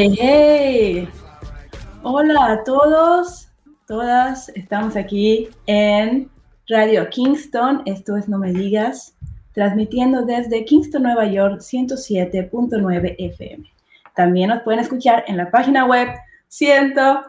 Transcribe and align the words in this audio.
Hey, 0.00 0.14
hey. 0.16 1.08
Hola 2.04 2.52
a 2.52 2.62
todos, 2.62 3.48
todas. 3.88 4.48
Estamos 4.50 4.94
aquí 4.94 5.48
en 5.66 6.30
Radio 6.68 7.10
Kingston. 7.10 7.82
Esto 7.84 8.16
es 8.16 8.28
No 8.28 8.38
Me 8.38 8.52
Digas, 8.52 9.16
transmitiendo 9.54 10.24
desde 10.24 10.64
Kingston, 10.64 11.02
Nueva 11.02 11.26
York, 11.26 11.62
107.9 11.62 13.16
FM. 13.18 13.68
También 14.14 14.50
nos 14.50 14.62
pueden 14.62 14.78
escuchar 14.78 15.24
en 15.26 15.36
la 15.36 15.50
página 15.50 15.84
web 15.84 16.06
100, 16.46 16.94
no, 16.94 17.24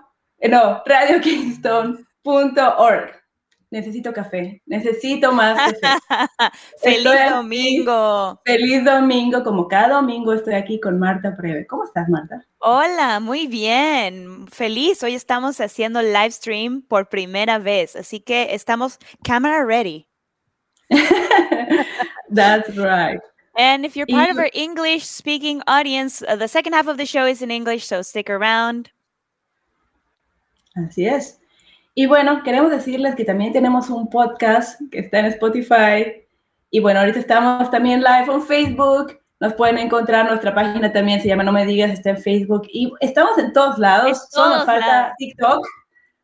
radiokingston.org 0.86 3.19
necesito 3.72 4.14
café, 4.14 4.62
necesito 4.66 5.32
más 5.32 5.58
café. 5.58 5.80
feliz 6.82 7.30
domingo. 7.30 8.42
Feliz 8.46 8.84
domingo, 8.84 9.44
como 9.44 9.68
cada 9.68 9.96
domingo 9.96 10.34
estoy 10.34 10.56
aquí 10.56 10.80
con 10.80 11.00
Marta 11.00 11.36
Preve. 11.36 11.68
¿Cómo 11.68 11.84
estás, 11.84 12.10
Marta? 12.10 12.44
Hola, 12.60 13.20
muy 13.20 13.48
bien, 13.48 14.48
feliz. 14.48 15.04
Hoy 15.04 15.16
estamos 15.16 15.60
haciendo 15.62 16.02
live 16.02 16.32
stream 16.32 16.82
por 16.82 17.10
primera 17.10 17.60
vez, 17.60 17.96
así 17.96 18.20
que 18.20 18.54
estamos 18.54 18.98
camera 19.24 19.64
ready. 19.64 20.08
That's 22.34 22.76
right. 22.76 23.20
And 23.56 23.86
if 23.86 23.96
you're 23.96 24.08
part 24.08 24.30
of 24.30 24.38
our 24.38 24.50
English 24.54 25.06
speaking 25.06 25.62
audience, 25.68 26.24
uh, 26.24 26.36
the 26.38 26.48
second 26.48 26.74
half 26.74 26.88
of 26.88 26.98
the 26.98 27.06
show 27.06 27.26
is 27.26 27.42
in 27.42 27.52
English, 27.52 27.86
so 27.86 28.02
stick 28.02 28.30
around. 28.30 28.92
Así 30.78 31.06
es. 31.06 31.39
Y 31.94 32.06
bueno, 32.06 32.44
queremos 32.44 32.72
decirles 32.72 33.16
que 33.16 33.26
también 33.26 33.52
tenemos 33.52 33.90
un 33.90 34.10
podcast 34.10 34.80
que 34.92 35.00
está 35.00 35.20
en 35.20 35.26
Spotify. 35.26 36.26
Y 36.70 36.80
bueno, 36.80 37.00
ahorita 37.00 37.20
estamos 37.20 37.70
también 37.72 38.02
live 38.02 38.32
en 38.34 38.42
Facebook. 38.42 39.20
Nos 39.40 39.54
pueden 39.54 39.78
encontrar, 39.78 40.28
nuestra 40.28 40.54
página 40.54 40.92
también 40.92 41.22
se 41.22 41.28
llama 41.28 41.44
No 41.44 41.52
Me 41.52 41.66
Digas, 41.66 41.92
está 41.92 42.12
en 42.12 42.18
Facebook. 42.18 42.68
Y 42.72 42.94
estamos 43.00 43.38
en 43.38 43.54
todos 43.54 43.78
lados. 43.80 44.28
Solo 44.30 44.58
nos 44.58 44.66
falta 44.66 45.14
TikTok. 45.18 45.66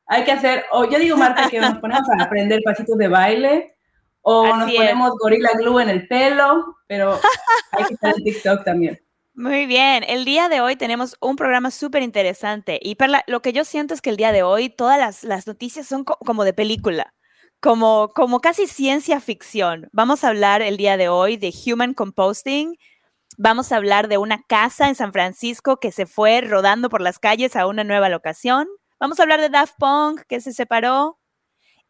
Hay 0.07 0.23
que 0.23 0.31
hacer, 0.33 0.65
o 0.71 0.85
yo 0.85 0.99
digo, 0.99 1.17
Marta, 1.17 1.49
que 1.49 1.59
nos 1.59 1.77
ponemos 1.79 2.07
a 2.09 2.23
aprender 2.23 2.61
pasitos 2.63 2.97
de 2.97 3.07
baile. 3.07 3.75
O 4.21 4.45
nos 4.55 4.71
ponemos 4.71 5.11
gorila 5.19 5.51
glue 5.57 5.81
en 5.81 5.89
el 5.89 6.07
pelo. 6.07 6.77
Pero 6.87 7.19
hay 7.71 7.85
que 7.85 7.93
estar 7.93 8.13
en 8.15 8.23
TikTok 8.23 8.63
también. 8.63 8.99
Muy 9.37 9.65
bien, 9.65 10.05
el 10.07 10.23
día 10.23 10.47
de 10.47 10.61
hoy 10.61 10.77
tenemos 10.77 11.17
un 11.19 11.35
programa 11.35 11.69
súper 11.69 12.03
interesante 12.03 12.79
y 12.81 12.95
Perla, 12.95 13.21
lo 13.27 13.41
que 13.41 13.51
yo 13.51 13.65
siento 13.65 13.93
es 13.93 14.01
que 14.01 14.09
el 14.09 14.15
día 14.15 14.31
de 14.31 14.43
hoy 14.43 14.69
todas 14.69 15.25
las, 15.25 15.45
noticias 15.45 15.85
son 15.85 16.05
como 16.05 16.45
de 16.45 16.53
película, 16.53 17.13
como, 17.59 18.13
como 18.15 18.39
casi 18.39 18.65
ciencia 18.65 19.19
ficción. 19.19 19.89
Vamos 19.91 20.23
a 20.23 20.29
hablar 20.29 20.61
el 20.61 20.77
día 20.77 20.95
de 20.95 21.09
hoy 21.09 21.35
de 21.35 21.53
Human 21.65 21.93
Composting, 21.93 22.77
vamos 23.37 23.73
a 23.73 23.75
hablar 23.75 24.07
de 24.07 24.17
una 24.17 24.41
casa 24.43 24.87
en 24.87 24.95
San 24.95 25.11
Francisco 25.11 25.81
que 25.81 25.91
se 25.91 26.05
fue 26.05 26.39
rodando 26.39 26.87
por 26.87 27.01
las 27.01 27.19
calles 27.19 27.57
a 27.57 27.67
una 27.67 27.83
nueva 27.83 28.07
locación, 28.07 28.69
vamos 29.01 29.19
a 29.19 29.23
hablar 29.23 29.41
de 29.41 29.49
Daft 29.49 29.73
Punk 29.77 30.21
que 30.29 30.39
se 30.39 30.53
separó, 30.53 31.19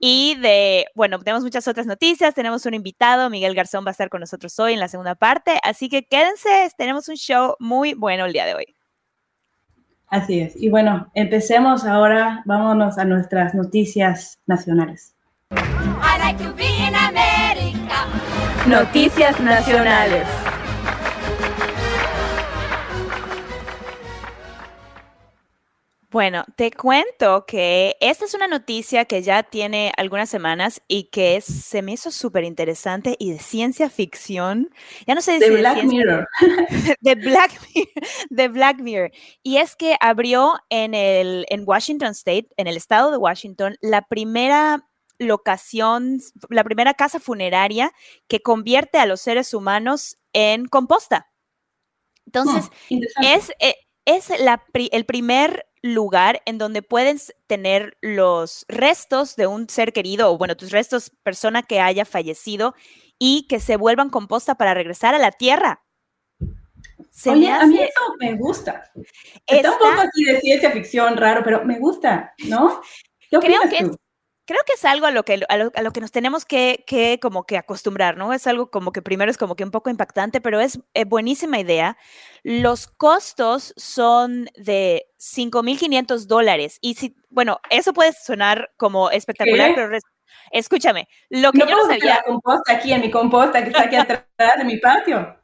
y 0.07 0.35
de, 0.35 0.85
bueno, 0.93 1.17
tenemos 1.17 1.43
muchas 1.43 1.67
otras 1.67 1.87
noticias, 1.87 2.35
tenemos 2.35 2.63
un 2.67 2.75
invitado, 2.75 3.27
Miguel 3.31 3.55
Garzón 3.55 3.83
va 3.83 3.89
a 3.89 3.91
estar 3.91 4.07
con 4.07 4.19
nosotros 4.19 4.59
hoy 4.59 4.73
en 4.73 4.79
la 4.79 4.87
segunda 4.87 5.15
parte, 5.15 5.57
así 5.63 5.89
que 5.89 6.03
quédense, 6.05 6.69
tenemos 6.77 7.09
un 7.09 7.15
show 7.15 7.55
muy 7.57 7.95
bueno 7.95 8.25
el 8.25 8.31
día 8.31 8.45
de 8.45 8.53
hoy. 8.53 8.75
Así 10.09 10.41
es, 10.41 10.55
y 10.57 10.69
bueno, 10.69 11.09
empecemos 11.15 11.85
ahora, 11.85 12.43
vámonos 12.45 12.99
a 12.99 13.05
nuestras 13.05 13.55
noticias 13.55 14.37
nacionales. 14.45 15.15
Noticias 18.67 19.39
nacionales. 19.39 20.27
Bueno, 26.15 26.45
te 26.55 26.71
cuento 26.71 27.45
que 27.45 27.97
esta 27.99 28.23
es 28.23 28.33
una 28.33 28.47
noticia 28.47 29.03
que 29.03 29.21
ya 29.21 29.43
tiene 29.43 29.91
algunas 29.97 30.29
semanas 30.29 30.81
y 30.87 31.09
que 31.09 31.41
se 31.41 31.81
me 31.81 31.91
hizo 31.91 32.09
súper 32.09 32.45
interesante 32.45 33.17
y 33.19 33.33
de 33.33 33.39
ciencia 33.39 33.89
ficción. 33.89 34.69
Ya 35.05 35.13
no 35.13 35.19
sé 35.19 35.39
de 35.39 35.49
Black 35.49 35.83
Mirror. 35.83 36.25
De 37.01 37.15
Black, 37.15 37.51
de 38.29 38.47
Black 38.47 38.79
Mirror. 38.79 39.11
Y 39.43 39.57
es 39.57 39.75
que 39.75 39.97
abrió 39.99 40.53
en, 40.69 40.93
el, 40.93 41.45
en 41.49 41.63
Washington 41.65 42.11
State, 42.11 42.47
en 42.55 42.67
el 42.67 42.77
estado 42.77 43.11
de 43.11 43.17
Washington, 43.17 43.75
la 43.81 44.03
primera 44.03 44.87
locación, 45.19 46.21
la 46.49 46.63
primera 46.63 46.93
casa 46.93 47.19
funeraria 47.19 47.91
que 48.29 48.41
convierte 48.41 48.99
a 48.99 49.05
los 49.05 49.19
seres 49.19 49.53
humanos 49.53 50.17
en 50.31 50.67
composta. 50.67 51.29
Entonces, 52.25 52.69
oh, 52.89 52.99
es, 53.21 53.51
eh, 53.59 53.75
es 54.05 54.29
la, 54.39 54.63
el 54.73 55.05
primer 55.05 55.65
lugar 55.85 56.41
en 56.45 56.57
donde 56.57 56.81
puedes 56.81 57.35
tener 57.47 57.97
los 58.01 58.65
restos 58.67 59.35
de 59.35 59.47
un 59.47 59.69
ser 59.69 59.93
querido 59.93 60.31
o, 60.31 60.37
bueno, 60.37 60.57
tus 60.57 60.71
restos, 60.71 61.11
persona 61.23 61.61
que 61.61 61.79
haya 61.79 62.05
fallecido 62.05 62.73
y 63.19 63.47
que 63.47 63.59
se 63.59 63.77
vuelvan 63.77 64.09
composta 64.09 64.55
para 64.55 64.73
regresar 64.73 65.13
a 65.13 65.19
la 65.19 65.31
tierra. 65.31 65.83
Oye, 67.27 67.49
a 67.49 67.65
mí 67.65 67.77
eso 67.79 68.15
me 68.19 68.33
gusta. 68.33 68.91
Está, 69.45 69.71
un 69.71 69.77
poco 69.77 70.01
así 70.01 70.25
de 70.25 70.41
ciencia 70.41 70.71
ficción 70.71 71.15
raro, 71.17 71.41
pero 71.43 71.63
me 71.63 71.79
gusta, 71.79 72.33
¿no? 72.47 72.81
Creo 73.29 73.61
que 73.69 73.91
creo 74.45 74.59
que 74.65 74.73
es 74.73 74.85
algo 74.85 75.05
a 75.07 75.11
lo 75.11 75.23
que, 75.23 75.41
a 75.47 75.57
lo, 75.57 75.91
que 75.91 76.01
nos 76.01 76.11
tenemos 76.11 76.45
que, 76.45 76.83
que, 76.87 77.19
como 77.21 77.45
que 77.45 77.57
acostumbrar, 77.57 78.17
¿no? 78.17 78.33
Es 78.33 78.47
algo 78.47 78.69
como 78.69 78.91
que 78.91 79.01
primero 79.01 79.29
es 79.29 79.37
como 79.37 79.55
que 79.55 79.63
un 79.63 79.71
poco 79.71 79.89
impactante, 79.89 80.41
pero 80.41 80.59
es 80.59 80.79
eh, 80.93 81.05
buenísima 81.05 81.59
idea. 81.59 81.97
Los 82.43 82.87
costos 82.87 83.73
son 83.75 84.45
de 84.55 85.07
5.500 85.19 86.27
dólares. 86.27 86.77
Y 86.81 86.95
si, 86.95 87.15
bueno, 87.29 87.59
eso 87.69 87.93
puede 87.93 88.13
sonar 88.13 88.71
como 88.77 89.09
espectacular, 89.09 89.73
pero 89.75 89.97
escúchame, 90.51 91.07
lo 91.29 91.51
que 91.51 91.59
yo 91.59 91.65
no 91.65 91.85
sabía... 91.87 92.23
composta 92.25 92.73
aquí 92.73 92.93
en 92.93 93.01
mi 93.01 93.11
composta 93.11 93.61
que 93.63 93.69
está 93.69 93.83
aquí 93.83 93.95
atrás 93.95 94.23
de 94.57 94.63
mi 94.63 94.77
patio. 94.77 95.35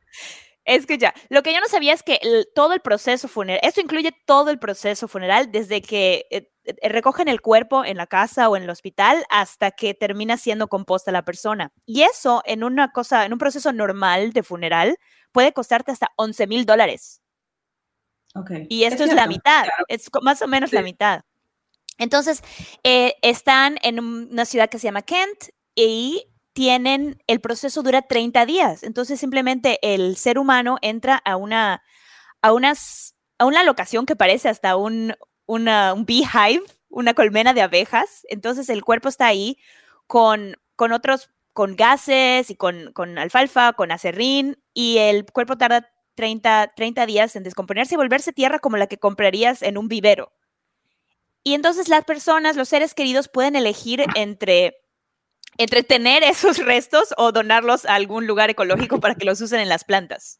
Escucha, 0.76 1.14
lo 1.28 1.44
que 1.44 1.54
yo 1.54 1.60
no 1.60 1.68
sabía 1.68 1.94
es 1.94 2.02
que 2.02 2.18
todo 2.56 2.72
el 2.72 2.80
proceso 2.80 3.28
funeral, 3.28 3.60
esto 3.62 3.82
incluye 3.82 4.12
todo 4.26 4.52
el 4.52 4.58
proceso 4.58 5.10
funeral, 5.10 5.52
desde 5.52 5.82
que 5.82 6.26
eh, 6.32 6.50
eh, 6.64 6.90
recogen 6.90 7.28
el 7.28 7.42
cuerpo 7.42 7.84
en 7.84 7.98
la 7.98 8.08
casa 8.08 8.48
o 8.48 8.56
en 8.56 8.64
el 8.64 8.70
hospital 8.70 9.26
hasta 9.30 9.72
que 9.72 9.94
termina 9.94 10.38
siendo 10.38 10.70
composta 10.70 11.12
la 11.12 11.26
persona. 11.26 11.74
Y 11.86 12.04
eso 12.04 12.42
en 12.46 12.64
una 12.64 12.94
cosa, 12.94 13.26
en 13.26 13.34
un 13.34 13.40
proceso 13.40 13.74
normal 13.74 14.32
de 14.32 14.44
funeral, 14.44 14.98
puede 15.34 15.52
costarte 15.52 15.92
hasta 15.92 16.14
11 16.16 16.48
mil 16.48 16.66
dólares. 16.66 17.22
Okay. 18.34 18.66
Y 18.70 18.86
esto 18.86 19.04
es, 19.04 19.14
la 19.14 19.28
mitad, 19.28 19.66
es 19.90 20.10
más 20.22 20.42
o 20.42 20.48
menos 20.48 20.72
la 20.72 20.84
mitad. 20.84 21.24
Entonces, 21.98 22.42
eh, 22.84 23.16
están 23.22 23.78
en 23.82 24.00
una 24.00 24.46
ciudad 24.46 24.70
que 24.70 24.80
se 24.80 24.88
llama 24.88 25.02
Kent 25.02 25.50
y 25.76 26.31
tienen, 26.54 27.22
el 27.28 27.42
proceso 27.42 27.84
dura 27.84 28.02
30 28.02 28.46
días. 28.46 28.84
Entonces, 28.84 29.20
simplemente 29.20 29.80
el 29.82 30.18
ser 30.18 30.38
humano 30.38 30.78
entra 30.82 31.16
a 31.24 31.36
una, 31.36 31.84
a 32.42 32.54
unas, 32.54 33.16
a 33.40 33.46
una 33.46 33.64
locación 33.64 34.06
que 34.06 34.16
parece 34.16 34.50
hasta 34.50 34.76
un, 34.76 35.14
una, 35.46 35.94
un 35.94 36.06
beehive, 36.06 36.64
una 36.90 37.14
colmena 37.14 37.54
de 37.54 37.62
abejas. 37.62 38.26
Entonces, 38.30 38.70
el 38.70 38.84
cuerpo 38.84 39.10
está 39.10 39.28
ahí 39.28 39.58
con, 40.08 40.58
con 40.76 40.92
otros, 40.92 41.30
con 41.54 41.76
gases 41.76 42.50
y 42.50 42.56
con, 42.56 42.92
con 42.94 43.18
alfalfa, 43.18 43.74
con 43.74 43.92
acerrín, 43.92 44.58
y 44.74 44.98
el 44.98 45.26
cuerpo 45.26 45.58
tarda 45.58 45.90
30, 46.16 46.74
30 46.76 47.06
días 47.06 47.36
en 47.36 47.44
descomponerse 47.44 47.96
y 47.96 47.98
volverse 47.98 48.34
tierra 48.34 48.60
como 48.60 48.78
la 48.78 48.88
que 48.88 48.98
comprarías 48.98 49.62
en 49.62 49.78
un 49.78 49.88
vivero. 49.88 50.34
Y 51.44 51.56
entonces 51.56 51.88
las 51.90 52.06
personas, 52.06 52.56
los 52.56 52.70
seres 52.70 52.94
queridos 52.94 53.28
pueden 53.28 53.56
elegir 53.56 54.06
entre 54.16 54.78
entretener 55.64 56.24
esos 56.24 56.58
restos 56.66 57.14
o 57.18 57.32
donarlos 57.32 57.86
a 57.86 57.96
algún 57.96 58.28
lugar 58.28 58.50
ecológico 58.50 59.00
para 59.00 59.16
que 59.16 59.26
los 59.26 59.42
usen 59.42 59.60
en 59.60 59.70
las 59.70 59.84
plantas. 59.84 60.40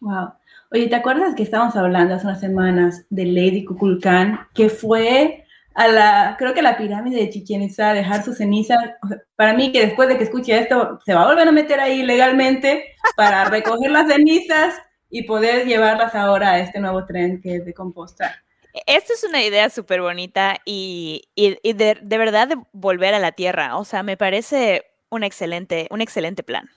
Wow. 0.00 0.32
Oye, 0.72 0.86
¿te 0.86 0.94
acuerdas 0.94 1.34
que 1.34 1.42
estábamos 1.42 1.74
hablando 1.76 2.14
hace 2.14 2.26
unas 2.26 2.40
semanas 2.40 3.04
de 3.10 3.24
Lady 3.26 3.64
Kukulkan, 3.64 4.46
que 4.54 4.68
fue 4.68 5.44
a 5.74 5.88
la, 5.88 6.36
creo 6.38 6.54
que 6.54 6.60
a 6.60 6.62
la 6.62 6.78
pirámide 6.78 7.16
de 7.16 7.30
Chichen 7.30 7.62
Itza 7.62 7.90
a 7.90 7.94
dejar 7.94 8.24
sus 8.24 8.36
cenizas? 8.36 8.78
Para 9.34 9.52
mí, 9.54 9.72
que 9.72 9.84
después 9.84 10.08
de 10.08 10.16
que 10.16 10.24
escuche 10.24 10.56
esto, 10.56 11.00
se 11.04 11.12
va 11.12 11.24
a 11.24 11.26
volver 11.26 11.48
a 11.48 11.52
meter 11.52 11.80
ahí 11.80 12.02
legalmente 12.04 12.94
para 13.16 13.44
recoger 13.46 13.90
las 13.90 14.06
cenizas 14.06 14.74
y 15.10 15.24
poder 15.24 15.66
llevarlas 15.66 16.14
ahora 16.14 16.52
a 16.52 16.60
este 16.60 16.78
nuevo 16.78 17.04
tren 17.04 17.40
que 17.42 17.56
es 17.56 17.64
de 17.64 17.74
compostar. 17.74 18.30
Esta 18.86 19.12
es 19.12 19.24
una 19.24 19.42
idea 19.42 19.68
súper 19.70 20.00
bonita 20.00 20.58
y, 20.64 21.22
de, 21.36 21.98
verdad 22.02 22.48
de 22.48 22.56
volver 22.72 23.14
a 23.14 23.18
la 23.18 23.32
tierra. 23.32 23.76
O 23.76 23.84
sea, 23.84 24.02
me 24.02 24.16
parece 24.16 24.84
un 25.08 25.24
excelente, 25.24 25.88
un 25.90 26.00
excelente 26.00 26.42
plan. 26.42 26.68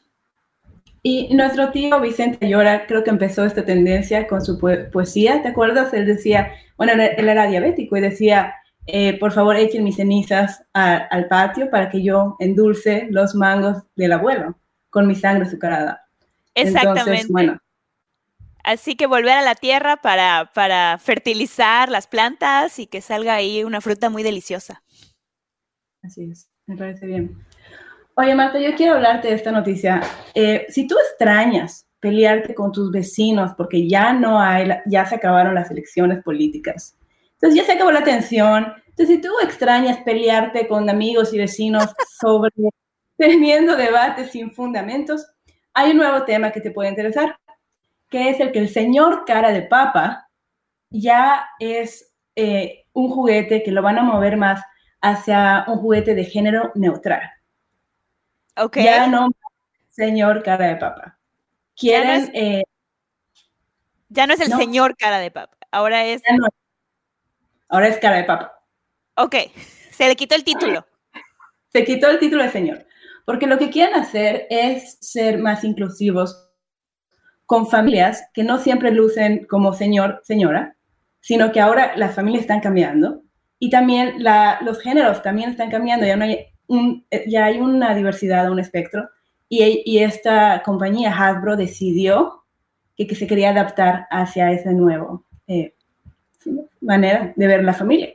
Y 1.03 1.33
nuestro 1.33 1.71
tío 1.71 1.99
Vicente 1.99 2.47
Llora 2.47 2.87
creo 2.87 3.03
que 3.03 3.09
empezó 3.09 3.45
esta 3.45 3.65
tendencia 3.65 4.25
con 4.27 4.43
su 4.43 4.57
poesía, 4.57 5.41
¿te 5.41 5.49
acuerdas? 5.49 5.93
Él 5.93 6.05
decía, 6.05 6.53
bueno, 6.77 6.93
él 6.93 7.29
era 7.29 7.45
diabético 7.45 7.97
y 7.97 8.01
decía, 8.01 8.55
eh, 8.85 9.17
por 9.19 9.31
favor 9.31 9.55
echen 9.55 9.83
mis 9.83 9.97
cenizas 9.97 10.63
al 10.73 11.27
patio 11.27 11.69
para 11.69 11.89
que 11.89 12.01
yo 12.01 12.35
endulce 12.39 13.07
los 13.09 13.35
mangos 13.35 13.83
del 13.95 14.13
abuelo 14.13 14.57
con 14.89 15.07
mi 15.07 15.15
sangre 15.15 15.45
azucarada. 15.45 16.05
Exactamente. 16.55 17.01
Entonces, 17.01 17.27
bueno, 17.29 17.59
Así 18.63 18.95
que 18.95 19.07
volver 19.07 19.33
a 19.33 19.41
la 19.41 19.55
tierra 19.55 19.97
para, 19.97 20.51
para 20.53 20.97
fertilizar 20.97 21.89
las 21.89 22.07
plantas 22.07 22.79
y 22.79 22.87
que 22.87 23.01
salga 23.01 23.33
ahí 23.33 23.63
una 23.63 23.81
fruta 23.81 24.09
muy 24.09 24.23
deliciosa. 24.23 24.83
Así 26.01 26.29
es, 26.31 26.49
me 26.65 26.77
parece 26.77 27.05
bien. 27.05 27.45
Oye, 28.15 28.35
Marta, 28.35 28.59
yo 28.59 28.75
quiero 28.75 28.93
hablarte 28.93 29.29
de 29.29 29.35
esta 29.35 29.51
noticia. 29.51 30.01
Eh, 30.35 30.65
si 30.69 30.87
tú 30.87 30.95
extrañas 31.09 31.87
pelearte 31.99 32.53
con 32.53 32.71
tus 32.71 32.91
vecinos 32.91 33.51
porque 33.57 33.87
ya 33.87 34.13
no 34.13 34.39
hay, 34.39 34.69
ya 34.85 35.05
se 35.05 35.15
acabaron 35.15 35.55
las 35.55 35.71
elecciones 35.71 36.21
políticas, 36.23 36.97
entonces 37.33 37.59
ya 37.59 37.65
se 37.65 37.73
acabó 37.73 37.91
la 37.91 38.03
tensión. 38.03 38.73
Entonces, 38.87 39.15
si 39.15 39.21
tú 39.21 39.29
extrañas 39.41 39.99
pelearte 40.05 40.67
con 40.67 40.89
amigos 40.89 41.33
y 41.33 41.39
vecinos 41.39 41.85
sobre 42.21 42.51
teniendo 43.17 43.75
debates 43.75 44.31
sin 44.31 44.51
fundamentos, 44.51 45.25
hay 45.73 45.91
un 45.91 45.97
nuevo 45.97 46.23
tema 46.23 46.51
que 46.51 46.61
te 46.61 46.71
puede 46.71 46.89
interesar, 46.89 47.35
que 48.13 48.29
es 48.29 48.39
el 48.39 48.51
que 48.51 48.59
el 48.59 48.69
señor 48.69 49.25
cara 49.25 49.51
de 49.51 49.63
papa 49.63 50.29
ya 50.91 51.47
es 51.57 52.13
eh, 52.35 52.85
un 52.93 53.09
juguete 53.09 53.63
que 53.63 53.71
lo 53.71 53.81
van 53.81 53.97
a 53.97 54.03
mover 54.03 54.37
más 54.37 54.61
hacia 55.01 55.65
un 55.67 55.79
juguete 55.79 56.13
de 56.13 56.23
género 56.23 56.71
neutral. 56.75 57.23
Ok. 58.55 58.77
Ya 58.77 59.07
no 59.07 59.31
señor 59.89 60.43
cara 60.43 60.67
de 60.67 60.75
papa. 60.75 61.17
Quieren... 61.75 62.31
Ya 64.09 64.27
no 64.27 64.35
es, 64.35 64.41
el 64.41 64.53
señor 64.53 64.95
cara 64.95 65.17
de 65.17 65.31
papa, 65.31 65.57
ahora 65.71 66.05
es... 66.05 66.21
ahora 67.67 67.87
es 67.87 67.97
cara 67.97 68.17
de 68.17 68.25
papa. 68.25 68.63
Ok, 69.15 69.37
se 69.89 70.07
le 70.07 70.15
quitó 70.15 70.35
el 70.35 70.43
título. 70.43 70.85
Se 71.69 71.83
quitó 71.83 72.11
el 72.11 72.19
título 72.19 72.43
de 72.43 72.51
señor, 72.51 72.85
porque 73.25 73.47
lo 73.47 73.57
que 73.57 73.71
quieren 73.71 73.95
hacer 73.95 74.45
es 74.51 74.99
ser 75.01 75.39
más 75.39 75.63
inclusivos 75.63 76.52
con 77.45 77.67
familias 77.67 78.29
que 78.33 78.43
no 78.43 78.57
siempre 78.57 78.91
lucen 78.91 79.45
como 79.49 79.73
señor, 79.73 80.21
señora, 80.23 80.75
sino 81.19 81.51
que 81.51 81.61
ahora 81.61 81.95
las 81.95 82.15
familias 82.15 82.41
están 82.41 82.59
cambiando 82.59 83.21
y 83.59 83.69
también 83.69 84.23
los 84.61 84.81
géneros 84.81 85.21
también 85.21 85.51
están 85.51 85.71
cambiando, 85.71 86.05
ya, 86.05 86.17
no 86.17 86.25
hay, 86.25 86.47
un, 86.67 87.05
ya 87.27 87.45
hay 87.45 87.59
una 87.59 87.95
diversidad, 87.95 88.51
un 88.51 88.59
espectro, 88.59 89.09
y, 89.47 89.83
y 89.85 89.99
esta 89.99 90.61
compañía 90.63 91.15
Hasbro 91.15 91.55
decidió 91.55 92.43
que, 92.97 93.07
que, 93.07 93.15
se 93.15 93.27
quería 93.27 93.51
adaptar 93.51 94.07
hacia 94.09 94.51
esa 94.51 94.71
nueva 94.71 95.21
eh, 95.47 95.75
manera 96.81 97.33
de 97.35 97.47
ver 97.47 97.63
la 97.63 97.73
familia. 97.73 98.13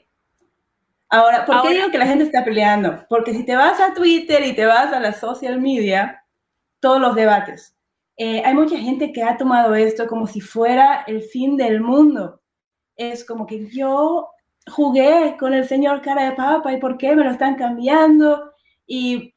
Ahora, 1.08 1.46
¿por 1.46 1.62
qué 1.62 1.70
digo 1.70 1.90
que 1.90 1.98
la 1.98 2.06
gente 2.06 2.24
está 2.24 2.44
peleando? 2.44 3.06
Porque 3.08 3.32
si 3.32 3.44
te 3.44 3.56
vas 3.56 3.80
a 3.80 3.94
Twitter 3.94 4.44
y 4.44 4.52
te 4.52 4.66
vas 4.66 4.92
a 4.92 5.00
la 5.00 5.14
social 5.14 5.58
media, 5.60 6.24
todos 6.80 7.00
los 7.00 7.14
debates, 7.14 7.74
eh, 8.18 8.42
hay 8.44 8.52
mucha 8.52 8.76
gente 8.76 9.12
que 9.12 9.22
ha 9.22 9.36
tomado 9.36 9.76
esto 9.76 10.08
como 10.08 10.26
si 10.26 10.40
fuera 10.40 11.04
el 11.06 11.22
fin 11.22 11.56
del 11.56 11.80
mundo. 11.80 12.40
Es 12.96 13.24
como 13.24 13.46
que 13.46 13.68
yo 13.70 14.28
jugué 14.66 15.36
con 15.38 15.54
el 15.54 15.68
señor 15.68 16.02
cara 16.02 16.24
de 16.24 16.32
papa 16.36 16.72
y 16.72 16.78
por 16.78 16.98
qué 16.98 17.14
me 17.14 17.22
lo 17.22 17.30
están 17.30 17.54
cambiando. 17.54 18.52
Y, 18.88 19.36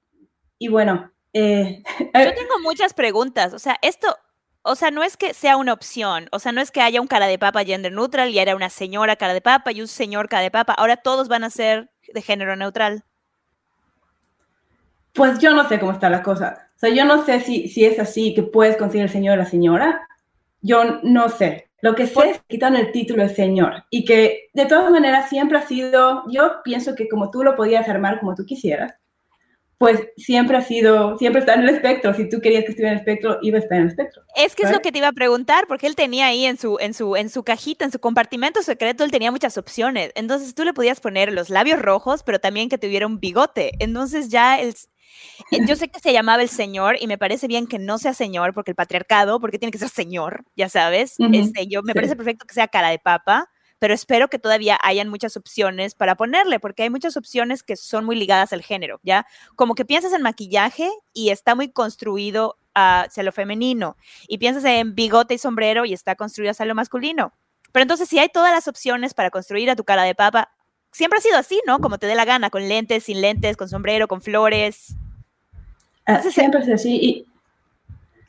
y 0.58 0.68
bueno. 0.68 1.12
Eh, 1.32 1.84
yo 2.00 2.34
tengo 2.34 2.60
muchas 2.64 2.96
preguntas. 2.96 3.54
O 3.54 3.60
sea, 3.60 3.78
esto, 3.84 4.18
o 4.64 4.74
sea, 4.74 4.90
no 4.90 5.04
es 5.04 5.16
que 5.16 5.36
sea 5.36 5.58
una 5.58 5.74
opción, 5.74 6.28
o 6.32 6.40
sea, 6.40 6.52
no 6.52 6.60
es 6.60 6.72
que 6.72 6.82
haya 6.82 7.02
un 7.02 7.08
cara 7.08 7.28
de 7.28 7.38
papa 7.38 7.64
gender 7.64 7.92
neutral 7.92 8.32
y 8.32 8.40
era 8.40 8.56
una 8.56 8.72
señora 8.72 9.16
cara 9.16 9.36
de 9.36 9.42
papa 9.42 9.72
y 9.72 9.82
un 9.82 9.88
señor 9.88 10.28
cara 10.28 10.44
de 10.44 10.52
papa, 10.52 10.74
ahora 10.74 10.98
todos 10.98 11.28
van 11.28 11.44
a 11.44 11.52
ser 11.52 11.92
de 12.12 12.22
género 12.24 12.56
neutral. 12.56 13.04
Pues 15.14 15.40
yo 15.40 15.54
no 15.54 15.68
sé 15.70 15.80
cómo 15.80 15.92
está 15.92 16.10
la 16.10 16.24
cosa. 16.24 16.71
O 16.82 16.88
sea, 16.88 16.96
yo 16.96 17.06
no 17.06 17.24
sé 17.24 17.42
si, 17.42 17.68
si 17.68 17.86
es 17.86 18.00
así, 18.00 18.34
que 18.34 18.42
puedes 18.42 18.76
conseguir 18.76 19.04
el 19.04 19.12
señor 19.12 19.36
o 19.36 19.42
la 19.44 19.46
señora. 19.46 20.08
Yo 20.62 21.00
no 21.04 21.30
sé. 21.30 21.70
Lo 21.82 21.94
que 21.94 22.08
sé 22.08 22.32
es 22.32 22.38
que 22.40 22.56
quitan 22.56 22.76
el 22.76 22.92
título 22.92 23.22
de 23.22 23.30
señor 23.30 23.84
y 23.92 24.04
que 24.04 24.50
de 24.54 24.66
todas 24.66 24.90
maneras 24.90 25.30
siempre 25.30 25.60
ha 25.60 25.68
sido, 25.68 26.24
yo 26.32 26.54
pienso 26.64 26.96
que 26.96 27.08
como 27.08 27.30
tú 27.30 27.44
lo 27.44 27.56
podías 27.56 27.88
armar 27.88 28.20
como 28.20 28.34
tú 28.34 28.48
quisieras, 28.48 28.96
pues 29.78 30.00
siempre 30.18 30.58
ha 30.58 30.62
sido, 30.64 31.20
siempre 31.20 31.42
está 31.42 31.54
en 31.54 31.62
el 31.62 31.70
espectro. 31.70 32.16
Si 32.16 32.28
tú 32.28 32.42
querías 32.42 32.64
que 32.64 32.72
estuviera 32.72 32.94
en 32.94 32.98
el 32.98 33.02
espectro, 33.02 33.38
iba 33.44 33.60
a 33.60 33.62
estar 33.62 33.78
en 33.78 33.84
el 33.84 33.90
espectro. 33.90 34.24
Es 34.36 34.56
que 34.56 34.64
es 34.64 34.72
lo 34.72 34.80
que 34.80 34.92
te 34.92 34.98
iba 34.98 35.08
a 35.08 35.14
preguntar, 35.14 35.68
porque 35.68 35.86
él 35.86 35.96
tenía 35.96 36.28
ahí 36.28 36.46
en 36.46 36.58
su, 36.58 36.80
en 36.80 36.96
su, 36.96 37.16
en 37.16 37.30
su 37.30 37.44
cajita, 37.44 37.86
en 37.86 37.92
su 37.92 38.00
compartimento 38.00 38.64
secreto, 38.64 39.04
él 39.04 39.12
tenía 39.12 39.32
muchas 39.32 39.56
opciones. 39.60 40.12
Entonces 40.16 40.56
tú 40.56 40.66
le 40.66 40.74
podías 40.74 41.00
poner 41.00 41.32
los 41.32 41.52
labios 41.52 41.80
rojos, 41.80 42.24
pero 42.24 42.40
también 42.40 42.70
que 42.70 42.80
tuviera 42.80 43.06
un 43.06 43.20
bigote. 43.20 43.74
Entonces 43.80 44.30
ya 44.30 44.60
el, 44.60 44.76
yo 45.68 45.76
sé 45.76 45.90
que 45.90 46.00
se 46.00 46.14
llamaba 46.14 46.42
el 46.42 46.50
señor 46.50 46.98
y 47.00 47.08
me 47.08 47.18
parece 47.18 47.48
bien 47.48 47.68
que 47.68 47.80
no 47.80 47.98
sea 47.98 48.14
señor, 48.14 48.54
porque 48.54 48.72
el 48.72 48.76
patriarcado, 48.76 49.40
porque 49.40 49.60
tiene 49.60 49.72
que 49.72 49.78
ser 49.78 49.90
señor, 49.90 50.46
ya 50.56 50.70
sabes. 50.70 51.16
este, 51.32 51.68
yo 51.68 51.82
me 51.84 51.94
parece 51.94 52.16
perfecto 52.16 52.46
que 52.46 52.54
sea 52.54 52.68
cara 52.68 52.90
de 52.90 53.00
papa, 53.00 53.50
pero 53.80 53.96
espero 53.96 54.28
que 54.30 54.38
todavía 54.38 54.78
hayan 54.84 55.10
muchas 55.10 55.36
opciones 55.38 55.96
para 55.96 56.16
ponerle, 56.16 56.60
porque 56.60 56.84
hay 56.84 56.92
muchas 56.92 57.18
opciones 57.18 57.64
que 57.64 57.76
son 57.76 58.06
muy 58.06 58.16
ligadas 58.16 58.54
al 58.54 58.62
género, 58.62 59.00
¿ya? 59.02 59.26
Como 59.56 59.74
que 59.74 59.86
piensas 59.86 60.14
en 60.14 60.22
maquillaje 60.22 60.90
y 61.14 61.30
está 61.30 61.56
muy 61.56 61.72
construido 61.72 62.58
hacia 62.76 63.24
lo 63.24 63.32
femenino, 63.32 63.98
y 64.28 64.38
piensas 64.38 64.64
en 64.66 64.94
bigote 64.94 65.34
y 65.34 65.38
sombrero 65.40 65.84
y 65.86 65.94
está 65.94 66.16
construido 66.16 66.52
hacia 66.52 66.66
lo 66.68 66.76
masculino. 66.76 67.34
Pero 67.72 67.82
entonces, 67.82 68.08
si 68.08 68.20
hay 68.20 68.30
todas 68.30 68.54
las 68.54 68.68
opciones 68.68 69.14
para 69.14 69.32
construir 69.32 69.70
a 69.72 69.76
tu 69.76 69.84
cara 69.84 70.04
de 70.04 70.14
papa, 70.14 70.52
siempre 70.92 71.18
ha 71.18 71.22
sido 71.22 71.38
así, 71.38 71.60
¿no? 71.66 71.80
Como 71.80 71.98
te 71.98 72.08
dé 72.08 72.16
la 72.16 72.26
gana, 72.26 72.50
con 72.50 72.68
lentes, 72.68 73.06
sin 73.06 73.22
lentes, 73.22 73.58
con 73.58 73.70
sombrero, 73.70 74.08
con 74.08 74.22
flores. 74.22 74.96
Ah, 76.06 76.22
siempre 76.22 76.62
es 76.62 76.70
así. 76.70 77.26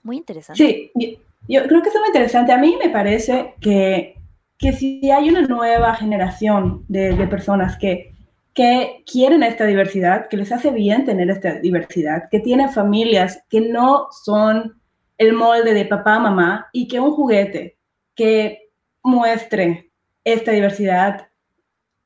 muy 0.03 0.19
interesante. 0.19 0.63
Sí, 0.63 1.19
yo, 1.49 1.67
creo 1.67 1.83
que 1.83 1.89
es 1.89 1.95
muy 1.95 2.07
interesante. 2.09 2.53
A 2.53 2.59
mí 2.59 2.77
me 2.83 2.91
parece 2.91 3.55
que, 3.61 4.17
que 4.59 4.73
si 4.73 5.11
hay 5.11 5.29
una 5.29 5.43
nueva 5.43 5.95
generación 5.95 6.85
de, 6.89 7.17
de 7.17 7.27
personas 7.27 7.77
que, 7.79 8.15
que 8.55 9.03
quieren 9.11 9.43
esta 9.43 9.65
diversidad, 9.65 10.29
que 10.29 10.37
les 10.37 10.53
hace 10.53 10.71
bien 10.71 11.05
tener 11.05 11.31
esta 11.31 11.55
diversidad, 11.55 12.29
que 12.31 12.41
tienen 12.41 12.71
familias 12.71 13.43
que 13.49 13.61
no 13.61 14.09
son 14.25 14.81
el 15.19 15.33
molde 15.33 15.73
de 15.73 15.85
papá, 15.85 16.19
mamá, 16.19 16.69
y 16.73 16.89
que 16.89 17.01
un 17.01 17.13
juguete 17.13 17.77
que 18.15 18.71
muestre 19.03 19.91
esta 20.25 20.53
diversidad, 20.53 21.29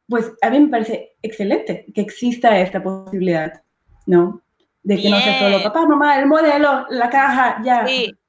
pues 0.09 0.33
a 0.41 0.51
mí 0.51 0.61
me 0.61 0.69
parece 0.69 1.17
excelente 1.23 1.87
que 1.95 2.01
exista 2.01 2.59
esta 2.61 2.83
posibilidad, 2.83 3.63
¿no? 4.07 4.43
De 4.87 5.03
que 5.03 5.11
no 5.11 5.19
sea 5.19 5.41
solo 5.41 5.61
papá, 5.65 5.85
mamá, 5.85 6.17
el 6.21 6.27
modelo, 6.27 6.87
la 6.91 7.11
caja, 7.11 7.61
ya. 7.65 7.85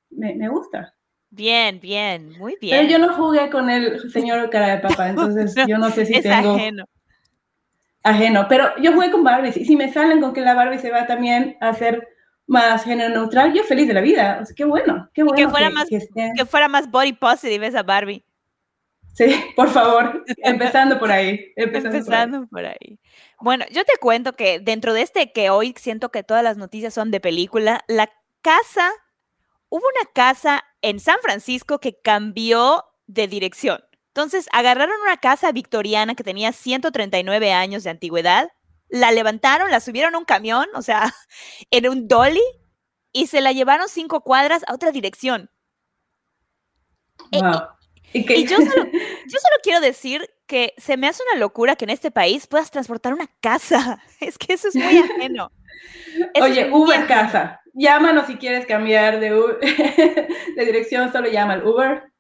Me, 0.10 0.50
gusta. 0.50 0.92
Bien, 1.30 1.80
bien, 1.80 2.32
muy 2.40 2.58
bien. 2.60 2.76
Pero 2.76 2.90
yo 2.90 2.98
no 2.98 3.14
jugué 3.14 3.52
con 3.52 3.70
el 3.70 4.10
señor 4.10 4.50
cara 4.50 4.76
de 4.76 4.78
papá, 4.80 5.10
entonces 5.10 5.54
yo 5.68 5.78
no 5.78 5.92
sé 5.92 6.08
si 6.08 6.16
es 6.16 6.24
tengo. 6.24 6.56
Ajeno. 6.56 6.86
Ajeno. 8.02 8.48
Pero 8.50 8.76
yo 8.82 8.92
jugué 8.94 9.12
con 9.12 9.24
Barbie. 9.24 9.54
Y 9.56 9.66
si 9.66 9.76
me 9.76 9.94
salen 9.94 10.20
con 10.20 10.34
que 10.34 10.42
la 10.42 10.56
Barbie 10.56 10.80
se 10.80 10.90
va 10.90 11.06
también 11.06 11.58
a 11.62 11.70
hacer 11.70 12.08
más 12.48 12.84
género 12.84 13.14
neutral, 13.14 13.54
yo 13.54 13.64
feliz 13.64 13.88
de 13.88 13.94
la 13.94 14.02
vida. 14.02 14.40
O 14.42 14.46
sea, 14.46 14.56
qué 14.56 14.66
bueno, 14.66 15.08
qué 15.14 15.22
bueno. 15.22 15.38
Que 15.38 15.48
fuera, 15.48 15.70
más, 15.70 15.88
que 15.88 16.46
fuera 16.46 16.68
más 16.68 16.90
body 16.90 17.14
positive 17.14 17.68
esa 17.68 17.84
Barbie. 17.84 18.26
Sí, 19.18 19.52
por 19.56 19.70
favor, 19.70 20.24
empezando 20.44 21.00
por 21.00 21.12
ahí. 21.12 21.52
Empezando, 21.56 22.46
por, 22.48 22.64
ahí. 22.64 23.00
Bueno, 23.42 23.66
yo 23.72 23.84
te 23.84 23.98
cuento 24.00 24.34
que 24.34 24.60
dentro 24.60 24.94
de 24.94 25.02
este 25.02 25.32
que 25.32 25.50
hoy 25.50 25.74
siento 25.76 26.12
que 26.12 26.22
todas 26.22 26.44
las 26.44 26.58
noticias 26.58 26.94
son 26.94 27.10
de 27.10 27.20
película, 27.20 27.84
la 27.88 28.12
casa, 28.44 28.92
hubo 29.70 29.82
una 29.82 30.12
casa 30.14 30.64
en 30.84 31.00
San 31.00 31.18
Francisco 31.24 31.80
que 31.80 32.00
cambió 32.00 32.86
de 33.08 33.28
dirección. 33.28 33.84
Entonces, 34.10 34.48
agarraron 34.52 35.02
una 35.02 35.18
casa 35.18 35.52
victoriana 35.52 36.14
que 36.14 36.24
tenía 36.24 36.52
139 36.52 37.52
años 37.54 37.84
de 37.84 37.90
antigüedad, 37.90 38.52
la 38.88 39.12
levantaron, 39.12 39.72
la 39.72 39.80
subieron 39.80 40.14
a 40.14 40.20
un 40.20 40.26
camión, 40.26 40.68
o 40.76 40.84
sea, 40.84 41.12
en 41.72 41.90
un 41.90 42.08
dolly, 42.08 42.44
y 43.12 43.26
se 43.26 43.42
la 43.42 43.52
llevaron 43.52 43.90
cinco 43.90 44.22
cuadras 44.22 44.64
a 44.68 44.76
otra 44.76 44.92
dirección. 44.92 45.50
Wow. 47.32 47.77
Y, 48.14 48.46
yo, 48.46 48.58
solo, 48.58 48.86
yo 48.92 49.40
solo 49.40 49.56
quiero 49.62 49.80
decir 49.82 50.30
que 50.48 50.74
se 50.78 50.98
me 50.98 51.08
hace 51.08 51.24
una 51.32 51.40
locura 51.40 51.76
que 51.76 51.86
en 51.86 51.92
este 51.92 52.10
país 52.10 52.48
puedas 52.48 52.72
transportar 52.72 53.14
una 53.14 53.28
casa. 53.42 54.02
Es 54.20 54.38
que 54.38 54.54
eso 54.54 54.70
es 54.70 54.76
muy 54.76 54.98
ajeno. 54.98 55.52
Oye, 56.42 56.72
Uber 56.72 57.06
casa. 57.06 57.62
Llámanos 57.74 58.26
si 58.26 58.38
quieres 58.38 58.66
cambiar 58.66 59.20
de, 59.20 59.30
de 60.56 60.66
dirección, 60.66 61.12
solo 61.12 61.30
llama 61.30 61.54
al 61.54 61.68
Uber. 61.68 62.12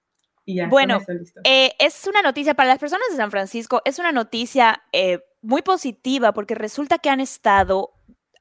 Y 0.46 0.56
ya, 0.56 0.67
bueno, 0.67 1.00
eh, 1.44 1.74
es 1.79 2.08
una 2.08 2.22
noticia 2.22 2.53
para 2.53 2.70
las 2.70 2.79
personas 2.79 3.08
de 3.10 3.17
San 3.17 3.32
Francisco, 3.32 3.82
es 3.84 4.00
una 4.00 4.13
noticia 4.13 4.82
eh, 4.94 5.20
muy 5.41 5.62
positiva 5.62 6.32
porque 6.32 6.56
resulta 6.56 7.00
que 7.00 7.10
han 7.10 7.20
estado 7.20 7.91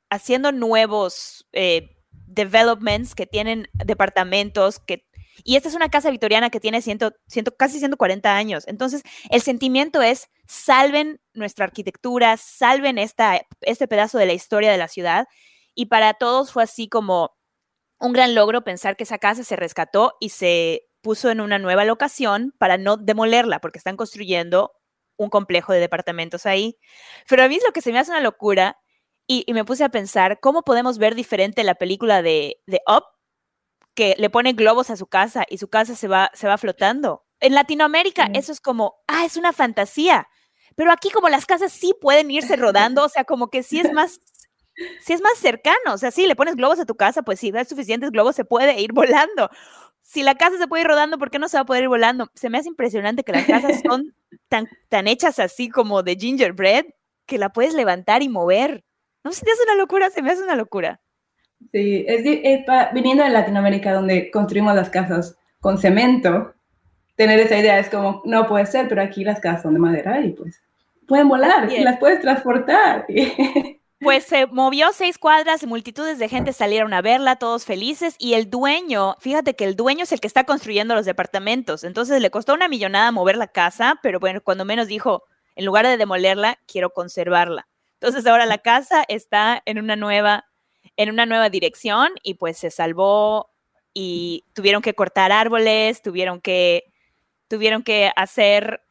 haciendo 0.08 0.52
nuevos 0.52 1.48
eh, 1.52 1.96
developments 2.28 3.16
que 3.16 3.26
tienen 3.26 3.68
departamentos 3.72 4.78
que 4.78 5.08
y 5.44 5.56
esta 5.56 5.68
es 5.68 5.74
una 5.74 5.88
casa 5.88 6.10
victoriana 6.10 6.50
que 6.50 6.60
tiene 6.60 6.82
ciento, 6.82 7.12
ciento, 7.26 7.56
casi 7.56 7.78
140 7.78 8.36
años. 8.36 8.64
Entonces, 8.66 9.02
el 9.30 9.42
sentimiento 9.42 10.02
es, 10.02 10.28
salven 10.46 11.20
nuestra 11.34 11.64
arquitectura, 11.64 12.36
salven 12.36 12.98
esta, 12.98 13.40
este 13.60 13.88
pedazo 13.88 14.18
de 14.18 14.26
la 14.26 14.32
historia 14.32 14.70
de 14.70 14.78
la 14.78 14.88
ciudad. 14.88 15.26
Y 15.74 15.86
para 15.86 16.14
todos 16.14 16.52
fue 16.52 16.62
así 16.62 16.88
como 16.88 17.36
un 17.98 18.12
gran 18.12 18.34
logro 18.34 18.64
pensar 18.64 18.96
que 18.96 19.04
esa 19.04 19.18
casa 19.18 19.44
se 19.44 19.56
rescató 19.56 20.14
y 20.20 20.30
se 20.30 20.82
puso 21.00 21.30
en 21.30 21.40
una 21.40 21.58
nueva 21.58 21.84
locación 21.84 22.52
para 22.58 22.78
no 22.78 22.96
demolerla, 22.96 23.60
porque 23.60 23.78
están 23.78 23.96
construyendo 23.96 24.72
un 25.16 25.30
complejo 25.30 25.72
de 25.72 25.80
departamentos 25.80 26.46
ahí. 26.46 26.78
Pero 27.28 27.44
a 27.44 27.48
mí 27.48 27.56
es 27.56 27.62
lo 27.64 27.72
que 27.72 27.80
se 27.80 27.92
me 27.92 27.98
hace 27.98 28.10
una 28.10 28.20
locura 28.20 28.78
y, 29.26 29.44
me 29.52 29.64
puse 29.64 29.84
a 29.84 29.88
pensar 29.88 30.38
cómo 30.40 30.62
podemos 30.62 30.98
ver 30.98 31.14
diferente 31.14 31.64
la 31.64 31.74
película 31.74 32.22
de, 32.22 32.60
de 32.66 32.80
Up, 32.86 33.04
que 33.96 34.14
le 34.18 34.30
pone 34.30 34.52
globos 34.52 34.90
a 34.90 34.96
su 34.96 35.06
casa 35.06 35.44
y 35.48 35.58
su 35.58 35.68
casa 35.68 35.96
se 35.96 36.06
va, 36.06 36.30
se 36.34 36.46
va 36.46 36.58
flotando. 36.58 37.24
En 37.40 37.54
Latinoamérica 37.54 38.30
eso 38.34 38.52
es 38.52 38.60
como, 38.60 38.94
ah, 39.08 39.24
es 39.24 39.36
una 39.36 39.52
fantasía. 39.52 40.28
Pero 40.76 40.92
aquí 40.92 41.10
como 41.10 41.28
las 41.28 41.46
casas 41.46 41.72
sí 41.72 41.94
pueden 42.00 42.30
irse 42.30 42.54
rodando, 42.54 43.04
o 43.04 43.08
sea, 43.08 43.24
como 43.24 43.48
que 43.48 43.62
sí 43.62 43.80
es 43.80 43.92
más, 43.92 44.20
sí 45.00 45.14
es 45.14 45.22
más 45.22 45.38
cercano. 45.38 45.94
O 45.94 45.98
sea, 45.98 46.10
sí, 46.10 46.26
le 46.26 46.36
pones 46.36 46.54
globos 46.54 46.78
a 46.78 46.84
tu 46.84 46.94
casa, 46.94 47.22
pues 47.22 47.40
si 47.40 47.50
hay 47.56 47.64
suficientes 47.64 48.10
globos 48.10 48.36
se 48.36 48.44
puede 48.44 48.80
ir 48.80 48.92
volando. 48.92 49.50
Si 50.02 50.22
la 50.22 50.36
casa 50.36 50.58
se 50.58 50.68
puede 50.68 50.82
ir 50.82 50.88
rodando, 50.88 51.18
¿por 51.18 51.30
qué 51.30 51.38
no 51.38 51.48
se 51.48 51.56
va 51.56 51.62
a 51.62 51.66
poder 51.66 51.84
ir 51.84 51.88
volando? 51.88 52.30
Se 52.34 52.50
me 52.50 52.58
hace 52.58 52.68
impresionante 52.68 53.24
que 53.24 53.32
las 53.32 53.46
casas 53.46 53.80
son 53.84 54.14
tan, 54.48 54.68
tan 54.88 55.08
hechas 55.08 55.38
así 55.38 55.68
como 55.68 56.02
de 56.02 56.16
gingerbread 56.16 56.84
que 57.26 57.38
la 57.38 57.48
puedes 57.48 57.74
levantar 57.74 58.22
y 58.22 58.28
mover. 58.28 58.84
No 59.24 59.32
sé, 59.32 59.44
te 59.44 59.50
hace 59.50 59.62
una 59.64 59.74
locura, 59.74 60.10
se 60.10 60.22
me 60.22 60.30
hace 60.30 60.42
una 60.42 60.54
locura. 60.54 61.00
Sí, 61.72 62.04
es, 62.06 62.22
viniendo 62.92 63.24
de 63.24 63.30
Latinoamérica 63.30 63.92
donde 63.92 64.30
construimos 64.30 64.74
las 64.74 64.90
casas 64.90 65.36
con 65.60 65.78
cemento, 65.78 66.54
tener 67.16 67.40
esa 67.40 67.58
idea 67.58 67.78
es 67.78 67.88
como, 67.88 68.22
no 68.24 68.46
puede 68.46 68.66
ser, 68.66 68.88
pero 68.88 69.02
aquí 69.02 69.24
las 69.24 69.40
casas 69.40 69.62
son 69.62 69.74
de 69.74 69.80
madera 69.80 70.20
y 70.20 70.30
pues 70.30 70.62
pueden 71.06 71.28
volar 71.28 71.70
y 71.72 71.82
las 71.82 71.98
puedes 71.98 72.20
transportar. 72.20 73.06
Pues 73.98 74.24
se 74.24 74.44
movió 74.46 74.92
seis 74.92 75.16
cuadras 75.16 75.62
y 75.62 75.66
multitudes 75.66 76.18
de 76.18 76.28
gente 76.28 76.52
salieron 76.52 76.92
a 76.92 77.00
verla, 77.00 77.36
todos 77.36 77.64
felices, 77.64 78.14
y 78.18 78.34
el 78.34 78.50
dueño, 78.50 79.16
fíjate 79.20 79.56
que 79.56 79.64
el 79.64 79.74
dueño 79.74 80.02
es 80.02 80.12
el 80.12 80.20
que 80.20 80.26
está 80.26 80.44
construyendo 80.44 80.94
los 80.94 81.06
departamentos, 81.06 81.82
entonces 81.82 82.20
le 82.20 82.30
costó 82.30 82.52
una 82.52 82.68
millonada 82.68 83.10
mover 83.10 83.38
la 83.38 83.46
casa, 83.46 83.98
pero 84.02 84.20
bueno, 84.20 84.42
cuando 84.42 84.66
menos 84.66 84.86
dijo, 84.86 85.24
en 85.54 85.64
lugar 85.64 85.86
de 85.86 85.96
demolerla, 85.96 86.58
quiero 86.66 86.90
conservarla. 86.90 87.68
Entonces 87.94 88.26
ahora 88.26 88.44
la 88.44 88.58
casa 88.58 89.02
está 89.08 89.62
en 89.64 89.78
una 89.78 89.96
nueva, 89.96 90.44
en 90.96 91.10
una 91.10 91.26
nueva 91.26 91.50
dirección 91.50 92.10
y 92.22 92.34
pues 92.34 92.58
se 92.58 92.70
salvó 92.70 93.50
y 93.92 94.44
tuvieron 94.52 94.82
que 94.82 94.94
cortar 94.94 95.32
árboles, 95.32 96.02
tuvieron 96.02 96.40
que, 96.40 96.84
tuvieron 97.48 97.82
que 97.82 98.10
hacer 98.16 98.82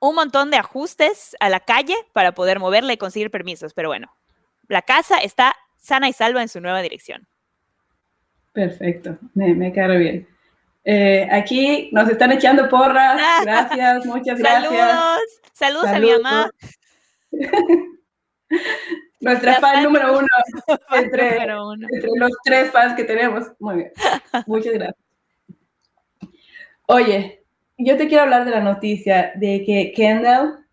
un 0.00 0.14
montón 0.14 0.50
de 0.50 0.56
ajustes 0.56 1.36
a 1.40 1.48
la 1.48 1.60
calle 1.60 1.94
para 2.12 2.32
poder 2.32 2.58
moverla 2.58 2.92
y 2.92 2.96
conseguir 2.96 3.30
permisos, 3.30 3.74
pero 3.74 3.88
bueno, 3.88 4.12
la 4.68 4.82
casa 4.82 5.18
está 5.18 5.54
sana 5.76 6.08
y 6.08 6.12
salva 6.12 6.42
en 6.42 6.48
su 6.48 6.60
nueva 6.60 6.82
dirección. 6.82 7.26
Perfecto, 8.52 9.18
me, 9.34 9.54
me 9.54 9.72
cae 9.72 9.96
bien. 9.98 10.28
Eh, 10.84 11.28
aquí 11.30 11.90
nos 11.92 12.08
están 12.08 12.32
echando 12.32 12.68
porras. 12.68 13.20
Gracias, 13.44 14.06
muchas 14.06 14.38
gracias. 14.38 14.72
Saludos, 14.72 15.20
saludos, 15.52 15.86
a 15.88 15.98
mi 15.98 16.10
mamá. 16.12 16.50
Nuestra 19.20 19.54
fan, 19.60 19.82
número 19.82 20.18
uno, 20.18 20.26
entre, 20.92 21.46
los 21.46 22.32
tres 22.44 22.70
fans 22.70 22.94
que 22.94 23.04
tenemos. 23.04 23.46
Muy 23.58 23.76
bien. 23.76 23.92
Muchas 24.46 24.72
gracias. 24.74 24.96
Oye, 26.86 27.44
yo 27.76 27.96
te 27.96 28.08
quiero 28.08 28.24
hablar 28.24 28.44
de 28.44 28.50
la 28.50 28.60
noticia 28.60 29.32
de 29.36 29.62
que 29.64 29.92
Kendall 29.94 30.64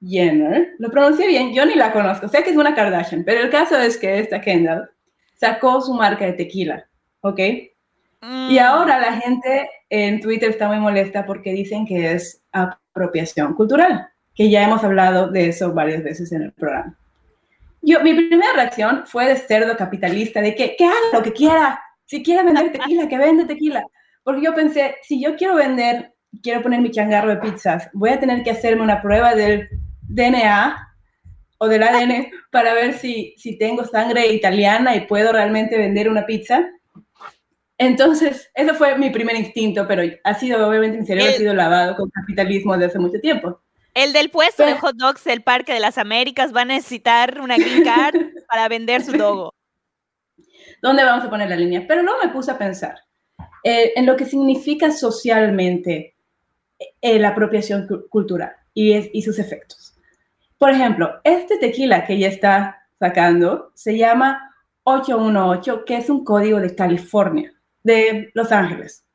Jenner, 0.00 0.74
lo 0.78 0.90
pronuncié 0.90 1.26
bien, 1.26 1.54
yo 1.54 1.64
ni 1.64 1.74
la 1.74 1.92
conozco, 1.92 2.28
sé 2.28 2.42
que 2.42 2.50
es 2.50 2.56
una 2.56 2.74
Kardashian, 2.74 3.24
pero 3.24 3.40
el 3.40 3.50
caso 3.50 3.78
es 3.78 3.96
que 3.96 4.18
esta 4.18 4.40
Kendall 4.40 4.90
sacó 5.34 5.80
su 5.80 5.94
marca 5.94 6.24
de 6.24 6.32
tequila, 6.32 6.86
¿ok? 7.20 7.38
Y 7.38 7.76
mm. 8.22 8.58
ahora 8.58 8.98
la 8.98 9.12
gente 9.20 9.68
en 9.90 10.20
Twitter 10.20 10.50
está 10.50 10.68
muy 10.68 10.78
molesta 10.78 11.24
porque 11.26 11.52
dicen 11.52 11.86
que 11.86 12.12
es 12.12 12.42
apropiación 12.52 13.54
cultural, 13.54 14.08
que 14.34 14.50
ya 14.50 14.64
hemos 14.64 14.82
hablado 14.84 15.30
de 15.30 15.48
eso 15.48 15.72
varias 15.72 16.02
veces 16.02 16.32
en 16.32 16.42
el 16.42 16.52
programa. 16.52 16.96
Yo, 17.82 18.00
mi 18.02 18.14
primera 18.14 18.52
reacción 18.54 19.04
fue 19.06 19.26
de 19.26 19.36
cerdo 19.36 19.76
capitalista, 19.76 20.40
de 20.40 20.54
que, 20.54 20.76
que 20.76 20.84
haga 20.84 20.96
lo 21.12 21.22
que 21.22 21.32
quiera, 21.32 21.80
si 22.04 22.22
quiere 22.22 22.42
vender 22.42 22.72
tequila, 22.72 23.08
que 23.08 23.18
vende 23.18 23.44
tequila. 23.44 23.84
Porque 24.22 24.42
yo 24.42 24.54
pensé, 24.54 24.96
si 25.02 25.22
yo 25.22 25.36
quiero 25.36 25.54
vender, 25.54 26.14
quiero 26.42 26.62
poner 26.62 26.80
mi 26.80 26.90
changarro 26.90 27.30
de 27.30 27.36
pizzas, 27.36 27.88
voy 27.92 28.10
a 28.10 28.20
tener 28.20 28.42
que 28.42 28.50
hacerme 28.50 28.82
una 28.82 29.00
prueba 29.00 29.34
del 29.34 29.68
DNA 30.02 30.76
o 31.58 31.68
del 31.68 31.82
ADN 31.82 32.30
para 32.50 32.74
ver 32.74 32.94
si, 32.94 33.34
si 33.38 33.58
tengo 33.58 33.84
sangre 33.84 34.26
italiana 34.28 34.94
y 34.96 35.06
puedo 35.06 35.32
realmente 35.32 35.78
vender 35.78 36.08
una 36.08 36.26
pizza. 36.26 36.68
Entonces, 37.78 38.50
eso 38.54 38.74
fue 38.74 38.96
mi 38.98 39.10
primer 39.10 39.36
instinto, 39.36 39.86
pero 39.86 40.02
ha 40.24 40.34
sido, 40.34 40.66
obviamente, 40.66 40.98
mi 40.98 41.06
cerebro 41.06 41.30
ha 41.30 41.36
sido 41.36 41.54
lavado 41.54 41.94
con 41.96 42.10
capitalismo 42.10 42.72
desde 42.74 42.86
hace 42.86 42.98
mucho 42.98 43.20
tiempo. 43.20 43.60
El 43.96 44.12
del 44.12 44.28
puesto 44.28 44.62
de 44.62 44.74
hot 44.74 44.94
dogs 44.96 45.24
del 45.24 45.42
Parque 45.42 45.72
de 45.72 45.80
las 45.80 45.96
Américas 45.96 46.54
va 46.54 46.60
a 46.60 46.64
necesitar 46.66 47.40
una 47.40 47.56
green 47.56 47.82
card 47.82 48.14
para 48.46 48.68
vender 48.68 49.02
su 49.02 49.12
logo. 49.12 49.54
¿Dónde 50.82 51.02
vamos 51.02 51.24
a 51.24 51.30
poner 51.30 51.48
la 51.48 51.56
línea? 51.56 51.82
Pero 51.88 52.02
luego 52.02 52.18
me 52.22 52.28
puse 52.28 52.50
a 52.50 52.58
pensar 52.58 52.98
eh, 53.64 53.94
en 53.96 54.04
lo 54.04 54.14
que 54.14 54.26
significa 54.26 54.90
socialmente 54.90 56.14
eh, 57.00 57.18
la 57.18 57.28
apropiación 57.28 57.88
cultural 58.10 58.52
y, 58.74 59.18
y 59.18 59.22
sus 59.22 59.38
efectos. 59.38 59.94
Por 60.58 60.70
ejemplo, 60.72 61.18
este 61.24 61.56
tequila 61.56 62.04
que 62.04 62.12
ella 62.12 62.28
está 62.28 62.86
sacando 62.98 63.72
se 63.72 63.96
llama 63.96 64.54
818, 64.82 65.86
que 65.86 65.96
es 65.96 66.10
un 66.10 66.22
código 66.22 66.60
de 66.60 66.74
California, 66.74 67.50
de 67.82 68.30
Los 68.34 68.52
Ángeles. 68.52 69.06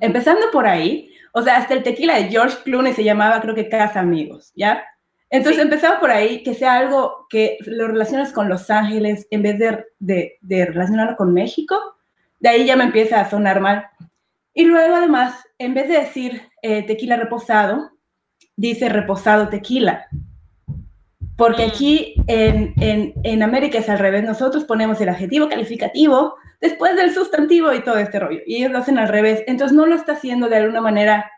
Empezando 0.00 0.50
por 0.52 0.66
ahí, 0.66 1.15
o 1.38 1.42
sea, 1.42 1.58
hasta 1.58 1.74
el 1.74 1.82
tequila 1.82 2.16
de 2.16 2.30
George 2.30 2.56
Clooney 2.64 2.94
se 2.94 3.04
llamaba, 3.04 3.42
creo 3.42 3.54
que 3.54 3.68
Casa 3.68 4.00
Amigos, 4.00 4.52
¿ya? 4.56 4.82
Entonces, 5.28 5.60
empezaba 5.60 6.00
por 6.00 6.10
ahí, 6.10 6.42
que 6.42 6.54
sea 6.54 6.78
algo 6.78 7.26
que 7.28 7.58
lo 7.66 7.88
relaciones 7.88 8.32
con 8.32 8.48
Los 8.48 8.70
Ángeles 8.70 9.26
en 9.30 9.42
vez 9.42 9.58
de, 9.58 9.84
de, 10.40 10.64
relacionarlo 10.64 11.14
con 11.14 11.34
México. 11.34 11.78
De 12.40 12.48
ahí 12.48 12.64
ya 12.64 12.74
me 12.74 12.84
empieza 12.84 13.20
a 13.20 13.28
sonar 13.28 13.60
mal. 13.60 13.86
Y 14.54 14.64
luego, 14.64 14.94
además, 14.94 15.44
en 15.58 15.74
vez 15.74 15.88
de 15.88 15.98
decir 15.98 16.40
eh, 16.62 16.84
tequila 16.84 17.16
reposado, 17.16 17.90
dice 18.56 18.88
reposado 18.88 19.50
tequila. 19.50 20.06
Porque 21.36 21.66
mm. 21.66 21.68
aquí 21.68 22.14
en, 22.26 22.74
en, 22.80 23.14
en, 23.22 23.42
América 23.42 23.78
es 23.78 23.88
al 23.88 23.98
revés. 23.98 24.24
Nosotros 24.24 24.64
ponemos 24.64 25.00
el 25.00 25.08
adjetivo 25.08 25.48
calificativo 25.48 26.36
después 26.60 26.96
del 26.96 27.12
sustantivo 27.12 27.72
y 27.72 27.82
todo 27.82 27.98
este 27.98 28.18
rollo. 28.18 28.40
Y 28.46 28.56
ellos 28.56 28.72
lo 28.72 28.78
hacen 28.78 28.98
al 28.98 29.08
revés. 29.08 29.42
Entonces 29.46 29.76
no 29.76 29.86
lo 29.86 29.94
está 29.94 30.12
haciendo 30.12 30.48
de 30.48 30.56
alguna 30.56 30.80
manera 30.80 31.30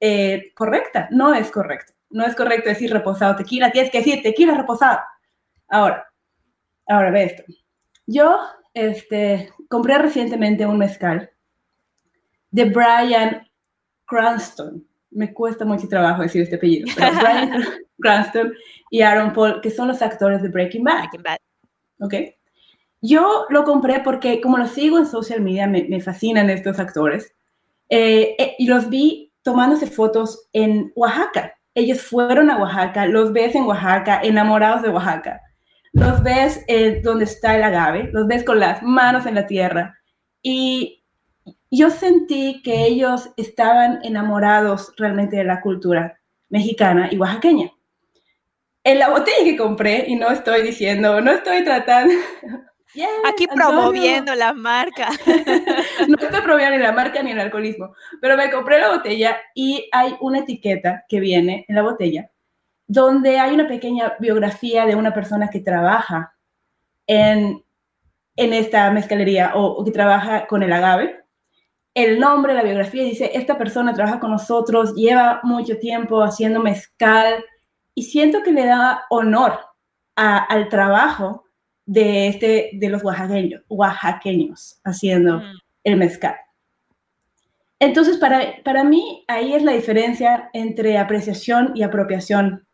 eh, 0.00 0.52
correcta. 0.54 1.08
No 1.10 1.34
es 1.34 1.50
correcto. 1.50 1.92
No 2.10 2.24
es 2.24 2.34
correcto 2.34 2.68
decir 2.68 2.92
reposado 2.92 3.36
tequila. 3.36 3.70
Tienes 3.70 3.90
que 3.90 3.98
decir 3.98 4.22
tequila 4.22 4.54
reposado. 4.54 4.98
Ahora, 5.68 6.06
ahora 6.86 7.10
ve 7.10 7.24
esto. 7.24 7.42
Yo 8.06 8.38
este, 8.74 9.52
compré 9.68 9.98
recientemente 9.98 10.66
un 10.66 10.78
mezcal 10.78 11.30
de 12.50 12.64
Brian 12.64 13.46
Cranston 14.06 14.87
me 15.10 15.32
cuesta 15.32 15.64
mucho 15.64 15.88
trabajo 15.88 16.22
decir 16.22 16.42
este 16.42 16.56
apellido, 16.56 16.88
pero 16.96 17.12
Brian 17.12 17.64
Cranston 18.00 18.52
y 18.90 19.02
Aaron 19.02 19.32
Paul, 19.32 19.60
que 19.60 19.70
son 19.70 19.88
los 19.88 20.02
actores 20.02 20.42
de 20.42 20.48
Breaking 20.48 20.84
Bad. 20.84 20.98
Breaking 20.98 21.22
Bad. 21.22 21.38
¿Ok? 22.00 22.14
Yo 23.00 23.46
lo 23.48 23.64
compré 23.64 24.00
porque 24.00 24.40
como 24.40 24.58
los 24.58 24.70
sigo 24.70 24.98
en 24.98 25.06
social 25.06 25.40
media, 25.40 25.66
me, 25.66 26.00
fascinan 26.00 26.50
estos 26.50 26.78
actores. 26.78 27.34
Eh, 27.88 28.34
eh, 28.38 28.54
y 28.58 28.66
los 28.66 28.90
vi 28.90 29.32
tomándose 29.42 29.86
fotos 29.86 30.48
en 30.52 30.92
Oaxaca. 30.94 31.54
Ellos 31.74 32.02
fueron 32.02 32.50
a 32.50 32.58
Oaxaca, 32.58 33.06
los 33.06 33.32
ves 33.32 33.54
en 33.54 33.64
Oaxaca, 33.64 34.20
enamorados 34.22 34.82
de 34.82 34.90
Oaxaca. 34.90 35.40
Los 35.92 36.22
ves 36.22 36.64
eh, 36.68 37.00
donde 37.02 37.24
está 37.24 37.56
el 37.56 37.62
agave, 37.62 38.10
los 38.12 38.26
ves 38.26 38.44
con 38.44 38.60
las 38.60 38.82
manos 38.82 39.26
en 39.26 39.36
la 39.36 39.46
tierra. 39.46 39.98
Y 40.42 40.97
yo 41.70 41.90
sentí 41.90 42.62
que 42.62 42.86
ellos 42.86 43.30
estaban 43.36 44.00
enamorados 44.02 44.92
realmente 44.96 45.36
de 45.36 45.44
la 45.44 45.60
cultura 45.60 46.20
mexicana 46.48 47.08
y 47.10 47.18
oaxaqueña. 47.18 47.70
En 48.84 48.98
la 48.98 49.10
botella 49.10 49.44
que 49.44 49.56
compré, 49.56 50.04
y 50.08 50.16
no 50.16 50.30
estoy 50.30 50.62
diciendo, 50.62 51.20
no 51.20 51.32
estoy 51.32 51.64
tratando... 51.64 52.14
Aquí 53.26 53.46
promoviendo 53.46 54.34
la 54.34 54.54
marca. 54.54 55.10
no 56.08 56.16
estoy 56.18 56.40
promoviendo 56.40 56.78
ni 56.78 56.82
la 56.82 56.92
marca 56.92 57.22
ni 57.22 57.32
el 57.32 57.38
alcoholismo, 57.38 57.92
pero 58.20 58.36
me 58.36 58.50
compré 58.50 58.80
la 58.80 58.88
botella 58.88 59.36
y 59.54 59.88
hay 59.92 60.16
una 60.20 60.38
etiqueta 60.38 61.04
que 61.06 61.20
viene 61.20 61.66
en 61.68 61.76
la 61.76 61.82
botella 61.82 62.30
donde 62.88 63.38
hay 63.38 63.52
una 63.52 63.68
pequeña 63.68 64.14
biografía 64.18 64.86
de 64.86 64.96
una 64.96 65.12
persona 65.12 65.50
que 65.50 65.60
trabaja 65.60 66.34
en, 67.06 67.62
en 68.34 68.52
esta 68.54 68.90
mezcalería 68.90 69.52
o, 69.54 69.66
o 69.66 69.84
que 69.84 69.90
trabaja 69.90 70.46
con 70.46 70.62
el 70.62 70.72
agave 70.72 71.27
el 71.98 72.20
nombre, 72.20 72.54
la 72.54 72.62
biografía, 72.62 73.02
dice, 73.02 73.32
esta 73.34 73.58
persona 73.58 73.92
trabaja 73.92 74.20
con 74.20 74.30
nosotros, 74.30 74.94
lleva 74.94 75.40
mucho 75.42 75.78
tiempo 75.78 76.22
haciendo 76.22 76.60
mezcal 76.60 77.44
y 77.92 78.04
siento 78.04 78.44
que 78.44 78.52
le 78.52 78.66
da 78.66 79.02
honor 79.10 79.58
al 80.14 80.68
trabajo 80.68 81.44
de, 81.86 82.28
este, 82.28 82.70
de 82.74 82.88
los 82.88 83.02
oaxaqueños, 83.02 83.62
oaxaqueños 83.68 84.80
haciendo 84.84 85.38
mm. 85.38 85.58
el 85.84 85.96
mezcal. 85.96 86.36
Entonces, 87.80 88.16
para, 88.16 88.62
para 88.62 88.84
mí, 88.84 89.24
ahí 89.26 89.54
es 89.54 89.64
la 89.64 89.72
diferencia 89.72 90.50
entre 90.52 90.98
apreciación 90.98 91.72
y 91.74 91.82
apropiación 91.82 92.64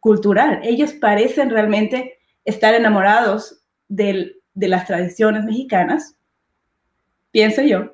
cultural. 0.00 0.60
Ellos 0.62 0.92
parecen 0.92 1.48
realmente 1.48 2.18
estar 2.44 2.74
enamorados 2.74 3.62
de 3.88 4.34
las 4.54 4.86
tradiciones 4.86 5.44
mexicanas, 5.44 6.16
pienso 7.30 7.62
yo. 7.62 7.90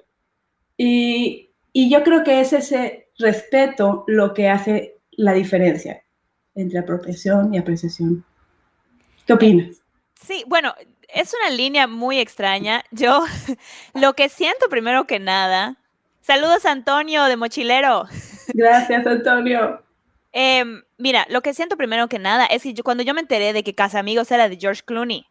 Y, 0.82 1.50
y 1.74 1.90
yo 1.90 2.02
creo 2.02 2.24
que 2.24 2.40
es 2.40 2.54
ese 2.54 3.10
respeto 3.18 4.02
lo 4.06 4.32
que 4.32 4.48
hace 4.48 4.96
la 5.10 5.34
diferencia 5.34 6.02
entre 6.54 6.78
apropiación 6.78 7.52
y 7.52 7.58
apreciación. 7.58 8.24
¿Qué 9.26 9.34
opinas? 9.34 9.82
Sí, 10.14 10.42
bueno, 10.46 10.74
es 11.12 11.34
una 11.38 11.50
línea 11.54 11.86
muy 11.86 12.18
extraña. 12.18 12.82
Yo 12.92 13.26
lo 13.94 14.14
que 14.14 14.30
siento 14.30 14.70
primero 14.70 15.06
que 15.06 15.18
nada, 15.18 15.76
saludos 16.22 16.64
Antonio 16.64 17.24
de 17.24 17.36
Mochilero. 17.36 18.06
Gracias 18.54 19.06
Antonio. 19.06 19.82
Em, 20.32 20.82
mira, 20.96 21.26
lo 21.28 21.42
que 21.42 21.52
siento 21.52 21.76
primero 21.76 22.08
que 22.08 22.18
nada 22.18 22.46
es 22.46 22.62
que 22.62 22.72
yo, 22.72 22.84
cuando 22.84 23.02
yo 23.02 23.12
me 23.12 23.20
enteré 23.20 23.52
de 23.52 23.62
que 23.62 23.74
Casa 23.74 23.98
Amigos 23.98 24.30
era 24.30 24.48
de 24.48 24.56
George 24.56 24.80
Clooney, 24.86 25.26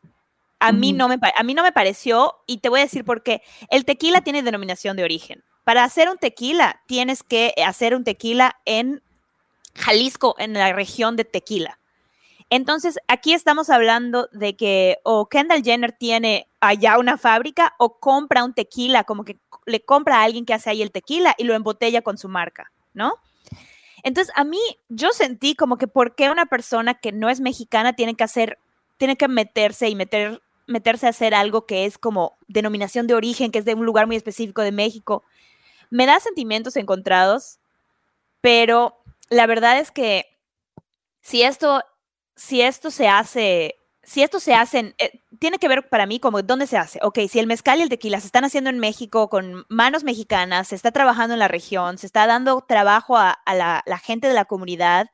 a 0.60 0.72
mí, 0.72 0.94
no 0.94 1.08
me, 1.08 1.18
a 1.36 1.44
mí 1.44 1.54
no 1.54 1.64
me 1.64 1.72
pareció, 1.72 2.36
y 2.46 2.58
te 2.58 2.70
voy 2.70 2.82
a 2.82 2.84
decir 2.84 3.06
por 3.06 3.24
qué. 3.24 3.42
El 3.70 3.86
tequila 3.86 4.22
tiene 4.22 4.44
denominación 4.44 4.98
de 4.98 5.04
origen. 5.04 5.44
Para 5.64 5.84
hacer 5.84 6.10
un 6.10 6.18
tequila, 6.18 6.82
tienes 6.88 7.24
que 7.24 7.54
hacer 7.66 7.96
un 7.96 8.04
tequila 8.04 8.60
en 8.66 9.02
Jalisco, 9.76 10.36
en 10.38 10.54
la 10.54 10.74
región 10.74 11.16
de 11.16 11.26
Tequila. 11.26 11.80
Entonces, 12.50 12.98
aquí 13.08 13.34
estamos 13.34 13.70
hablando 13.70 14.28
de 14.32 14.56
que 14.56 14.98
o 15.04 15.28
Kendall 15.28 15.64
Jenner 15.64 15.92
tiene 15.92 16.48
allá 16.60 16.98
una 16.98 17.18
fábrica 17.18 17.76
o 17.78 18.00
compra 18.00 18.44
un 18.44 18.54
tequila, 18.54 19.04
como 19.04 19.24
que 19.24 19.38
le 19.68 19.82
compra 19.82 20.20
a 20.20 20.24
alguien 20.24 20.46
que 20.46 20.56
hace 20.56 20.72
ahí 20.72 20.82
el 20.82 20.92
tequila 20.92 21.36
y 21.38 21.44
lo 21.44 21.54
embotella 21.54 22.02
con 22.02 22.18
su 22.18 22.28
marca, 22.28 22.72
¿no? 22.94 23.14
Entonces, 24.02 24.34
a 24.36 24.44
mí, 24.44 24.60
yo 24.88 25.10
sentí 25.12 25.54
como 25.54 25.78
que 25.78 25.88
por 25.88 26.16
qué 26.16 26.32
una 26.32 26.48
persona 26.48 26.96
que 26.96 27.12
no 27.12 27.30
es 27.30 27.40
mexicana 27.40 27.94
tiene 27.94 28.16
que 28.16 28.24
hacer, 28.24 28.58
tiene 28.98 29.16
que 29.16 29.28
meterse 29.28 29.88
y 29.88 29.96
meter, 29.96 30.42
meterse 30.70 31.08
a 31.08 31.10
hacer 31.10 31.34
algo 31.34 31.66
que 31.66 31.86
es 31.86 31.98
como 31.98 32.38
denominación 32.48 33.08
de 33.08 33.16
origen, 33.16 33.52
que 33.52 33.60
es 33.60 33.66
de 33.66 33.74
un 33.74 33.86
lugar 33.86 34.08
muy 34.08 34.16
específico 34.16 34.62
de 34.62 34.72
México. 34.72 35.24
Me 35.90 36.06
da 36.06 36.20
sentimientos 36.20 36.78
encontrados, 36.78 37.60
pero 38.40 39.02
la 39.30 39.48
verdad 39.48 39.80
es 39.80 39.92
que 39.92 40.26
si 41.22 41.42
esto, 41.42 41.82
si 42.36 42.62
esto 42.62 42.92
se 42.92 43.08
hace, 43.08 43.76
si 44.04 44.22
esto 44.22 44.40
se 44.40 44.54
hace, 44.54 44.96
eh, 45.00 45.22
tiene 45.40 45.58
que 45.58 45.68
ver 45.68 45.90
para 45.90 46.06
mí 46.06 46.20
como 46.20 46.42
dónde 46.44 46.68
se 46.68 46.78
hace. 46.78 47.00
Ok, 47.02 47.20
si 47.30 47.40
el 47.40 47.48
mezcal 47.48 47.80
y 47.80 47.82
el 47.82 47.90
tequila 47.90 48.20
se 48.20 48.28
están 48.28 48.46
haciendo 48.46 48.70
en 48.70 48.80
México 48.80 49.30
con 49.30 49.66
manos 49.70 50.04
mexicanas, 50.04 50.70
se 50.70 50.76
está 50.76 50.92
trabajando 50.92 51.34
en 51.34 51.40
la 51.40 51.48
región, 51.48 51.98
se 51.98 52.06
está 52.06 52.28
dando 52.28 52.62
trabajo 52.62 53.18
a, 53.18 53.40
la, 53.48 53.84
la 53.86 53.98
gente 53.98 54.28
de 54.28 54.34
la 54.36 54.46
comunidad 54.46 55.08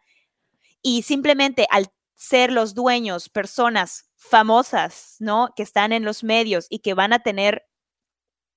y 0.81 1.03
simplemente 1.03 1.65
al 1.71 1.87
ser 2.25 2.51
los 2.51 2.73
dueños, 2.73 3.29
personas 3.29 4.09
famosas, 4.15 5.15
¿no? 5.19 5.49
Que 5.55 5.63
están 5.63 5.91
en 5.91 6.03
los 6.03 6.23
medios 6.23 6.67
y 6.69 6.79
que 6.79 6.93
van 6.93 7.13
a 7.13 7.19
tener 7.19 7.67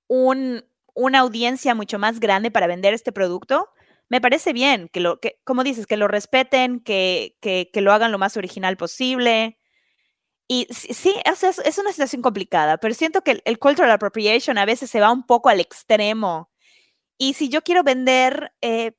un, 0.08 0.64
una 0.94 1.20
audiencia 1.20 1.74
mucho 1.74 1.98
más 1.98 2.20
grande 2.20 2.50
para 2.50 2.66
vender 2.66 2.94
este 2.94 3.12
producto, 3.12 3.68
me 4.08 4.20
parece 4.20 4.52
bien 4.52 4.88
que 4.88 5.00
lo, 5.00 5.20
que, 5.20 5.38
como 5.44 5.64
dices, 5.64 5.86
que 5.86 5.96
lo 5.96 6.08
respeten, 6.08 6.80
que, 6.80 7.36
que, 7.40 7.70
lo 7.80 7.92
hagan 7.92 8.10
lo 8.10 8.18
más 8.18 8.36
original 8.36 8.76
posible. 8.76 9.58
Y 10.48 10.66
sí, 10.70 11.14
es, 11.24 11.42
es, 11.44 11.78
una 11.78 11.92
situación 11.92 12.22
complicada, 12.22 12.78
pero 12.78 12.94
siento 12.94 13.22
que 13.22 13.42
el, 13.44 13.58
cultural 13.58 13.90
appropriation 13.90 14.56
a 14.56 14.64
veces 14.64 14.90
se 14.90 15.00
va 15.00 15.12
un 15.12 15.26
poco 15.26 15.50
al 15.50 15.60
extremo. 15.60 16.50
Y 17.18 17.34
si 17.34 17.50
yo 17.50 17.62
quiero 17.62 17.82
vender, 17.82 18.52
eh, 18.62 18.92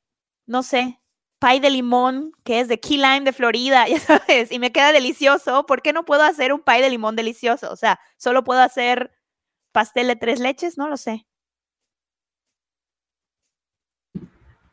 no 0.45 0.61
sé, 0.63 0.98
pie 1.39 1.59
de 1.59 1.69
limón, 1.69 2.33
que 2.43 2.59
es 2.59 2.67
de 2.67 2.79
Key 2.79 2.97
Lime 2.97 3.21
de 3.21 3.33
Florida, 3.33 3.87
ya 3.89 3.99
sabes, 3.99 4.51
y 4.51 4.59
me 4.59 4.71
queda 4.71 4.91
delicioso, 4.91 5.65
¿por 5.65 5.81
qué 5.81 5.93
no 5.93 6.05
puedo 6.05 6.23
hacer 6.23 6.53
un 6.53 6.61
pie 6.61 6.81
de 6.81 6.89
limón 6.89 7.15
delicioso? 7.15 7.71
O 7.71 7.75
sea, 7.75 7.99
solo 8.17 8.43
puedo 8.43 8.61
hacer 8.61 9.11
pastel 9.71 10.07
de 10.07 10.15
tres 10.15 10.39
leches, 10.39 10.77
no 10.77 10.87
lo 10.87 10.97
sé. 10.97 11.25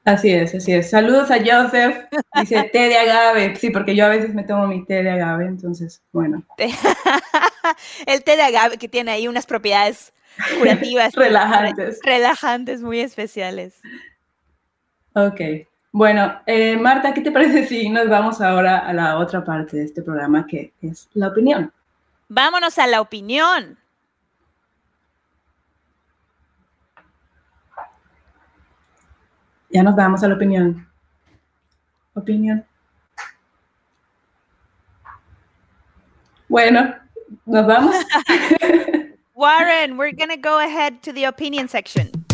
Así 0.04 0.30
es, 0.30 0.54
así 0.54 0.72
es. 0.72 0.88
Saludos 0.88 1.32
a 1.32 1.38
Joseph. 1.38 2.04
Dice 2.38 2.62
té 2.72 2.88
de 2.88 2.96
agave. 2.96 3.56
Sí, 3.56 3.70
porque 3.70 3.96
yo 3.96 4.06
a 4.06 4.08
veces 4.08 4.34
me 4.34 4.44
tomo 4.44 4.68
mi 4.68 4.84
té 4.84 5.02
de 5.02 5.10
agave, 5.10 5.46
entonces, 5.46 6.00
bueno. 6.12 6.44
El 8.06 8.22
té 8.22 8.36
de 8.36 8.42
agave 8.42 8.78
que 8.78 8.88
tiene 8.88 9.10
ahí 9.10 9.26
unas 9.26 9.46
propiedades 9.46 10.14
curativas. 10.60 11.12
relajantes. 11.16 11.98
Relajantes, 12.04 12.82
muy 12.82 13.00
especiales. 13.00 13.80
Ok. 15.14 15.40
Bueno, 15.96 16.42
eh, 16.44 16.76
Marta, 16.76 17.14
¿qué 17.14 17.22
te 17.22 17.32
parece 17.32 17.66
si 17.66 17.88
nos 17.88 18.06
vamos 18.06 18.42
ahora 18.42 18.80
a 18.80 18.92
la 18.92 19.16
otra 19.16 19.42
parte 19.42 19.78
de 19.78 19.84
este 19.84 20.02
programa 20.02 20.46
que 20.46 20.74
es 20.82 21.08
la 21.14 21.28
opinión? 21.28 21.72
Vámonos 22.28 22.78
a 22.78 22.86
la 22.86 23.00
opinión. 23.00 23.78
Ya 29.70 29.82
nos 29.82 29.96
vamos 29.96 30.22
a 30.22 30.28
la 30.28 30.34
opinión. 30.34 30.86
Opinión. 32.12 32.62
Bueno, 36.46 36.94
nos 37.46 37.66
vamos. 37.66 37.96
Warren, 39.34 39.96
we're 39.96 40.12
going 40.12 40.28
to 40.28 40.36
go 40.36 40.58
ahead 40.58 41.02
to 41.04 41.14
the 41.14 41.24
opinion 41.24 41.68
section. 41.68 42.25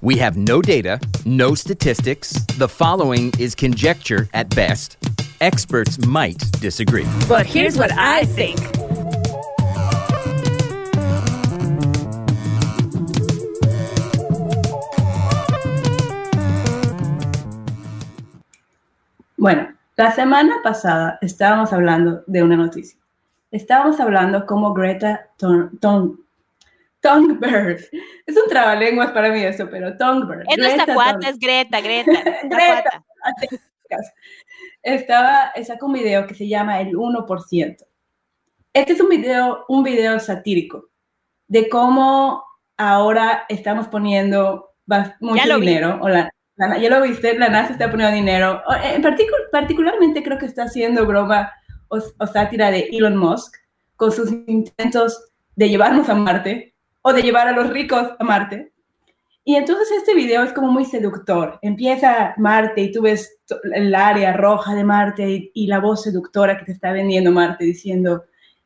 We 0.00 0.16
have 0.18 0.36
no 0.36 0.62
data, 0.62 1.00
no 1.24 1.56
statistics. 1.56 2.30
The 2.56 2.68
following 2.68 3.32
is 3.36 3.56
conjecture 3.56 4.28
at 4.32 4.48
best. 4.54 4.96
Experts 5.40 5.98
might 6.06 6.38
disagree. 6.60 7.06
But 7.28 7.46
here's 7.46 7.76
what 7.76 7.90
I 7.92 8.24
think. 8.24 8.58
Bueno, 19.36 19.74
la 19.96 20.12
semana 20.12 20.62
pasada 20.62 21.18
estábamos 21.22 21.72
hablando 21.72 22.22
de 22.28 22.44
una 22.44 22.56
noticia. 22.56 22.96
Estábamos 23.50 23.98
hablando 23.98 24.46
como 24.46 24.72
Greta 24.74 25.26
Thunberg. 27.08 27.80
Es 28.26 28.36
un 28.36 28.48
trabalenguas 28.48 29.10
para 29.12 29.30
mí 29.30 29.42
eso, 29.42 29.68
pero 29.70 29.96
Thunberg. 29.96 30.44
Es 30.48 30.58
nuestra 30.58 30.94
cuata, 30.94 31.28
es 31.28 31.38
Greta, 31.38 31.80
Greta. 31.80 32.12
Greta. 32.44 33.04
Estaba, 34.82 35.52
sacó 35.64 35.86
un 35.86 35.94
video 35.94 36.26
que 36.26 36.34
se 36.34 36.48
llama 36.48 36.80
El 36.80 36.94
1%. 36.94 37.76
Este 38.72 38.92
es 38.92 39.00
un 39.00 39.08
video, 39.08 39.64
un 39.68 39.82
video 39.82 40.20
satírico 40.20 40.90
de 41.48 41.68
cómo 41.68 42.44
ahora 42.76 43.44
estamos 43.48 43.88
poniendo 43.88 44.74
mucho 45.20 45.58
dinero, 45.58 45.98
o 46.00 46.08
la, 46.08 46.30
ya 46.58 46.90
lo 46.90 47.02
viste, 47.02 47.38
la 47.38 47.48
NASA 47.48 47.72
está 47.72 47.90
poniendo 47.90 48.14
dinero. 48.14 48.62
Eh, 48.82 48.94
en 48.96 49.02
particularmente 49.50 50.22
creo 50.22 50.38
que 50.38 50.46
está 50.46 50.64
haciendo 50.64 51.06
broma 51.06 51.52
o, 51.88 52.00
sátira 52.26 52.70
de 52.70 52.88
Elon 52.92 53.16
Musk 53.16 53.56
con 53.96 54.12
sus 54.12 54.30
intentos 54.46 55.32
de 55.56 55.68
llevarnos 55.68 56.08
a 56.08 56.14
Marte 56.14 56.67
o 57.02 57.12
de 57.12 57.22
llevar 57.22 57.48
a 57.48 57.52
los 57.52 57.70
ricos 57.70 58.08
a 58.18 58.24
Marte. 58.24 58.72
Y 59.44 59.56
entonces 59.56 59.90
este 59.96 60.14
video 60.14 60.42
es 60.42 60.52
como 60.52 60.70
muy 60.70 60.84
seductor. 60.84 61.58
Empieza 61.62 62.34
Marte 62.36 62.82
y 62.82 62.92
tú 62.92 63.02
ves 63.02 63.38
el 63.72 63.94
área 63.94 64.34
roja 64.34 64.74
de 64.74 64.84
Marte 64.84 65.50
y, 65.54 65.66
la 65.66 65.80
voz 65.80 66.02
seductora 66.02 66.58
que 66.58 66.66
te 66.66 66.72
está 66.72 66.92
vendiendo 66.92 67.32
Marte 67.32 67.64
diciendo, 67.64 68.24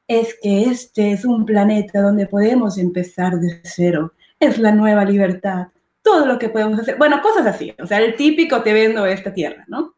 es 0.08 0.36
que 0.42 0.64
este 0.64 1.12
es 1.12 1.24
un 1.24 1.46
planeta 1.46 2.00
donde 2.02 2.26
podemos 2.26 2.78
empezar 2.78 3.38
de 3.38 3.60
cero. 3.62 4.12
Es 4.40 4.58
la 4.58 4.72
nueva 4.72 5.04
libertad 5.04 5.68
todo 6.02 6.26
lo 6.26 6.38
que 6.38 6.48
podemos 6.48 6.80
hacer. 6.80 6.98
Bueno, 6.98 7.22
cosas 7.22 7.46
así, 7.46 7.74
o 7.80 7.86
sea, 7.86 7.98
el 7.98 8.16
típico 8.16 8.62
te 8.62 8.72
vendo 8.72 9.06
esta 9.06 9.32
tierra, 9.32 9.64
¿no? 9.68 9.94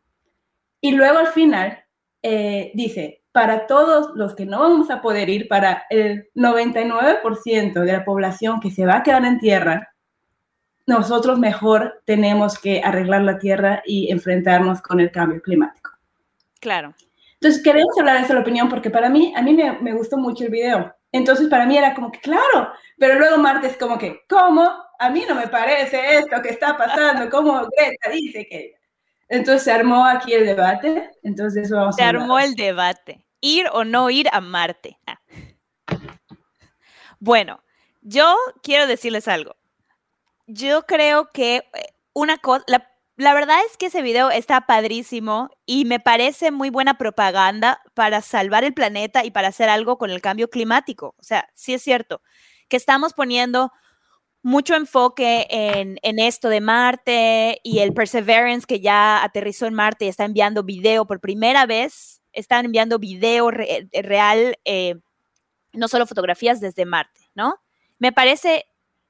Y 0.81 0.92
luego 0.92 1.18
al 1.18 1.29
final 1.29 1.83
eh, 2.23 2.70
dice, 2.75 3.23
para 3.35 3.66
todos 3.66 4.14
los 4.14 4.37
que 4.37 4.47
no 4.47 4.61
vamos 4.61 4.90
a 4.90 5.03
poder 5.03 5.29
ir, 5.29 5.49
para 5.49 5.87
el 5.90 6.31
99% 6.37 7.73
de 7.81 7.92
la 7.92 8.05
población 8.05 8.61
que 8.61 8.70
se 8.70 8.87
va 8.87 8.99
a 8.99 9.03
quedar 9.03 9.25
en 9.25 9.40
tierra, 9.40 9.92
nosotros 10.87 11.40
mejor 11.40 12.01
tenemos 12.05 12.57
que 12.57 12.81
arreglar 12.81 13.23
la 13.23 13.40
tierra 13.40 13.83
y 13.85 14.09
enfrentarnos 14.12 14.81
con 14.81 15.01
el 15.01 15.11
cambio 15.11 15.42
climático. 15.42 15.90
Claro. 16.61 16.94
Entonces, 17.40 17.61
queremos 17.61 17.99
hablar 17.99 18.18
de 18.18 18.23
esa 18.23 18.38
opinión 18.38 18.68
porque 18.68 18.88
para 18.88 19.09
mí, 19.09 19.35
a 19.37 19.42
mí 19.42 19.53
me, 19.53 19.81
me 19.81 19.94
gustó 19.94 20.16
mucho 20.16 20.44
el 20.44 20.51
video. 20.51 20.94
Entonces, 21.11 21.49
para 21.49 21.66
mí 21.66 21.77
era 21.77 21.92
como 21.92 22.12
que, 22.12 22.20
claro, 22.20 22.70
pero 23.01 23.18
luego 23.18 23.37
Marte 23.38 23.66
es 23.66 23.77
como 23.77 23.99
que, 23.99 24.20
¿cómo? 24.29 24.64
A 24.97 25.11
mí 25.11 25.25
no 25.29 25.35
me 25.35 25.49
parece 25.49 26.18
esto 26.18 26.40
que 26.40 26.51
está 26.51 26.77
pasando, 26.77 27.29
¿cómo 27.29 27.68
Greta 27.77 28.11
dice 28.12 28.47
que... 28.49 28.77
Entonces 29.29 29.64
se 29.64 29.73
armó 29.73 30.05
aquí 30.05 30.33
el 30.33 30.47
debate, 30.47 31.11
entonces 31.23 31.68
vamos 31.70 31.97
se 31.97 32.03
armó 32.05 32.38
el 32.38 32.55
debate, 32.55 33.23
ir 33.44 33.66
o 33.72 33.85
no 33.85 34.11
ir 34.11 34.28
a 34.33 34.40
Marte. 34.40 34.98
Ah. 35.07 35.20
Bueno, 37.20 37.62
yo 38.00 38.37
quiero 38.62 38.87
decirles 38.87 39.28
algo. 39.28 39.57
Yo 40.46 40.87
creo 40.87 41.30
que, 41.33 41.62
una 42.12 42.38
cosa, 42.38 42.64
la, 43.16 43.35
verdad 43.35 43.59
es 43.70 43.76
que 43.76 43.87
ese 43.87 44.02
video 44.02 44.30
está 44.30 44.62
padrísimo 44.62 45.50
y 45.66 45.85
me 45.85 46.00
parece 46.00 46.50
muy 46.50 46.70
buena 46.70 46.98
propaganda 46.98 47.80
para 47.94 48.20
salvar 48.20 48.64
el 48.64 48.74
planeta 48.74 49.24
y 49.24 49.30
para 49.30 49.48
hacer 49.48 49.68
algo 49.68 49.98
con 49.98 50.11
el 50.11 50.20
cambio 50.20 50.50
climático. 50.50 51.14
O 51.18 51.22
sea, 51.22 51.48
sí 51.54 51.74
es 51.74 51.83
cierto 51.83 52.22
que 52.68 52.76
estamos 52.76 53.12
poniendo 53.12 53.72
mucho 54.42 54.74
enfoque 54.74 55.46
en, 55.48 56.18
esto 56.18 56.50
de 56.50 56.61
Marte 56.61 57.61
y 57.62 57.78
el 57.78 57.94
Perseverance 57.94 58.66
que 58.66 58.80
ya 58.80 59.24
aterrizó 59.24 59.66
en 59.66 59.74
Marte 59.74 60.04
y 60.04 60.09
está 60.09 60.26
enviando 60.26 60.62
video 60.62 61.07
por 61.07 61.20
primera 61.20 61.64
vez, 61.64 62.13
están 62.35 62.66
enviando 62.66 62.99
video 62.99 63.51
real, 63.51 64.59
eh, 64.64 64.97
no 65.73 65.88
solo 65.88 66.07
fotografías 66.07 66.61
desde 66.61 66.85
Marte, 66.85 67.20
¿no? 67.35 67.57
Me 67.99 68.12
parece 68.12 68.66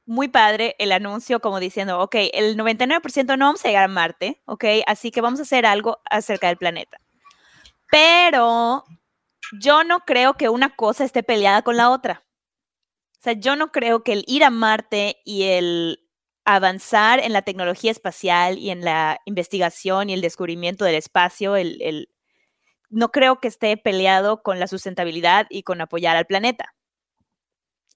muy 0.07 0.29
padre 0.29 0.77
el 0.79 0.93
anuncio 0.93 1.41
como 1.41 1.61
diciendo, 1.61 2.01
ok, 2.01 2.17
el 2.33 2.57
99% 2.57 3.37
no 3.37 3.47
vamos 3.47 3.65
a 3.65 3.69
llegar 3.69 3.85
a 3.85 3.89
Marte, 3.89 4.43
ok, 4.45 4.65
así 4.87 5.11
que 5.11 5.21
vamos 5.21 5.41
a 5.41 5.45
hacer 5.45 5.67
algo 5.67 6.01
acerca 6.11 6.49
del 6.49 6.59
planeta. 6.59 6.99
Pero 7.91 8.85
yo 9.61 9.85
no 9.85 10.01
creo 10.01 10.35
que 10.35 10.49
una 10.49 10.75
cosa 10.75 11.05
esté 11.05 11.23
peleada 11.23 11.63
con 11.63 11.77
la 11.77 11.91
otra. 11.91 12.25
O 13.19 13.23
sea, 13.25 13.33
yo 13.35 13.57
no 13.57 13.73
creo 13.73 14.03
que 14.03 14.13
el 14.13 14.25
ir 14.27 14.45
a 14.45 14.51
Marte 14.51 15.21
y 15.25 15.45
el 15.45 16.01
avanzar 16.45 17.21
en 17.21 17.33
la 17.33 17.43
tecnología 17.43 17.91
espacial 17.91 18.59
y 18.59 18.71
en 18.71 18.85
la 18.85 19.19
investigación 19.25 20.11
y 20.11 20.15
el 20.15 20.21
descubrimiento 20.21 20.85
del 20.85 20.97
espacio, 20.97 21.57
el, 21.57 22.09
no 22.95 23.11
creo 23.11 23.41
que 23.41 23.49
esté 23.49 23.77
peleado 23.77 24.43
con 24.43 24.61
la 24.61 24.69
sustentabilidad 24.69 25.47
y 25.51 25.65
con 25.65 25.81
apoyar 25.81 26.17
al 26.17 26.27
planeta. 26.27 26.75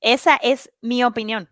Esa 0.01 0.37
es 0.37 0.71
mi 0.81 1.05
opinión. 1.05 1.49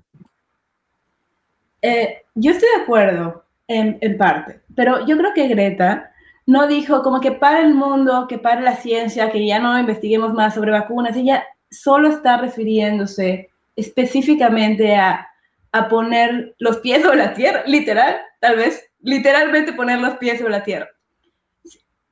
Eh, 1.83 2.23
yo 2.35 2.51
estoy 2.53 2.69
de 2.77 2.83
acuerdo 2.83 3.45
en, 3.69 4.19
parte, 4.19 4.61
pero 4.75 5.07
yo 5.07 5.17
creo 5.17 5.33
que 5.35 5.49
Greta 5.49 6.13
no 6.47 6.67
dijo 6.67 7.03
como 7.03 7.21
que 7.21 7.33
para 7.33 7.61
el 7.61 7.75
mundo, 7.75 8.27
que 8.29 8.39
para 8.39 8.61
la 8.61 8.77
ciencia, 8.77 9.31
que 9.31 9.47
ya 9.47 9.59
no 9.59 9.79
investiguemos 9.79 10.33
más 10.33 10.55
sobre 10.55 10.71
vacunas. 10.71 11.17
Ella 11.17 11.45
solo 11.71 12.09
está 12.09 12.37
refiriéndose 12.37 13.51
específicamente 13.75 14.95
a, 14.95 15.29
a 15.73 15.89
poner 15.89 16.55
los 16.59 16.79
pies 16.79 17.03
sobre 17.03 17.19
la 17.19 17.35
tierra, 17.35 17.63
literal, 17.67 18.17
tal 18.41 18.57
vez, 18.57 18.85
literalmente 19.01 19.73
poner 19.73 20.01
los 20.01 20.17
pies 20.17 20.39
sobre 20.39 20.53
la 20.53 20.65
tierra. 20.65 20.89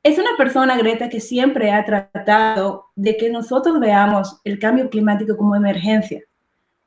Es 0.04 0.18
una 0.18 0.36
persona, 0.36 0.76
Greta, 0.76 1.08
que 1.08 1.18
siempre 1.18 1.72
ha 1.72 1.82
tratado 1.82 2.90
de 2.94 3.16
que 3.16 3.30
nosotros 3.30 3.80
veamos 3.80 4.38
el 4.44 4.58
cambio 4.58 4.90
climático 4.90 5.34
como 5.34 5.56
emergencia. 5.56 6.22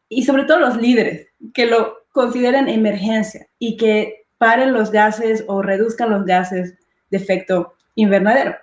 Y 0.07 0.23
sobre 0.23 0.43
todo 0.43 0.59
los 0.59 0.77
líderes, 0.77 1.27
que 1.51 1.65
lo 1.65 2.05
consideren 2.11 2.69
emergencia 2.69 3.47
y 3.57 3.75
que 3.75 4.27
paren 4.37 4.71
los 4.71 4.91
gases 4.91 5.43
o 5.47 5.63
reduzcan 5.63 6.11
los 6.11 6.25
gases 6.25 6.75
de 7.09 7.17
efecto 7.17 7.73
invernadero. 7.95 8.55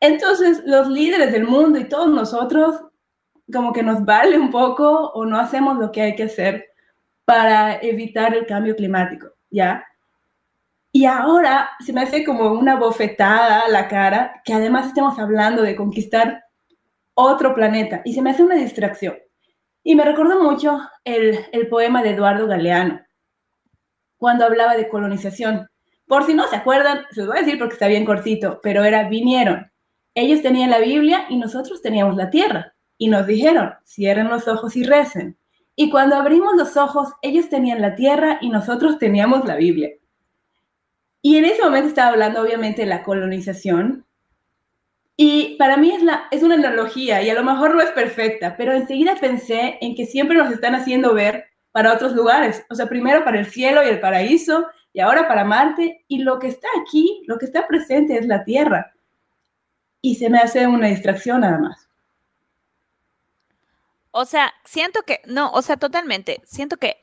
Entonces, 0.00 0.62
los 0.64 0.88
líderes 0.88 1.30
del 1.32 1.44
mundo 1.44 1.78
y 1.78 1.84
todos 1.84 2.08
nosotros, 2.08 2.80
como 3.52 3.74
que 3.74 3.82
nos 3.82 4.06
vale 4.06 4.38
un 4.38 4.50
poco 4.50 5.10
o 5.10 5.26
no 5.26 5.38
hacemos 5.38 5.76
lo 5.76 5.92
que 5.92 6.00
hay 6.00 6.16
que 6.16 6.24
hacer 6.24 6.64
para 7.26 7.76
evitar 7.82 8.34
el 8.34 8.46
cambio 8.46 8.74
climático, 8.74 9.28
¿ya? 9.50 9.84
Y 10.96 11.04
ahora 11.04 11.68
se 11.84 11.92
me 11.92 12.00
hace 12.00 12.24
como 12.24 12.52
una 12.52 12.76
bofetada 12.76 13.66
a 13.66 13.68
la 13.68 13.86
cara 13.86 14.40
que 14.46 14.54
además 14.54 14.86
estemos 14.86 15.18
hablando 15.18 15.60
de 15.60 15.76
conquistar 15.76 16.44
otro 17.12 17.54
planeta 17.54 18.00
y 18.02 18.14
se 18.14 18.22
me 18.22 18.30
hace 18.30 18.42
una 18.42 18.54
distracción. 18.54 19.14
Y 19.82 19.94
me 19.94 20.06
recordó 20.06 20.42
mucho 20.42 20.80
el, 21.04 21.38
el 21.52 21.68
poema 21.68 22.02
de 22.02 22.12
Eduardo 22.12 22.46
Galeano, 22.46 23.02
cuando 24.16 24.46
hablaba 24.46 24.74
de 24.74 24.88
colonización. 24.88 25.68
Por 26.06 26.24
si 26.24 26.32
no 26.32 26.48
se 26.48 26.56
acuerdan, 26.56 27.04
se 27.10 27.20
los 27.20 27.28
voy 27.28 27.36
a 27.36 27.42
decir 27.42 27.58
porque 27.58 27.74
está 27.74 27.88
bien 27.88 28.06
cortito, 28.06 28.60
pero 28.62 28.82
era, 28.82 29.06
vinieron. 29.06 29.70
Ellos 30.14 30.40
tenían 30.40 30.70
la 30.70 30.78
Biblia 30.78 31.26
y 31.28 31.36
nosotros 31.36 31.82
teníamos 31.82 32.16
la 32.16 32.30
tierra. 32.30 32.74
Y 32.96 33.08
nos 33.08 33.26
dijeron, 33.26 33.74
cierren 33.84 34.30
los 34.30 34.48
ojos 34.48 34.74
y 34.76 34.82
recen. 34.82 35.36
Y 35.74 35.90
cuando 35.90 36.16
abrimos 36.16 36.56
los 36.56 36.74
ojos, 36.78 37.12
ellos 37.20 37.50
tenían 37.50 37.82
la 37.82 37.94
tierra 37.96 38.38
y 38.40 38.48
nosotros 38.48 38.98
teníamos 38.98 39.44
la 39.44 39.56
Biblia. 39.56 39.90
Y 41.26 41.38
en 41.38 41.44
ese 41.44 41.60
momento 41.60 41.88
estaba 41.88 42.10
hablando 42.10 42.40
obviamente 42.40 42.82
de 42.82 42.86
la 42.86 43.02
colonización. 43.02 44.06
Y 45.16 45.56
para 45.56 45.76
mí 45.76 45.90
es, 45.90 46.00
la, 46.00 46.28
es 46.30 46.44
una 46.44 46.54
analogía 46.54 47.20
y 47.20 47.28
a 47.28 47.34
lo 47.34 47.42
mejor 47.42 47.74
no 47.74 47.80
es 47.80 47.90
perfecta, 47.90 48.56
pero 48.56 48.72
enseguida 48.72 49.16
pensé 49.16 49.76
en 49.80 49.96
que 49.96 50.06
siempre 50.06 50.36
nos 50.36 50.52
están 50.52 50.76
haciendo 50.76 51.14
ver 51.14 51.46
para 51.72 51.92
otros 51.92 52.12
lugares. 52.12 52.64
O 52.70 52.76
sea, 52.76 52.88
primero 52.88 53.24
para 53.24 53.40
el 53.40 53.46
cielo 53.46 53.82
y 53.82 53.88
el 53.88 53.98
paraíso 53.98 54.68
y 54.92 55.00
ahora 55.00 55.26
para 55.26 55.42
Marte. 55.42 56.04
Y 56.06 56.18
lo 56.18 56.38
que 56.38 56.46
está 56.46 56.68
aquí, 56.80 57.24
lo 57.26 57.38
que 57.38 57.46
está 57.46 57.66
presente 57.66 58.16
es 58.16 58.28
la 58.28 58.44
Tierra. 58.44 58.94
Y 60.00 60.14
se 60.14 60.30
me 60.30 60.38
hace 60.38 60.68
una 60.68 60.86
distracción 60.86 61.40
nada 61.40 61.58
más. 61.58 61.88
O 64.12 64.26
sea, 64.26 64.54
siento 64.64 65.02
que, 65.02 65.22
no, 65.26 65.50
o 65.50 65.60
sea, 65.60 65.76
totalmente, 65.76 66.40
siento 66.44 66.76
que 66.76 66.98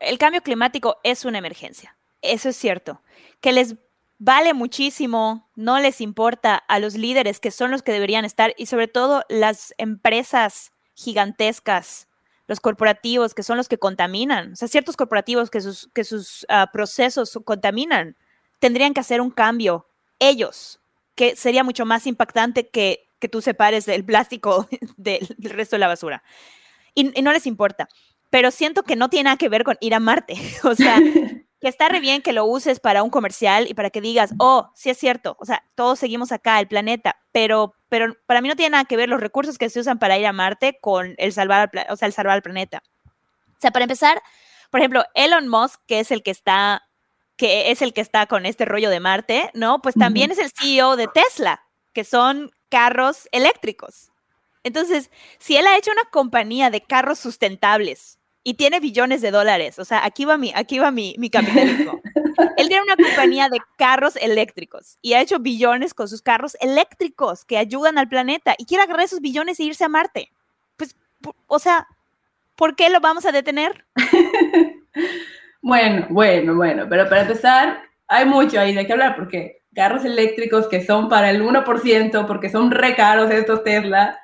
el 0.00 0.18
cambio 0.18 0.42
climático 0.42 0.96
es 1.04 1.24
una 1.24 1.38
emergencia. 1.38 1.96
Eso 2.22 2.48
es 2.48 2.56
cierto 2.56 3.02
que 3.40 3.52
les 3.52 3.76
vale 4.18 4.54
muchísimo, 4.54 5.48
no 5.54 5.78
les 5.78 6.00
importa 6.00 6.56
a 6.56 6.78
los 6.78 6.94
líderes 6.94 7.38
que 7.38 7.50
son 7.50 7.70
los 7.70 7.82
que 7.82 7.92
deberían 7.92 8.24
estar 8.24 8.54
y 8.56 8.66
sobre 8.66 8.88
todo 8.88 9.24
las 9.28 9.74
empresas 9.78 10.72
gigantescas, 10.94 12.08
los 12.46 12.60
corporativos 12.60 13.34
que 13.34 13.42
son 13.42 13.56
los 13.56 13.68
que 13.68 13.78
contaminan, 13.78 14.52
o 14.52 14.56
sea, 14.56 14.68
ciertos 14.68 14.96
corporativos 14.96 15.50
que 15.50 15.60
sus, 15.60 15.90
que 15.94 16.04
sus 16.04 16.46
ah, 16.48 16.70
procesos 16.72 17.38
contaminan, 17.44 18.16
tendrían 18.58 18.94
que 18.94 19.00
hacer 19.00 19.20
un 19.20 19.30
cambio 19.30 19.86
ellos, 20.18 20.80
que 21.14 21.36
sería 21.36 21.64
mucho 21.64 21.84
más 21.84 22.06
impactante 22.06 22.68
que, 22.68 23.08
que 23.18 23.28
tú 23.28 23.42
separes 23.42 23.86
el 23.88 24.04
plástico 24.04 24.68
del, 24.96 25.26
resto 25.38 25.76
de 25.76 25.80
la 25.80 25.88
basura. 25.88 26.22
Y, 26.94 27.18
y 27.18 27.22
no 27.22 27.32
les 27.32 27.46
importa. 27.46 27.88
Pero 28.30 28.50
siento 28.50 28.82
que 28.82 28.96
no 28.96 29.08
tiene 29.08 29.24
nada 29.24 29.36
que 29.36 29.48
ver 29.48 29.62
con 29.62 29.76
ir 29.80 29.94
a 29.94 30.00
Marte. 30.00 30.34
O 30.64 30.74
sea, 30.74 30.98
que 31.66 31.70
está 31.70 31.88
re 31.88 31.98
bien 31.98 32.22
que 32.22 32.32
lo 32.32 32.44
uses 32.44 32.78
para 32.78 33.02
un 33.02 33.10
comercial 33.10 33.66
y 33.68 33.74
para 33.74 33.90
que 33.90 34.00
digas, 34.00 34.30
oh, 34.38 34.70
sí 34.76 34.88
es 34.88 34.98
cierto, 34.98 35.36
o 35.40 35.44
sea, 35.44 35.64
todos 35.74 35.98
seguimos 35.98 36.30
acá, 36.30 36.60
el 36.60 36.68
planeta, 36.68 37.16
pero, 37.32 37.74
pero 37.88 38.14
para 38.26 38.40
mí 38.40 38.46
no 38.46 38.54
tiene 38.54 38.70
nada 38.70 38.84
que 38.84 38.96
ver 38.96 39.08
los 39.08 39.20
recursos 39.20 39.58
que 39.58 39.68
se 39.68 39.80
usan 39.80 39.98
para 39.98 40.16
ir 40.16 40.26
a 40.26 40.32
Marte 40.32 40.78
con 40.80 41.16
el 41.18 41.32
salvar 41.32 41.68
al, 41.74 41.86
o 41.92 41.96
sea, 41.96 42.06
el 42.06 42.12
salvar 42.12 42.34
al 42.34 42.42
planeta. 42.42 42.84
O 43.48 43.58
sea, 43.58 43.72
para 43.72 43.82
empezar, 43.82 44.22
por 44.70 44.78
ejemplo, 44.78 45.06
Elon 45.14 45.48
Musk, 45.48 45.80
que 45.88 45.98
es 45.98 46.12
el 46.12 46.22
que 46.22 46.30
está 46.30 46.84
que 47.36 47.72
es 47.72 47.82
el 47.82 47.92
que 47.92 48.00
está 48.00 48.26
con 48.26 48.46
este 48.46 48.64
rollo 48.64 48.88
de 48.88 49.00
Marte, 49.00 49.50
¿no? 49.52 49.82
Pues 49.82 49.96
también 49.96 50.30
es 50.30 50.38
el 50.38 50.52
CEO 50.52 50.94
de 50.94 51.08
Tesla, 51.08 51.66
que 51.92 52.04
son 52.04 52.52
carros 52.68 53.28
eléctricos. 53.32 54.12
Entonces, 54.62 55.10
si 55.40 55.56
él 55.56 55.66
ha 55.66 55.76
hecho 55.76 55.90
una 55.90 56.08
compañía 56.12 56.70
de 56.70 56.80
carros 56.80 57.18
sustentables 57.18 58.15
y 58.46 58.54
tiene 58.54 58.78
billones 58.78 59.22
de 59.22 59.32
dólares. 59.32 59.76
O 59.80 59.84
sea, 59.84 60.04
aquí 60.04 60.24
va 60.24 60.38
mi, 60.38 60.52
aquí 60.54 60.78
va 60.78 60.92
mi, 60.92 61.16
mi 61.18 61.30
capitalismo. 61.30 62.00
Él 62.56 62.68
tiene 62.68 62.84
una 62.84 62.94
compañía 62.94 63.48
de 63.48 63.58
carros 63.76 64.14
eléctricos 64.14 64.98
y 65.02 65.14
ha 65.14 65.20
hecho 65.20 65.40
billones 65.40 65.94
con 65.94 66.06
sus 66.06 66.22
carros 66.22 66.56
eléctricos 66.60 67.44
que 67.44 67.58
ayudan 67.58 67.98
al 67.98 68.08
planeta 68.08 68.54
y 68.56 68.64
quiere 68.64 68.84
agarrar 68.84 69.04
esos 69.04 69.20
billones 69.20 69.58
e 69.58 69.64
irse 69.64 69.82
a 69.82 69.88
Marte. 69.88 70.30
Pues, 70.76 70.94
o 71.48 71.58
sea, 71.58 71.88
¿por 72.54 72.76
qué 72.76 72.88
lo 72.88 73.00
vamos 73.00 73.26
a 73.26 73.32
detener? 73.32 73.84
bueno, 75.60 76.06
bueno, 76.10 76.54
bueno, 76.54 76.86
pero 76.88 77.08
para 77.08 77.22
empezar, 77.22 77.82
hay 78.06 78.26
mucho 78.26 78.60
ahí 78.60 78.72
de 78.72 78.86
qué 78.86 78.92
hablar 78.92 79.16
porque 79.16 79.62
carros 79.74 80.04
eléctricos 80.04 80.68
que 80.68 80.86
son 80.86 81.08
para 81.08 81.30
el 81.30 81.42
1%, 81.42 82.26
porque 82.28 82.48
son 82.48 82.70
re 82.70 82.94
caros 82.94 83.28
estos 83.28 83.64
Tesla, 83.64 84.20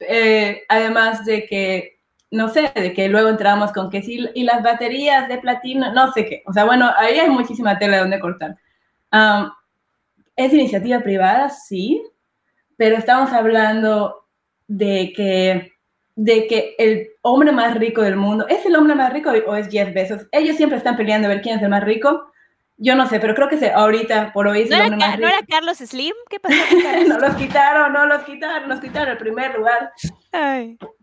eh, 0.00 0.64
además 0.70 1.26
de 1.26 1.44
que 1.44 1.97
no 2.30 2.48
sé, 2.48 2.70
de 2.74 2.92
que 2.92 3.08
luego 3.08 3.28
entramos 3.28 3.72
con 3.72 3.90
que 3.90 4.02
sí, 4.02 4.28
y 4.34 4.44
las 4.44 4.62
baterías 4.62 5.28
de 5.28 5.38
platino, 5.38 5.92
no 5.92 6.12
sé 6.12 6.26
qué. 6.26 6.42
O 6.46 6.52
sea, 6.52 6.64
bueno, 6.64 6.90
ahí 6.96 7.18
hay 7.18 7.30
muchísima 7.30 7.78
tela 7.78 8.00
donde 8.00 8.20
cortar. 8.20 8.56
es 10.36 10.52
iniciativa 10.52 11.00
privada, 11.00 11.48
sí, 11.48 12.02
pero 12.76 12.96
estamos 12.96 13.32
hablando 13.32 14.26
de 14.66 15.12
que, 15.14 15.72
de 16.16 16.46
que 16.46 16.74
el 16.78 17.08
hombre 17.22 17.52
más 17.52 17.74
rico 17.76 18.02
del 18.02 18.16
mundo, 18.16 18.46
¿es 18.48 18.64
el 18.66 18.76
hombre 18.76 18.94
más 18.94 19.12
rico 19.12 19.30
o 19.46 19.56
es 19.56 19.68
Jeff 19.68 19.92
Bezos? 19.94 20.26
Ellos 20.32 20.56
siempre 20.56 20.78
están 20.78 20.96
peleando 20.96 21.26
a 21.26 21.30
ver 21.30 21.40
quién 21.42 21.56
es 21.56 21.62
el 21.62 21.70
más 21.70 21.82
rico. 21.82 22.30
Yo 22.76 22.94
no 22.94 23.08
sé, 23.08 23.18
pero 23.18 23.34
creo 23.34 23.48
que 23.48 23.72
ahorita, 23.72 24.32
por 24.32 24.46
hoy, 24.46 24.62
es 24.62 24.70
¿No, 24.70 24.76
el 24.76 24.82
hombre 24.82 24.98
era, 24.98 25.08
más 25.08 25.18
¿No 25.18 25.28
era 25.28 25.42
Carlos 25.48 25.78
Slim? 25.78 26.14
¿Qué 26.30 26.38
pasó? 26.40 26.54
no 27.08 27.18
los 27.18 27.34
quitaron, 27.34 27.92
no 27.92 28.06
los 28.06 28.22
quitaron, 28.22 28.68
nos 28.68 28.80
quitaron 28.80 29.08
el 29.08 29.18
primer 29.18 29.56
lugar 29.56 29.90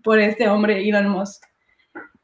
por 0.04 0.20
este 0.20 0.48
hombre 0.48 0.88
Elon 0.88 1.10
Musk. 1.10 1.44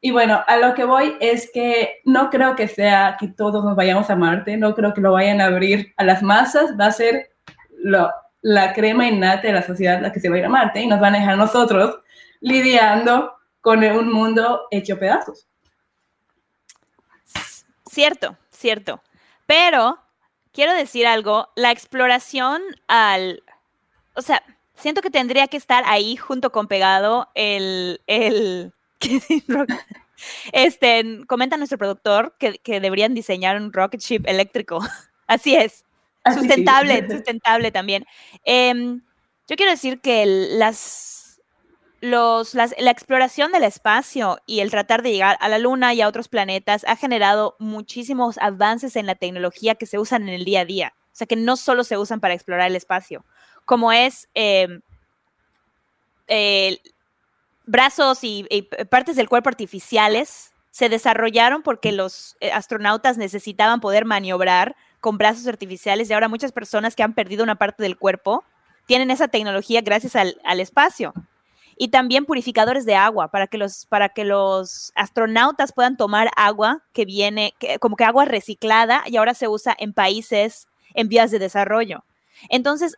Y 0.00 0.10
bueno, 0.10 0.42
a 0.46 0.56
lo 0.56 0.74
que 0.74 0.84
voy 0.84 1.16
es 1.20 1.50
que 1.52 2.00
no 2.04 2.28
creo 2.30 2.56
que 2.56 2.66
sea 2.66 3.16
que 3.20 3.28
todos 3.28 3.64
nos 3.64 3.76
vayamos 3.76 4.10
a 4.10 4.16
Marte, 4.16 4.56
no 4.56 4.74
creo 4.74 4.92
que 4.94 5.00
lo 5.00 5.12
vayan 5.12 5.40
a 5.40 5.46
abrir 5.46 5.94
a 5.96 6.04
las 6.04 6.22
masas, 6.22 6.72
va 6.78 6.86
a 6.86 6.92
ser 6.92 7.30
lo, 7.78 8.10
la 8.40 8.72
crema 8.72 9.06
innata 9.06 9.46
de 9.46 9.52
la 9.52 9.62
sociedad 9.62 10.00
la 10.00 10.12
que 10.12 10.18
se 10.18 10.28
va 10.28 10.36
a 10.36 10.38
ir 10.40 10.44
a 10.44 10.48
Marte 10.48 10.80
y 10.80 10.88
nos 10.88 11.00
van 11.00 11.14
a 11.14 11.18
dejar 11.18 11.36
nosotros 11.36 12.00
lidiando 12.40 13.32
con 13.60 13.82
un 13.84 14.12
mundo 14.12 14.66
hecho 14.72 14.98
pedazos. 14.98 15.46
Cierto, 17.88 18.36
cierto. 18.50 19.00
Pero 19.46 19.98
quiero 20.52 20.74
decir 20.74 21.06
algo, 21.06 21.48
la 21.54 21.70
exploración 21.70 22.60
al, 22.88 23.44
o 24.14 24.22
sea, 24.22 24.42
siento 24.82 25.00
que 25.00 25.10
tendría 25.10 25.46
que 25.46 25.56
estar 25.56 25.84
ahí 25.86 26.16
junto 26.16 26.50
con 26.50 26.66
pegado 26.66 27.30
el, 27.34 28.00
el, 28.08 28.72
este, 30.52 31.20
comenta 31.26 31.56
nuestro 31.56 31.78
productor 31.78 32.34
que, 32.38 32.58
que 32.58 32.80
deberían 32.80 33.14
diseñar 33.14 33.56
un 33.56 33.72
rocket 33.72 34.00
ship 34.00 34.22
eléctrico. 34.26 34.80
Así 35.26 35.54
es. 35.54 35.84
Sustentable, 36.34 37.06
sustentable 37.10 37.70
también. 37.70 38.04
Em, 38.44 39.02
yo 39.48 39.56
quiero 39.56 39.70
decir 39.70 40.00
que 40.00 40.26
las, 40.26 41.40
los, 42.00 42.54
la 42.54 42.90
exploración 42.90 43.52
del 43.52 43.64
espacio 43.64 44.40
y 44.46 44.60
el 44.60 44.70
tratar 44.70 45.02
de 45.02 45.12
llegar 45.12 45.36
a 45.40 45.48
la 45.48 45.58
Luna 45.58 45.94
y 45.94 46.00
a 46.00 46.08
otros 46.08 46.28
planetas 46.28 46.84
ha 46.88 46.96
generado 46.96 47.56
muchísimos 47.60 48.36
avances 48.38 48.96
en 48.96 49.06
la 49.06 49.14
tecnología 49.14 49.76
que 49.76 49.86
se 49.86 49.98
usan 49.98 50.22
en 50.22 50.34
el 50.34 50.44
día 50.44 50.60
a 50.60 50.64
día. 50.64 50.94
O 51.06 51.14
sea, 51.14 51.26
que 51.26 51.36
no 51.36 51.56
solo 51.56 51.84
se 51.84 51.98
usan 51.98 52.20
para 52.20 52.34
explorar 52.34 52.68
el 52.68 52.76
espacio, 52.76 53.24
como 53.64 53.92
es 53.92 54.28
em, 54.34 54.80
brazos 57.66 58.24
y, 58.24 58.46
y 58.50 58.62
partes 58.62 59.16
del 59.16 59.28
cuerpo 59.28 59.48
artificiales 59.48 60.52
se 60.72 60.88
desarrollaron 60.88 61.62
porque 61.62 61.92
los 61.92 62.36
eh, 62.40 62.50
astronautas 62.50 63.18
necesitaban 63.18 63.80
poder 63.80 64.06
maniobrar 64.06 64.74
con 65.00 65.18
brazos 65.18 65.46
artificiales 65.46 66.08
y 66.08 66.14
ahora 66.14 66.28
muchas 66.28 66.50
personas 66.50 66.96
que 66.96 67.02
han 67.02 67.12
perdido 67.12 67.44
una 67.44 67.56
parte 67.56 67.82
del 67.82 67.98
cuerpo 67.98 68.42
tienen 68.86 69.10
esa 69.10 69.28
tecnología 69.28 69.82
gracias 69.82 70.16
al, 70.16 70.60
espacio. 70.60 71.12
Y 71.76 71.88
también 71.88 72.24
purificadores 72.24 72.86
de 72.86 72.94
agua 72.94 73.28
para 73.28 73.46
que 73.46 73.58
los, 73.58 73.86
para 73.86 74.08
que 74.08 74.24
los 74.24 74.92
astronautas 74.94 75.72
puedan 75.72 75.96
tomar 75.96 76.30
agua 76.36 76.82
que 76.92 77.04
viene, 77.04 77.54
como 77.80 77.96
que 77.96 78.04
agua 78.04 78.24
reciclada 78.24 79.02
y 79.06 79.16
ahora 79.16 79.34
se 79.34 79.48
usa 79.48 79.74
en 79.78 79.92
países 79.92 80.68
en 80.94 81.08
vías 81.08 81.30
de 81.30 81.38
desarrollo. 81.38 82.04
Entonces, 82.48 82.96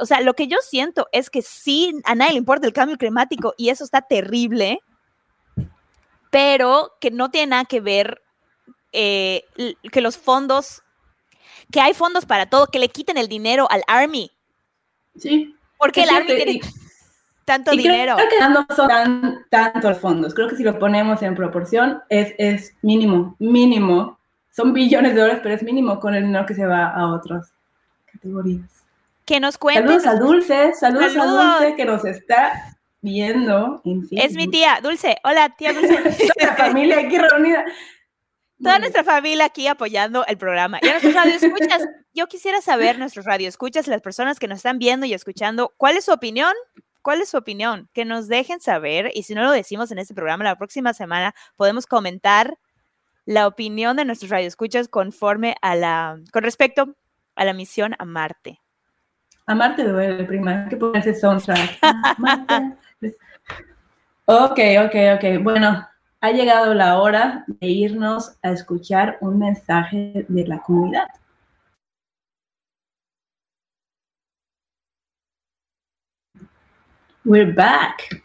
o 0.00 0.06
sea, 0.06 0.20
lo 0.20 0.34
que 0.34 0.48
yo 0.48 0.58
siento 0.62 1.08
es 1.12 1.30
que 1.30 1.42
sí, 1.42 1.92
a 2.04 2.14
nadie 2.14 2.32
le 2.32 2.38
importa 2.38 2.66
el 2.66 2.72
cambio 2.72 2.98
climático 2.98 3.54
y 3.56 3.68
eso 3.68 3.84
está 3.84 4.02
terrible, 4.02 4.80
pero 6.30 6.92
que 7.00 7.10
no 7.10 7.30
tiene 7.30 7.48
nada 7.48 7.64
que 7.64 7.80
ver 7.80 8.22
eh, 8.92 9.44
que 9.92 10.00
los 10.00 10.16
fondos 10.16 10.82
que 11.70 11.80
hay 11.80 11.94
fondos 11.94 12.26
para 12.26 12.46
todo, 12.46 12.66
que 12.66 12.78
le 12.78 12.88
quiten 12.88 13.16
el 13.16 13.28
dinero 13.28 13.66
al 13.70 13.82
Army. 13.86 14.30
Sí. 15.16 15.54
Porque 15.78 16.02
el 16.02 16.10
Army 16.10 16.26
tiene 16.26 16.60
tanto 17.44 17.70
dinero. 17.72 18.16
Creo 18.16 18.28
que 18.28 18.48
no 18.48 18.66
son 18.74 18.88
tan, 18.88 19.46
tantos 19.50 19.98
fondos. 19.98 20.34
Creo 20.34 20.48
que 20.48 20.56
si 20.56 20.62
lo 20.62 20.78
ponemos 20.78 21.22
en 21.22 21.34
proporción, 21.34 22.02
es, 22.08 22.34
es 22.38 22.74
mínimo, 22.82 23.36
mínimo. 23.38 24.18
Son 24.50 24.72
billones 24.72 25.14
de 25.14 25.20
dólares, 25.20 25.40
pero 25.42 25.54
es 25.54 25.62
mínimo 25.62 26.00
con 26.00 26.14
el 26.14 26.24
dinero 26.24 26.46
que 26.46 26.54
se 26.54 26.66
va 26.66 26.88
a 26.88 27.12
otras 27.12 27.52
categorías. 28.12 28.79
Que 29.30 29.38
nos 29.38 29.58
cuente. 29.58 29.82
Saludos 29.82 30.06
a 30.08 30.14
Dulce, 30.16 30.74
saludos, 30.74 31.16
a 31.16 31.24
Dulce 31.24 31.76
que 31.76 31.84
nos 31.84 32.04
está 32.04 32.76
viendo. 33.00 33.80
es 34.10 34.34
mi 34.34 34.48
tía, 34.48 34.80
Dulce. 34.82 35.18
Hola, 35.22 35.54
tía 35.56 35.72
Dulce. 35.72 35.94
Toda 35.94 36.50
la 36.50 36.56
familia 36.56 36.98
aquí 36.98 37.16
reunida. 37.16 37.64
Toda 38.60 38.80
nuestra 38.80 39.04
familia 39.04 39.44
aquí 39.44 39.68
apoyando 39.68 40.26
el 40.26 40.36
programa. 40.36 40.80
Y 40.82 40.88
a 40.88 40.90
nuestros 40.90 41.14
radioescuchas, 41.14 41.86
yo 42.12 42.26
quisiera 42.26 42.60
saber, 42.60 42.98
nuestros 42.98 43.24
radioescuchas, 43.24 43.86
las 43.86 44.02
personas 44.02 44.40
que 44.40 44.48
nos 44.48 44.56
están 44.56 44.80
viendo 44.80 45.06
y 45.06 45.14
escuchando, 45.14 45.72
¿cuál 45.76 45.96
es 45.96 46.06
su 46.06 46.12
opinión? 46.12 46.52
¿Cuál 47.00 47.20
es 47.20 47.28
su 47.28 47.36
opinión? 47.36 47.88
Que 47.94 48.04
nos 48.04 48.26
dejen 48.26 48.58
saber 48.58 49.12
y 49.14 49.22
si 49.22 49.36
no 49.36 49.44
lo 49.44 49.52
decimos 49.52 49.92
en 49.92 50.00
este 50.00 50.12
programa, 50.12 50.42
la 50.42 50.58
próxima 50.58 50.92
semana 50.92 51.36
podemos 51.54 51.86
comentar 51.86 52.58
la 53.26 53.46
opinión 53.46 53.96
de 53.96 54.04
nuestros 54.04 54.32
radioescuchas 54.32 54.88
conforme 54.88 55.54
a 55.62 55.76
la, 55.76 56.18
con 56.32 56.42
respecto 56.42 56.96
a 57.36 57.44
la 57.44 57.52
misión 57.52 57.94
a 58.00 58.04
Marte. 58.04 58.60
A 59.50 59.54
Marte 59.56 59.82
duele, 59.82 60.22
prima, 60.22 60.68
que 60.68 60.76
ponerse 60.76 61.12
soundtrack. 61.12 61.80
ok, 64.26 64.58
ok, 64.86 64.94
ok. 65.16 65.42
Bueno, 65.42 65.88
ha 66.20 66.30
llegado 66.30 66.72
la 66.72 67.00
hora 67.00 67.44
de 67.48 67.66
irnos 67.66 68.36
a 68.44 68.52
escuchar 68.52 69.18
un 69.20 69.40
mensaje 69.40 70.24
de 70.28 70.46
la 70.46 70.60
comunidad. 70.60 71.08
We're 77.24 77.52
back. 77.52 78.22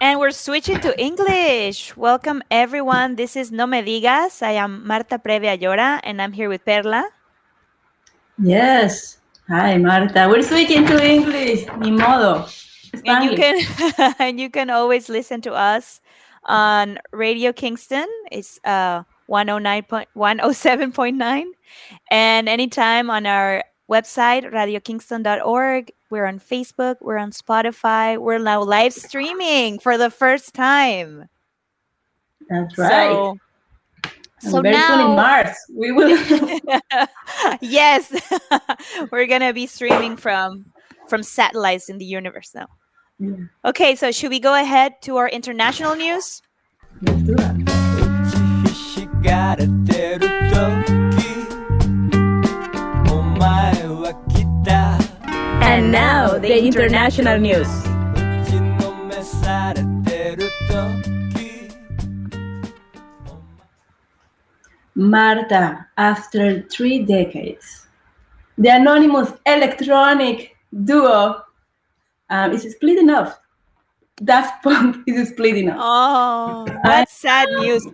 And 0.00 0.18
we're 0.18 0.32
switching 0.32 0.80
to 0.80 1.00
English. 1.00 1.96
Welcome, 1.96 2.42
everyone. 2.50 3.14
This 3.14 3.36
is 3.36 3.52
No 3.52 3.68
Me 3.68 3.82
Digas. 3.82 4.42
I 4.42 4.56
am 4.56 4.84
Marta 4.84 5.20
Previa 5.20 5.56
Llora, 5.56 6.00
and 6.02 6.20
I'm 6.20 6.32
here 6.32 6.48
with 6.48 6.64
Perla. 6.64 7.08
Yes. 8.36 9.19
Hi, 9.50 9.76
Marta. 9.78 10.28
We're 10.28 10.42
switching 10.42 10.86
to 10.86 11.04
English. 11.04 11.66
Ni 11.78 11.90
modo. 11.90 12.46
And 13.04 13.24
you 13.24 13.36
can 13.36 14.14
and 14.20 14.38
you 14.38 14.48
can 14.48 14.70
always 14.70 15.08
listen 15.08 15.40
to 15.40 15.52
us 15.52 16.00
on 16.44 17.00
Radio 17.10 17.52
Kingston. 17.52 18.06
It's 18.30 18.60
uh 18.62 19.02
109.107.9 19.28 21.44
and 22.12 22.48
anytime 22.48 23.10
on 23.10 23.26
our 23.26 23.64
website 23.90 24.44
radiokingston.org. 24.44 25.90
We're 26.10 26.26
on 26.26 26.38
Facebook, 26.38 26.98
we're 27.00 27.18
on 27.18 27.32
Spotify, 27.32 28.18
we're 28.18 28.38
now 28.38 28.62
live 28.62 28.92
streaming 28.92 29.80
for 29.80 29.98
the 29.98 30.10
first 30.10 30.54
time. 30.54 31.28
That's 32.48 32.78
right. 32.78 33.10
So, 33.10 33.36
so 34.40 34.62
very 34.62 34.74
now, 34.74 34.88
soon 34.88 35.00
in 35.00 35.16
Mars, 35.16 35.56
we 35.74 35.92
will. 35.92 36.08
yes, 37.60 38.12
we're 39.12 39.26
gonna 39.26 39.52
be 39.52 39.66
streaming 39.66 40.16
from 40.16 40.66
from 41.08 41.22
satellites 41.22 41.88
in 41.88 41.98
the 41.98 42.04
universe 42.04 42.52
now. 42.54 42.68
Okay, 43.64 43.94
so 43.96 44.10
should 44.12 44.30
we 44.30 44.40
go 44.40 44.54
ahead 44.54 44.94
to 45.02 45.16
our 45.18 45.28
international 45.28 45.94
news? 45.94 46.40
Let's 47.02 47.22
do 47.22 47.34
that. 47.34 47.80
And 55.62 55.92
now, 55.92 56.38
the 56.38 56.64
international 56.64 57.38
news. 57.38 57.68
Marta, 64.94 65.86
after 65.96 66.62
three 66.62 67.04
decades, 67.04 67.86
the 68.58 68.68
anonymous 68.68 69.32
electronic 69.46 70.56
duo 70.84 71.42
um, 72.28 72.52
is 72.52 72.62
splitting 72.72 73.10
up. 73.10 73.42
Daft 74.22 74.62
Punk 74.62 75.02
is 75.06 75.30
splitting 75.30 75.70
up. 75.70 75.78
Oh, 75.80 76.66
that's 76.84 77.12
sad 77.12 77.48
news. 77.58 77.86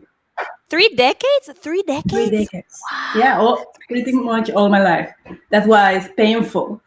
Three 0.69 0.89
decades? 0.89 1.51
Three 1.57 1.83
decades? 1.83 2.13
Three 2.13 2.31
decades. 2.31 2.81
Wow. 2.91 3.13
Yeah, 3.17 3.39
all, 3.39 3.65
pretty 3.89 4.13
much 4.13 4.51
all 4.51 4.69
my 4.69 4.83
life. 4.83 5.11
That's 5.51 5.67
why 5.67 5.93
it's 5.93 6.09
painful. 6.17 6.81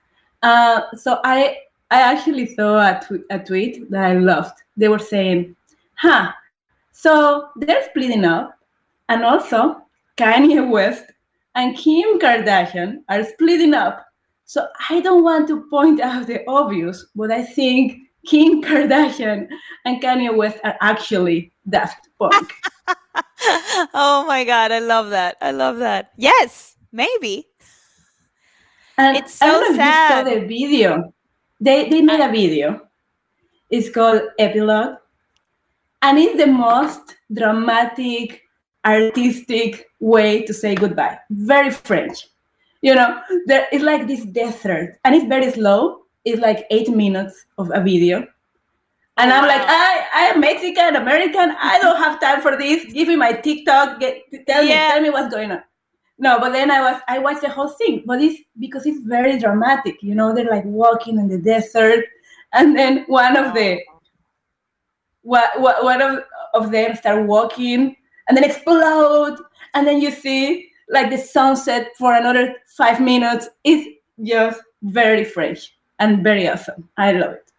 Uh, 0.44 0.82
so 0.96 1.20
I 1.24 1.58
I 1.92 2.02
actually 2.02 2.54
saw 2.56 2.78
a, 2.78 3.02
tw- 3.02 3.26
a 3.32 3.40
tweet 3.40 3.90
that 3.90 4.04
I 4.04 4.14
loved. 4.14 4.62
They 4.78 4.90
were 4.90 5.00
saying, 5.00 5.56
huh, 5.96 6.32
so 6.92 7.50
they're 7.56 7.84
splitting 7.90 8.26
up, 8.26 8.60
and 9.08 9.24
also 9.24 9.82
Kanye 10.20 10.70
West 10.70 11.06
and 11.56 11.78
Kim 11.78 12.20
Kardashian 12.20 12.98
are 13.08 13.24
splitting 13.24 13.74
up 13.74 14.06
so 14.50 14.66
I 14.90 15.00
don't 15.00 15.24
want 15.24 15.48
to 15.50 15.62
point 15.70 16.02
out 16.02 16.26
the 16.26 16.42
obvious, 16.50 17.06
but 17.16 17.30
I 17.30 17.44
think 17.44 18.00
Kim 18.26 18.64
Kardashian 18.64 19.48
and 19.86 20.02
Kanye 20.02 20.36
West 20.36 20.58
are 20.64 20.76
actually 20.82 21.52
Daft 21.70 22.10
Punk. 22.18 22.52
oh 23.94 24.26
my 24.28 24.44
god, 24.44 24.72
I 24.72 24.80
love 24.80 25.12
that. 25.12 25.38
I 25.40 25.52
love 25.52 25.78
that. 25.78 26.14
Yes, 26.18 26.76
maybe. 26.92 27.46
And 28.98 29.18
it's 29.18 29.36
so 29.36 29.46
I 29.46 29.50
don't 29.50 29.72
know 29.72 29.78
sad. 29.78 30.26
You 30.26 30.34
saw 30.34 30.40
the 30.40 30.48
video. 30.48 31.14
They 31.62 31.88
they 31.88 32.02
made 32.02 32.20
a 32.20 32.32
video. 32.32 32.90
It's 33.70 33.92
called 33.92 34.24
Epilogue, 34.40 34.96
and 36.02 36.18
it's 36.18 36.44
the 36.44 36.48
most 36.48 37.18
dramatic, 37.32 38.49
artistic 38.86 39.90
way 40.00 40.44
to 40.44 40.54
say 40.54 40.76
goodbye. 40.76 41.20
Very 41.30 41.72
French 41.72 42.28
you 42.82 42.96
know, 42.96 43.20
there 43.46 43.68
is 43.72 43.82
like 43.82 44.08
this 44.08 44.26
desert, 44.26 45.00
and 45.04 45.16
it's 45.16 45.26
very 45.26 45.52
slow. 45.52 46.04
It's 46.24 46.42
like 46.42 46.66
eight 46.72 46.90
minutes 46.90 47.46
of 47.58 47.72
a 47.74 47.82
video. 47.82 48.26
And 49.18 49.34
I'm 49.34 49.46
like, 49.46 49.62
I, 49.62 50.08
I 50.16 50.22
am 50.28 50.40
Mexican, 50.40 50.96
American. 50.96 51.54
I 51.60 51.80
don't 51.80 51.98
have 51.98 52.22
time 52.22 52.42
for 52.42 52.56
this. 52.56 52.86
Give 52.94 53.10
me 53.10 53.18
my 53.18 53.34
TikTok. 53.34 54.00
Get, 54.00 54.24
tell 54.48 54.64
yeah. 54.64 54.88
me, 54.88 54.92
tell 54.92 55.02
me 55.02 55.10
what's 55.10 55.34
going 55.34 55.52
on. 55.52 55.62
No, 56.18 56.40
but 56.40 56.52
then 56.54 56.72
I 56.72 56.80
was, 56.80 57.02
I 57.10 57.20
watched 57.20 57.42
the 57.42 57.50
whole 57.50 57.68
thing. 57.68 58.04
But 58.06 58.22
it's 58.22 58.42
because 58.58 58.86
it's 58.86 59.06
very 59.06 59.38
dramatic. 59.38 60.02
You 60.02 60.16
know, 60.16 60.34
they're 60.34 60.50
like 60.50 60.64
walking 60.64 61.20
in 61.20 61.28
the 61.28 61.38
desert, 61.38 62.06
and 62.54 62.78
then 62.78 63.04
one 63.08 63.36
of 63.36 63.54
the, 63.54 63.82
what, 65.24 65.60
what, 65.60 65.84
one 65.84 66.02
of, 66.02 66.24
of 66.54 66.72
them 66.72 66.96
start 66.96 67.26
walking, 67.26 67.98
and 68.30 68.38
then 68.38 68.46
explode, 68.46 69.38
and 69.74 69.86
then 69.86 70.00
you 70.00 70.12
see 70.12 70.70
like 70.90 71.10
the 71.10 71.18
sunset 71.18 71.90
for 71.98 72.14
another 72.14 72.56
five 72.78 73.02
minutes. 73.02 73.50
It's 73.64 74.00
just 74.24 74.62
very 74.84 75.26
fresh 75.26 75.74
and 76.00 76.24
very 76.24 76.48
awesome. 76.48 76.88
I 76.98 77.12
love 77.12 77.32
it. 77.34 77.52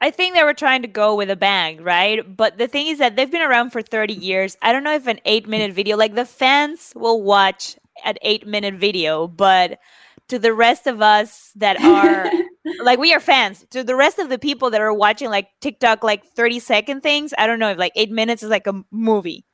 I 0.00 0.10
think 0.10 0.34
they 0.34 0.42
were 0.42 0.54
trying 0.54 0.82
to 0.82 0.88
go 0.88 1.14
with 1.14 1.30
a 1.30 1.36
bang, 1.36 1.80
right? 1.80 2.36
But 2.36 2.58
the 2.58 2.66
thing 2.66 2.88
is 2.88 2.98
that 2.98 3.14
they've 3.14 3.30
been 3.30 3.40
around 3.40 3.70
for 3.70 3.82
30 3.82 4.14
years. 4.14 4.56
I 4.60 4.72
don't 4.72 4.82
know 4.82 4.94
if 4.94 5.06
an 5.06 5.20
eight 5.24 5.46
minute 5.46 5.72
video, 5.72 5.96
like 5.96 6.16
the 6.16 6.24
fans 6.24 6.92
will 6.96 7.22
watch 7.22 7.76
an 8.04 8.16
eight 8.22 8.44
minute 8.46 8.74
video, 8.74 9.28
but 9.28 9.78
to 10.26 10.40
the 10.40 10.52
rest 10.52 10.88
of 10.88 11.02
us 11.02 11.52
that 11.54 11.80
are 11.80 12.28
like 12.82 12.98
we 12.98 13.14
are 13.14 13.20
fans, 13.20 13.64
to 13.70 13.84
the 13.84 13.94
rest 13.94 14.18
of 14.18 14.28
the 14.28 14.38
people 14.38 14.70
that 14.70 14.80
are 14.80 14.92
watching 14.92 15.30
like 15.30 15.48
TikTok, 15.60 16.02
like 16.02 16.24
30 16.24 16.58
second 16.58 17.02
things, 17.02 17.32
I 17.38 17.46
don't 17.46 17.60
know 17.60 17.70
if 17.70 17.78
like 17.78 17.92
eight 17.94 18.10
minutes 18.10 18.42
is 18.42 18.50
like 18.50 18.66
a 18.66 18.84
movie. 18.90 19.44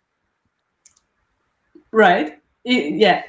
Right. 1.92 2.38
yeah. 2.64 3.22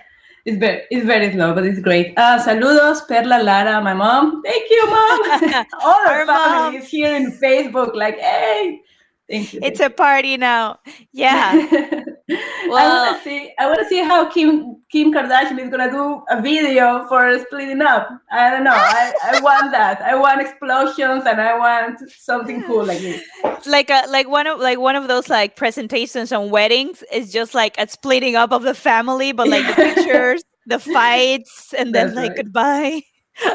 It's 0.46 0.58
very, 0.58 0.84
it's 0.90 1.06
very 1.06 1.32
slow, 1.32 1.54
but 1.54 1.66
it's 1.66 1.80
great. 1.80 2.14
Uh, 2.18 2.40
saludos, 2.44 3.08
Perla 3.08 3.44
Lara, 3.44 3.82
my 3.82 3.94
mom. 3.94 4.42
Thank 4.44 4.70
you, 4.70 4.86
mom. 4.88 5.66
All 5.84 6.08
our, 6.08 6.22
our 6.22 6.26
family 6.26 6.72
mom. 6.72 6.76
is 6.76 6.88
here 6.90 7.16
in 7.16 7.32
Facebook. 7.34 7.94
Like, 7.94 8.18
hey, 8.18 8.82
thank 9.30 9.54
you. 9.54 9.60
It's 9.64 9.80
a 9.80 9.90
party 9.90 10.38
now. 10.38 10.80
Yeah. 11.12 11.54
well, 12.68 12.78
I 12.78 13.12
want 13.12 13.18
to 13.18 13.24
see. 13.24 13.52
I 13.58 13.66
want 13.66 13.80
to 13.80 13.86
see 13.88 14.04
how 14.04 14.30
Kim 14.30 14.84
Kim 14.92 15.12
Kardashian 15.12 15.60
is 15.60 15.70
gonna 15.70 15.90
do 15.90 16.22
a 16.30 16.42
video 16.42 17.08
for 17.08 17.40
splitting 17.40 17.82
up. 17.82 18.08
I 18.32 18.52
don't 18.52 18.64
know. 18.64 18.76
I, 18.76 19.14
I 19.24 19.40
want 19.40 19.72
that. 19.78 20.02
I 20.02 20.16
want 20.16 20.40
explosions 20.40 21.24
and 21.26 21.42
I 21.42 21.58
want 21.58 22.00
something 22.12 22.64
cool 22.64 22.86
like 22.86 23.00
this. 23.00 23.24
Like 23.66 23.90
a 23.90 24.04
like 24.10 24.30
one 24.30 24.46
of 24.46 24.60
like 24.60 24.80
one 24.80 24.96
of 24.96 25.08
those 25.08 25.28
like 25.28 25.56
presentations 25.56 26.32
on 26.32 26.52
weddings 26.52 27.04
is 27.12 27.32
just 27.32 27.56
like 27.56 27.76
a 27.80 27.88
splitting 27.88 28.36
up 28.36 28.52
of 28.52 28.62
the 28.62 28.76
family, 28.76 29.32
but 29.32 29.48
like 29.48 29.66
the 29.66 29.74
pictures, 29.74 30.44
the 30.68 30.78
fights, 30.80 31.74
and 31.78 31.96
then 31.96 32.14
That's 32.14 32.16
like 32.16 32.30
right. 32.30 32.38
goodbye. 32.38 33.02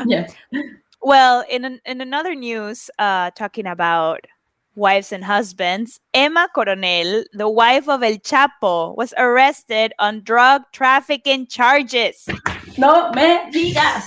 Yeah. 0.06 0.26
Well, 1.00 1.44
in 1.50 1.66
an, 1.66 1.80
in 1.84 2.00
another 2.00 2.34
news, 2.34 2.90
uh, 2.98 3.30
talking 3.32 3.66
about 3.66 4.20
wives 4.76 5.12
and 5.12 5.24
husbands, 5.24 6.00
Emma 6.12 6.48
Coronel, 6.54 7.24
the 7.32 7.48
wife 7.48 7.88
of 7.88 8.02
El 8.02 8.16
Chapo, 8.16 8.96
was 8.96 9.14
arrested 9.16 9.92
on 9.98 10.22
drug 10.22 10.62
trafficking 10.72 11.46
charges. 11.46 12.28
No 12.78 13.10
me 13.12 13.50
digas. 13.52 14.04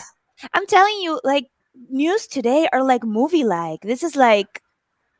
I'm 0.53 0.67
telling 0.67 0.99
you, 1.01 1.19
like, 1.23 1.47
news 1.89 2.27
today 2.27 2.67
are 2.73 2.83
like 2.83 3.03
movie 3.03 3.43
like. 3.43 3.81
This 3.81 4.03
is 4.03 4.15
like 4.15 4.61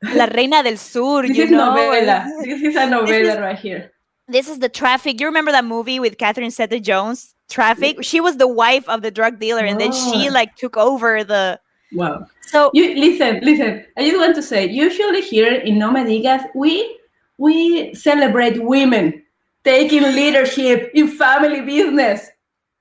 La 0.03 0.25
Reina 0.25 0.63
del 0.63 0.77
Sur, 0.77 1.23
this 1.23 1.37
you 1.37 1.43
is 1.45 1.51
know? 1.51 1.73
Novela. 1.75 2.27
This 2.43 2.61
is 2.61 2.75
a 2.75 2.81
novela 2.81 3.33
is, 3.33 3.39
right 3.39 3.59
here. 3.59 3.91
This 4.27 4.49
is 4.49 4.59
the 4.59 4.69
traffic. 4.69 5.19
You 5.19 5.27
remember 5.27 5.51
that 5.51 5.65
movie 5.65 5.99
with 5.99 6.17
Catherine 6.17 6.51
Zeta 6.51 6.79
Jones? 6.79 7.33
Traffic. 7.49 8.03
She 8.03 8.19
was 8.19 8.37
the 8.37 8.47
wife 8.47 8.87
of 8.89 9.01
the 9.01 9.09
drug 9.09 9.39
dealer, 9.39 9.63
and 9.63 9.77
oh. 9.77 9.79
then 9.79 9.93
she 9.93 10.29
like 10.29 10.55
took 10.55 10.75
over 10.75 11.23
the 11.23 11.59
Wow. 11.93 12.25
So 12.41 12.71
you 12.73 12.95
listen, 12.95 13.39
listen. 13.41 13.85
I 13.97 14.05
just 14.05 14.17
want 14.17 14.35
to 14.35 14.43
say, 14.43 14.67
usually 14.67 15.21
here 15.21 15.53
in 15.53 15.79
No 15.79 15.91
Me 15.91 16.01
Digas, 16.01 16.45
we 16.55 16.99
we 17.37 17.93
celebrate 17.93 18.61
women 18.63 19.23
taking 19.63 20.03
leadership 20.03 20.91
in 20.93 21.07
family 21.07 21.61
business. 21.61 22.29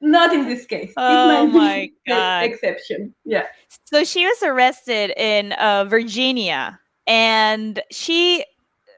Not 0.00 0.32
in 0.32 0.46
this 0.46 0.66
case. 0.66 0.92
Oh 0.96 1.46
my 1.46 1.90
god! 2.08 2.44
exception. 2.44 3.14
Yeah. 3.24 3.44
So 3.84 4.04
she 4.04 4.26
was 4.26 4.42
arrested 4.42 5.12
in 5.16 5.52
uh, 5.52 5.84
Virginia, 5.84 6.78
and 7.06 7.80
she. 7.90 8.44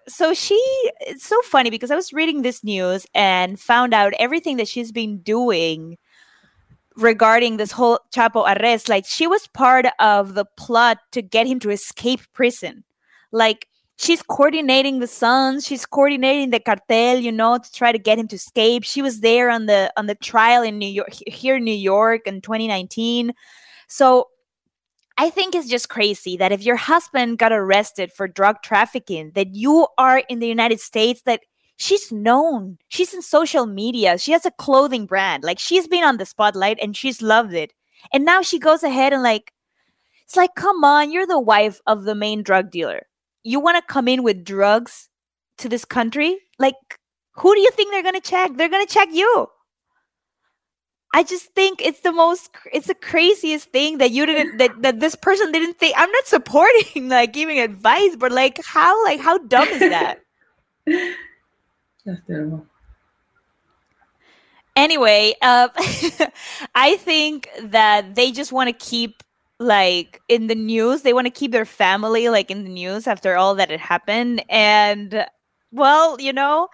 So 0.08 0.32
she. 0.32 0.58
It's 1.00 1.26
so 1.26 1.40
funny 1.42 1.70
because 1.70 1.90
I 1.90 1.94
was 1.94 2.12
reading 2.12 2.42
this 2.42 2.64
news 2.64 3.06
and 3.14 3.60
found 3.60 3.94
out 3.94 4.12
everything 4.18 4.56
that 4.56 4.68
she's 4.68 4.90
been 4.90 5.18
doing 5.18 5.98
regarding 6.98 7.56
this 7.56 7.72
whole 7.72 8.00
Chapo 8.14 8.44
arrest. 8.44 8.88
Like 8.88 9.06
she 9.06 9.26
was 9.26 9.46
part 9.48 9.86
of 9.98 10.34
the 10.34 10.44
plot 10.56 10.98
to 11.12 11.22
get 11.22 11.46
him 11.46 11.60
to 11.60 11.70
escape 11.70 12.20
prison. 12.34 12.84
Like 13.32 13.68
she's 13.96 14.22
coordinating 14.22 14.98
the 14.98 15.06
sons, 15.06 15.66
she's 15.66 15.86
coordinating 15.86 16.50
the 16.50 16.60
cartel, 16.60 17.18
you 17.18 17.32
know, 17.32 17.58
to 17.58 17.72
try 17.72 17.92
to 17.92 17.98
get 17.98 18.18
him 18.18 18.28
to 18.28 18.36
escape. 18.36 18.84
She 18.84 19.02
was 19.02 19.20
there 19.20 19.50
on 19.50 19.66
the 19.66 19.92
on 19.96 20.06
the 20.06 20.14
trial 20.16 20.62
in 20.62 20.78
New 20.78 20.88
York 20.88 21.10
here 21.26 21.56
in 21.56 21.64
New 21.64 21.72
York 21.72 22.26
in 22.26 22.40
2019. 22.40 23.32
So 23.86 24.28
I 25.16 25.30
think 25.30 25.54
it's 25.54 25.68
just 25.68 25.88
crazy 25.88 26.36
that 26.36 26.52
if 26.52 26.62
your 26.62 26.76
husband 26.76 27.38
got 27.38 27.52
arrested 27.52 28.12
for 28.12 28.28
drug 28.28 28.62
trafficking, 28.62 29.32
that 29.34 29.54
you 29.54 29.88
are 29.98 30.18
in 30.28 30.38
the 30.38 30.46
United 30.46 30.80
States, 30.80 31.22
that 31.22 31.40
she's 31.78 32.12
known. 32.12 32.76
She's 32.88 33.14
in 33.14 33.22
social 33.22 33.64
media. 33.64 34.18
She 34.18 34.32
has 34.32 34.44
a 34.44 34.50
clothing 34.50 35.06
brand. 35.06 35.44
Like 35.44 35.58
she's 35.58 35.88
been 35.88 36.04
on 36.04 36.18
the 36.18 36.26
spotlight 36.26 36.78
and 36.82 36.94
she's 36.94 37.22
loved 37.22 37.54
it. 37.54 37.72
And 38.12 38.24
now 38.24 38.42
she 38.42 38.58
goes 38.58 38.82
ahead 38.82 39.12
and 39.12 39.22
like 39.22 39.52
it's 40.24 40.36
like, 40.36 40.54
come 40.56 40.84
on, 40.84 41.10
you're 41.10 41.26
the 41.26 41.40
wife 41.40 41.80
of 41.86 42.04
the 42.04 42.14
main 42.14 42.42
drug 42.42 42.70
dealer. 42.70 43.06
You 43.44 43.60
want 43.60 43.76
to 43.78 43.92
come 43.92 44.08
in 44.08 44.22
with 44.22 44.44
drugs 44.44 45.08
to 45.58 45.68
this 45.70 45.86
country? 45.86 46.36
Like, 46.58 46.74
who 47.32 47.54
do 47.54 47.60
you 47.60 47.70
think 47.70 47.92
they're 47.92 48.02
gonna 48.02 48.20
check? 48.20 48.50
They're 48.56 48.68
gonna 48.68 48.84
check 48.84 49.08
you. 49.12 49.46
I 51.14 51.22
just 51.22 51.54
think 51.54 51.80
it's 51.80 52.00
the 52.00 52.12
most 52.12 52.50
it's 52.70 52.88
the 52.88 52.94
craziest 52.94 53.70
thing 53.70 53.98
that 53.98 54.10
you 54.10 54.26
didn't 54.26 54.58
that, 54.58 54.82
that 54.82 55.00
this 55.00 55.14
person 55.14 55.50
didn't 55.52 55.78
think 55.78 55.94
I'm 55.96 56.10
not 56.10 56.26
supporting 56.26 57.08
like 57.08 57.32
giving 57.32 57.60
advice, 57.60 58.16
but 58.16 58.32
like 58.32 58.60
how 58.64 59.02
like 59.04 59.20
how 59.20 59.38
dumb 59.38 59.68
is 59.68 59.80
that? 59.80 60.18
That's 62.08 62.22
terrible. 62.26 62.64
Anyway, 64.74 65.34
uh, 65.42 65.68
I 66.74 66.96
think 66.96 67.50
that 67.60 68.14
they 68.14 68.32
just 68.32 68.50
want 68.50 68.68
to 68.68 68.72
keep 68.72 69.22
like 69.58 70.22
in 70.26 70.46
the 70.46 70.54
news. 70.54 71.02
They 71.02 71.12
want 71.12 71.26
to 71.26 71.30
keep 71.30 71.52
their 71.52 71.66
family 71.66 72.30
like 72.30 72.50
in 72.50 72.64
the 72.64 72.70
news 72.70 73.06
after 73.06 73.36
all 73.36 73.54
that 73.56 73.70
had 73.70 73.80
happened. 73.80 74.42
And 74.48 75.26
well, 75.70 76.18
you 76.18 76.32
know, 76.32 76.68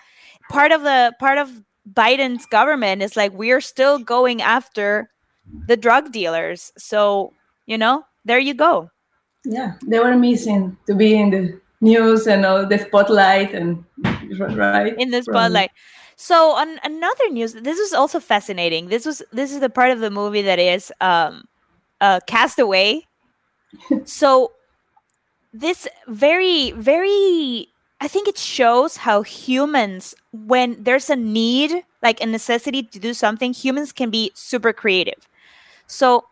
part 0.50 0.70
of 0.70 0.84
the 0.84 1.12
part 1.18 1.38
of 1.38 1.50
Biden's 1.92 2.46
government 2.46 3.02
is 3.02 3.16
like 3.16 3.32
we're 3.32 3.60
still 3.60 3.98
going 3.98 4.40
after 4.40 5.10
the 5.66 5.76
drug 5.76 6.12
dealers. 6.12 6.72
So, 6.78 7.32
you 7.66 7.76
know, 7.76 8.04
there 8.24 8.38
you 8.38 8.54
go. 8.54 8.88
Yeah, 9.44 9.72
they 9.84 9.98
were 9.98 10.16
missing 10.16 10.76
to 10.86 10.94
be 10.94 11.18
in 11.18 11.30
the 11.30 11.60
news 11.80 12.28
and 12.28 12.46
all 12.46 12.66
the 12.66 12.78
spotlight 12.78 13.52
and 13.52 13.84
right 14.56 14.94
in 14.98 15.10
the 15.10 15.22
spotlight. 15.22 15.70
So 16.16 16.52
on 16.52 16.78
another 16.84 17.30
news, 17.30 17.54
this 17.54 17.78
was 17.78 17.92
also 17.92 18.20
fascinating. 18.20 18.88
This 18.88 19.04
was 19.04 19.22
this 19.32 19.52
is 19.52 19.60
the 19.60 19.70
part 19.70 19.90
of 19.90 20.00
the 20.00 20.10
movie 20.10 20.42
that 20.42 20.58
is 20.58 20.92
um, 21.00 21.44
uh, 22.00 22.20
Castaway. 22.26 23.06
so 24.04 24.52
this 25.52 25.88
very 26.06 26.72
very 26.72 27.68
I 28.04 28.08
think 28.08 28.28
it 28.28 28.36
shows 28.36 28.98
how 28.98 29.22
humans, 29.22 30.14
when 30.30 30.82
there's 30.82 31.08
a 31.08 31.16
need, 31.16 31.84
like 32.02 32.20
a 32.20 32.26
necessity 32.26 32.82
to 32.82 32.98
do 32.98 33.14
something, 33.14 33.54
humans 33.54 33.92
can 33.92 34.10
be 34.10 34.30
super 34.34 34.74
creative. 34.74 35.26
So, 35.86 36.26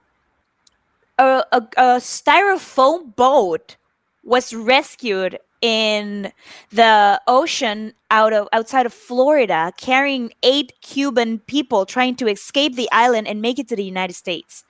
a, 1.18 1.44
a, 1.50 1.56
a 1.78 1.84
styrofoam 1.96 3.16
boat 3.16 3.76
was 4.22 4.52
rescued 4.52 5.38
in 5.62 6.32
the 6.70 7.20
ocean 7.26 7.94
out 8.10 8.32
of 8.32 8.48
outside 8.52 8.84
of 8.84 8.92
Florida 8.92 9.72
carrying 9.78 10.32
eight 10.42 10.72
Cuban 10.82 11.38
people 11.38 11.86
trying 11.86 12.16
to 12.16 12.26
escape 12.26 12.74
the 12.74 12.90
island 12.92 13.28
and 13.28 13.40
make 13.40 13.58
it 13.58 13.68
to 13.68 13.76
the 13.76 13.84
United 13.84 14.14
States. 14.14 14.64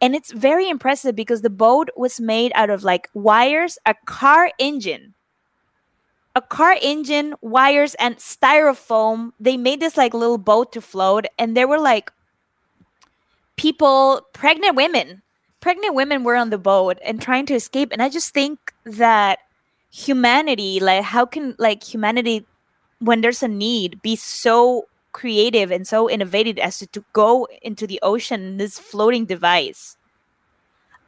And 0.00 0.14
it's 0.14 0.32
very 0.32 0.68
impressive 0.70 1.16
because 1.16 1.42
the 1.42 1.50
boat 1.50 1.88
was 1.96 2.20
made 2.20 2.52
out 2.54 2.70
of 2.70 2.84
like 2.84 3.10
wires, 3.14 3.78
a 3.84 3.94
car 4.06 4.52
engine, 4.58 5.14
a 6.36 6.40
car 6.40 6.76
engine, 6.80 7.34
wires, 7.42 7.96
and 7.96 8.16
styrofoam. 8.16 9.32
They 9.40 9.56
made 9.56 9.80
this 9.80 9.96
like 9.96 10.14
little 10.14 10.38
boat 10.38 10.72
to 10.72 10.80
float, 10.80 11.26
and 11.36 11.56
there 11.56 11.66
were 11.66 11.80
like 11.80 12.12
people, 13.56 14.22
pregnant 14.32 14.76
women 14.76 15.22
pregnant 15.60 15.94
women 15.94 16.24
were 16.24 16.36
on 16.36 16.50
the 16.50 16.58
boat 16.58 16.98
and 17.04 17.20
trying 17.20 17.44
to 17.46 17.54
escape 17.54 17.90
and 17.92 18.00
i 18.00 18.08
just 18.08 18.32
think 18.32 18.72
that 18.84 19.40
humanity 19.90 20.80
like 20.80 21.02
how 21.02 21.24
can 21.24 21.54
like 21.58 21.82
humanity 21.82 22.46
when 22.98 23.20
there's 23.20 23.42
a 23.42 23.48
need 23.48 24.00
be 24.02 24.16
so 24.16 24.86
creative 25.12 25.70
and 25.70 25.86
so 25.86 26.10
innovative 26.10 26.58
as 26.58 26.78
to, 26.78 26.86
to 26.88 27.04
go 27.12 27.48
into 27.62 27.86
the 27.86 27.98
ocean 28.02 28.42
in 28.42 28.56
this 28.58 28.78
floating 28.78 29.24
device? 29.24 29.96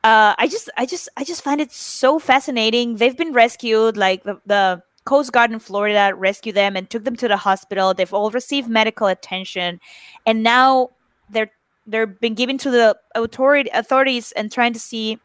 Uh 0.02 0.34
i 0.38 0.48
just 0.48 0.70
i 0.78 0.86
just 0.86 1.10
i 1.18 1.24
just 1.24 1.42
find 1.42 1.60
it 1.60 1.72
so 1.72 2.18
fascinating. 2.18 2.96
They've 2.96 3.16
been 3.16 3.34
rescued 3.34 3.96
like 3.96 4.24
the, 4.24 4.40
the 4.46 4.82
coast 5.04 5.32
guard 5.32 5.50
in 5.50 5.58
florida 5.58 6.14
rescued 6.14 6.54
them 6.54 6.76
and 6.76 6.88
took 6.88 7.04
them 7.04 7.16
to 7.16 7.28
the 7.28 7.36
hospital. 7.36 7.92
They've 7.92 8.14
all 8.14 8.30
received 8.30 8.68
medical 8.68 9.06
attention. 9.06 9.80
And 10.24 10.42
now 10.42 10.90
they're 11.28 11.50
they're 11.86 12.06
been 12.06 12.34
given 12.34 12.56
to 12.58 12.70
the 12.70 12.96
authority 13.14 13.68
authorities 13.74 14.32
and 14.32 14.50
trying 14.50 14.72
to 14.72 14.80
see 14.80 15.18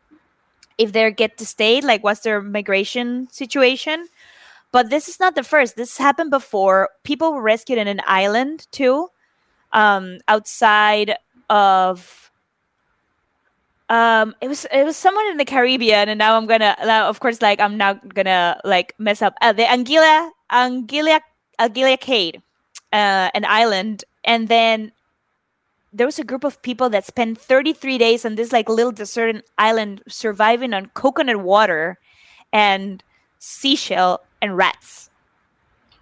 if 0.77 0.91
they 0.91 1.09
get 1.11 1.37
to 1.37 1.45
stay 1.45 1.81
like 1.81 2.03
what's 2.03 2.21
their 2.21 2.41
migration 2.41 3.27
situation. 3.31 4.07
But 4.71 4.89
this 4.89 5.07
is 5.07 5.19
not 5.19 5.35
the 5.35 5.43
first. 5.43 5.77
This 5.77 5.97
happened 5.97 6.31
before. 6.31 6.89
People 7.03 7.33
were 7.33 7.41
rescued 7.41 7.79
in 7.79 7.87
an 7.87 8.01
island 8.05 8.67
too 8.71 9.09
um, 9.75 10.19
outside 10.27 11.15
of 11.49 12.31
um 13.89 14.33
it 14.41 14.47
was 14.47 14.65
it 14.71 14.83
was 14.83 14.97
someone 14.97 15.27
in 15.27 15.37
the 15.37 15.45
caribbean 15.45 16.09
and 16.09 16.17
now 16.17 16.35
i'm 16.35 16.47
gonna 16.47 16.75
now 16.83 17.07
of 17.07 17.19
course 17.19 17.39
like 17.39 17.59
i'm 17.59 17.77
not 17.77 18.15
gonna 18.15 18.59
like 18.65 18.95
mess 18.97 19.21
up. 19.21 19.35
Uh, 19.41 19.53
the 19.53 19.61
anguilla 19.61 20.31
anguilla 20.51 21.19
anguilla 21.59 21.99
cade 21.99 22.41
uh, 22.93 23.29
an 23.35 23.45
island 23.45 24.03
and 24.23 24.47
then 24.47 24.91
there 25.95 26.05
was 26.05 26.19
a 26.19 26.25
group 26.25 26.43
of 26.43 26.61
people 26.61 26.89
that 26.89 27.05
spent 27.05 27.39
33 27.39 27.97
days 27.97 28.25
on 28.25 28.35
this 28.35 28.51
like 28.51 28.67
little 28.67 28.91
deserted 28.91 29.43
island 29.57 30.03
surviving 30.07 30.73
on 30.73 30.87
coconut 30.87 31.37
water 31.37 31.97
and 32.51 33.01
seashell 33.39 34.19
and 34.41 34.57
rats 34.57 35.09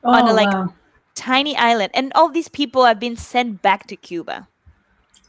oh, 0.03 0.11
on 0.11 0.27
a 0.27 0.31
oh, 0.31 0.35
like 0.35 0.51
wow. 0.51 0.73
tiny 1.13 1.55
island. 1.55 1.91
And 1.93 2.11
all 2.15 2.29
these 2.29 2.49
people 2.49 2.85
have 2.85 2.99
been 2.99 3.15
sent 3.15 3.61
back 3.61 3.85
to 3.87 3.95
cuba. 3.95 4.47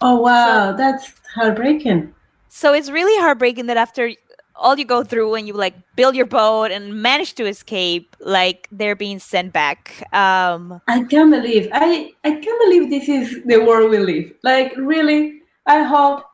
Oh 0.00 0.20
wow. 0.20 0.70
So, 0.70 0.76
that's 0.78 1.12
heartbreaking. 1.34 2.14
So 2.48 2.72
it's 2.72 2.88
really 2.88 3.20
heartbreaking 3.20 3.66
that 3.66 3.76
after 3.76 4.12
all 4.56 4.78
you 4.78 4.84
go 4.84 5.02
through 5.02 5.30
when 5.30 5.46
you 5.46 5.52
like 5.52 5.74
build 5.96 6.14
your 6.14 6.26
boat 6.26 6.70
and 6.70 7.02
manage 7.02 7.34
to 7.34 7.46
escape 7.46 8.16
like 8.20 8.68
they're 8.70 8.96
being 8.96 9.18
sent 9.18 9.52
back. 9.52 10.02
Um 10.12 10.80
i 10.88 11.02
can't 11.04 11.30
believe 11.30 11.68
i 11.72 12.12
i 12.24 12.30
can't 12.30 12.60
believe 12.64 12.90
this 12.90 13.08
is 13.08 13.42
the 13.44 13.58
world 13.58 13.90
we 13.90 13.98
live. 13.98 14.32
Like 14.42 14.74
really 14.76 15.40
i 15.66 15.82
hope 15.82 16.24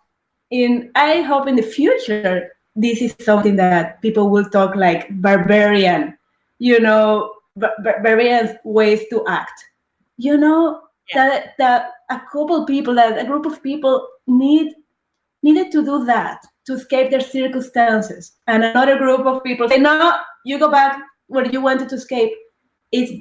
in 0.50 0.90
i 0.94 1.20
hope 1.20 1.46
in 1.46 1.56
the 1.56 1.62
future 1.62 2.50
this 2.76 3.00
is 3.00 3.14
something 3.20 3.56
that 3.56 4.00
people 4.02 4.30
will 4.30 4.48
talk 4.50 4.74
like 4.74 5.08
barbarian 5.20 6.16
you 6.58 6.80
know 6.80 7.32
bar- 7.56 7.76
barbarian 7.82 8.58
ways 8.64 9.04
to 9.10 9.24
act. 9.26 9.64
You 10.16 10.36
know 10.36 10.82
yeah. 11.08 11.28
that 11.28 11.54
that 11.58 11.90
a 12.10 12.20
couple 12.32 12.66
people 12.66 12.94
that 12.94 13.18
a 13.18 13.24
group 13.24 13.46
of 13.46 13.62
people 13.62 14.06
need 14.26 14.74
needed 15.42 15.72
to 15.72 15.84
do 15.84 16.04
that 16.04 16.44
to 16.66 16.74
escape 16.74 17.10
their 17.10 17.20
circumstances. 17.20 18.32
And 18.46 18.64
another 18.64 18.98
group 18.98 19.26
of 19.26 19.42
people 19.42 19.68
say, 19.68 19.78
no, 19.78 20.16
you 20.44 20.58
go 20.58 20.70
back 20.70 21.00
where 21.28 21.46
you 21.46 21.60
wanted 21.60 21.88
to 21.90 21.94
escape. 21.96 22.32
It's 22.92 23.12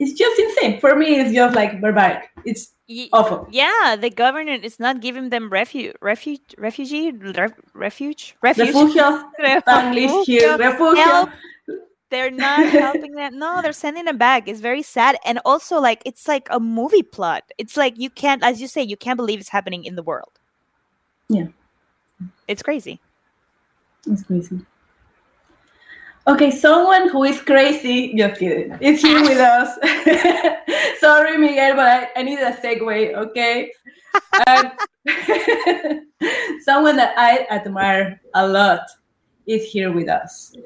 it's 0.00 0.12
just 0.12 0.38
insane. 0.40 0.80
For 0.80 0.96
me, 0.96 1.20
it's 1.20 1.32
just 1.32 1.54
like 1.54 1.80
barbaric. 1.80 2.28
It's 2.44 2.72
awful. 3.12 3.46
Yeah, 3.50 3.96
the 3.98 4.10
government 4.10 4.64
is 4.64 4.80
not 4.80 5.00
giving 5.00 5.28
them 5.28 5.50
refuge, 5.50 5.94
refuge, 6.02 6.40
refugee, 6.58 7.12
ref, 7.12 7.52
refuge, 7.74 8.36
refuge. 8.42 8.74
Refugio. 8.74 9.30
Refugio. 9.38 10.94
Help. 10.96 11.30
They're 12.10 12.30
not 12.30 12.66
helping 12.68 13.12
them. 13.12 13.38
No, 13.38 13.62
they're 13.62 13.72
sending 13.72 14.04
them 14.04 14.18
back. 14.18 14.46
It's 14.46 14.60
very 14.60 14.82
sad, 14.82 15.16
and 15.24 15.40
also 15.44 15.80
like 15.80 16.02
it's 16.04 16.28
like 16.28 16.48
a 16.50 16.60
movie 16.60 17.02
plot. 17.02 17.44
It's 17.56 17.76
like 17.76 17.94
you 17.96 18.10
can't, 18.10 18.42
as 18.42 18.60
you 18.60 18.68
say, 18.68 18.82
you 18.82 18.96
can't 18.96 19.16
believe 19.16 19.40
it's 19.40 19.48
happening 19.48 19.84
in 19.84 19.96
the 19.96 20.02
world. 20.02 20.38
Yeah. 21.28 21.46
It's 22.48 22.62
crazy. 22.62 23.00
It's 24.06 24.22
crazy. 24.22 24.60
Okay, 26.26 26.50
someone 26.50 27.10
who 27.10 27.24
is 27.24 27.40
crazy, 27.40 28.14
just 28.14 28.40
kidding, 28.40 28.76
is 28.80 29.02
here 29.02 29.20
with 29.20 29.38
us. 29.38 29.76
Sorry, 31.00 31.36
Miguel, 31.36 31.76
but 31.76 31.86
I, 31.86 32.08
I 32.16 32.22
need 32.22 32.38
a 32.38 32.52
segue, 32.52 33.14
okay? 33.14 33.70
um, 34.46 34.72
someone 36.64 36.96
that 36.96 37.14
I 37.16 37.46
admire 37.50 38.20
a 38.34 38.46
lot 38.46 38.86
is 39.46 39.64
here 39.70 39.92
with 39.92 40.08
us. 40.08 40.56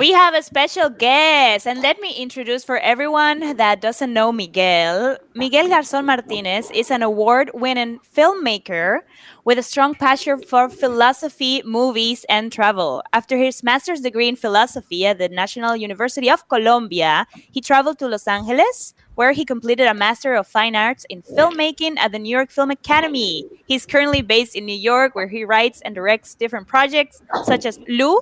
We 0.00 0.12
have 0.12 0.32
a 0.32 0.42
special 0.42 0.88
guest, 0.88 1.66
and 1.66 1.82
let 1.82 2.00
me 2.00 2.14
introduce 2.16 2.64
for 2.64 2.78
everyone 2.78 3.58
that 3.58 3.82
doesn't 3.82 4.14
know 4.14 4.32
Miguel. 4.32 5.18
Miguel 5.34 5.68
Garzon 5.68 6.06
Martinez 6.06 6.70
is 6.70 6.90
an 6.90 7.02
award 7.02 7.50
winning 7.52 8.00
filmmaker 8.16 9.00
with 9.44 9.58
a 9.58 9.62
strong 9.62 9.94
passion 9.94 10.42
for 10.42 10.70
philosophy, 10.70 11.60
movies, 11.66 12.24
and 12.30 12.50
travel. 12.50 13.02
After 13.12 13.36
his 13.36 13.62
master's 13.62 14.00
degree 14.00 14.28
in 14.28 14.36
philosophy 14.36 15.04
at 15.04 15.18
the 15.18 15.28
National 15.28 15.76
University 15.76 16.30
of 16.30 16.48
Colombia, 16.48 17.26
he 17.50 17.60
traveled 17.60 17.98
to 17.98 18.08
Los 18.08 18.26
Angeles, 18.26 18.94
where 19.20 19.32
he 19.32 19.44
completed 19.44 19.86
a 19.86 19.92
Master 19.92 20.32
of 20.32 20.46
Fine 20.46 20.74
Arts 20.74 21.04
in 21.10 21.20
Filmmaking 21.20 21.98
at 21.98 22.10
the 22.10 22.18
New 22.18 22.30
York 22.30 22.50
Film 22.50 22.70
Academy. 22.70 23.44
He's 23.66 23.84
currently 23.84 24.22
based 24.22 24.56
in 24.56 24.64
New 24.64 24.80
York, 24.90 25.14
where 25.14 25.28
he 25.28 25.44
writes 25.44 25.82
and 25.84 25.94
directs 25.94 26.34
different 26.34 26.66
projects 26.66 27.20
such 27.44 27.66
as 27.66 27.78
Lou, 27.86 28.18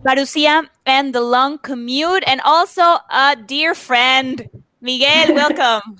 Parousia, 0.00 0.66
and 0.86 1.14
The 1.14 1.20
Long 1.20 1.58
Commute, 1.58 2.24
and 2.26 2.40
also 2.46 2.80
a 3.10 3.36
dear 3.44 3.74
friend. 3.74 4.48
Miguel, 4.80 5.34
welcome. 5.42 5.98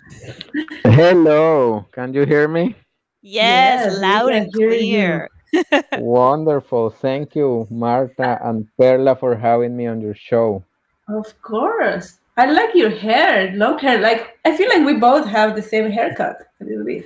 Hello, 0.84 1.84
can 1.92 2.14
you 2.14 2.24
hear 2.24 2.48
me? 2.48 2.74
Yes, 3.20 3.84
yes 3.84 4.01
loud 4.01 4.32
and 4.32 4.51
clear. 4.51 5.28
Wonderful. 5.98 6.88
Thank 6.88 7.36
you, 7.36 7.66
Marta 7.68 8.40
and 8.48 8.66
Perla, 8.78 9.14
for 9.14 9.36
having 9.36 9.76
me 9.76 9.88
on 9.88 10.01
your 10.01 10.14
show. 10.14 10.64
Of 11.07 11.36
course. 11.42 12.20
I 12.41 12.47
like 12.47 12.74
your 12.74 12.88
hair, 12.88 13.53
long 13.53 13.78
hair. 13.78 14.01
Like 14.01 14.38
I 14.47 14.57
feel 14.57 14.70
like 14.70 14.86
we 14.86 14.95
both 14.95 15.28
have 15.28 15.55
the 15.55 15.61
same 15.62 15.91
haircut 15.91 16.38
a 16.62 16.64
little 16.64 16.86
bit. 16.86 17.05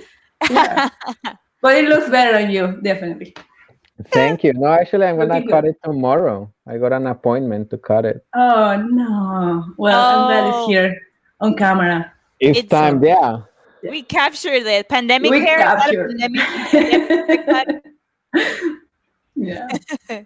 Yeah. 0.49 0.87
but 1.61 1.75
it 1.75 1.89
looks 1.89 2.09
better 2.09 2.37
on 2.37 2.49
you, 2.49 2.79
definitely. 2.81 3.35
Thank 4.11 4.45
you. 4.45 4.53
No, 4.53 4.67
actually, 4.67 5.07
I'm 5.07 5.17
gonna 5.17 5.45
cut 5.45 5.65
it 5.65 5.75
tomorrow. 5.83 6.49
I 6.65 6.77
got 6.77 6.93
an 6.93 7.07
appointment 7.07 7.69
to 7.71 7.77
cut 7.77 8.05
it. 8.05 8.25
Oh 8.33 8.77
no! 8.77 9.65
Well, 9.75 9.99
oh. 9.99 10.15
I'm 10.15 10.27
glad 10.27 10.47
it's 10.47 10.55
oh. 10.55 10.69
here 10.69 10.97
on 11.41 11.57
camera. 11.57 12.13
It's, 12.39 12.59
it's 12.59 12.69
time, 12.69 13.03
a, 13.03 13.07
yeah. 13.07 13.41
We 13.83 14.03
captured 14.03 14.63
the 14.63 14.85
pandemic 14.87 15.31
we 15.31 15.41
hair. 15.41 15.59
Pandemic. 15.59 16.47
yeah. 19.35 19.67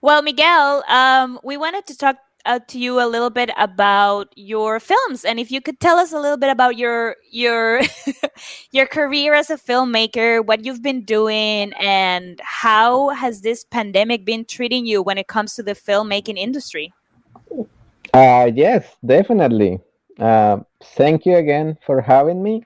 well, 0.00 0.22
Miguel, 0.22 0.82
um, 0.88 1.38
we 1.44 1.56
wanted 1.56 1.86
to 1.86 1.96
talk 1.96 2.16
uh, 2.46 2.60
to 2.68 2.78
you 2.78 3.00
a 3.00 3.06
little 3.06 3.28
bit 3.28 3.50
about 3.58 4.32
your 4.36 4.80
films. 4.80 5.24
And 5.24 5.38
if 5.38 5.50
you 5.50 5.60
could 5.60 5.80
tell 5.80 5.98
us 5.98 6.12
a 6.12 6.20
little 6.20 6.36
bit 6.38 6.50
about 6.50 6.76
your 6.76 7.16
your 7.30 7.80
your 8.72 8.86
career 8.86 9.34
as 9.34 9.50
a 9.50 9.56
filmmaker 9.56 10.44
what 10.44 10.64
you've 10.64 10.82
been 10.82 11.02
doing 11.02 11.72
and 11.74 12.40
how 12.42 13.10
has 13.10 13.42
this 13.42 13.64
pandemic 13.64 14.24
been 14.24 14.44
treating 14.44 14.86
you 14.86 15.02
when 15.02 15.18
it 15.18 15.26
comes 15.26 15.54
to 15.54 15.62
the 15.62 15.74
filmmaking 15.74 16.38
industry? 16.38 16.94
Uh, 18.14 18.50
yes 18.54 18.96
definitely. 19.04 19.80
Uh, 20.18 20.60
thank 20.96 21.26
you 21.26 21.36
again 21.36 21.76
for 21.84 22.00
having 22.00 22.42
me. 22.42 22.62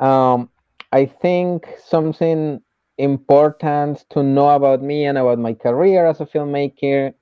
Um, 0.00 0.50
i 0.90 1.06
think 1.06 1.66
something 1.78 2.60
important 2.98 4.04
to 4.10 4.22
know 4.22 4.50
about 4.50 4.82
me 4.82 5.06
and 5.06 5.16
about 5.16 5.38
my 5.38 5.54
career 5.54 6.06
as 6.06 6.20
a 6.20 6.26
filmmaker 6.26 7.14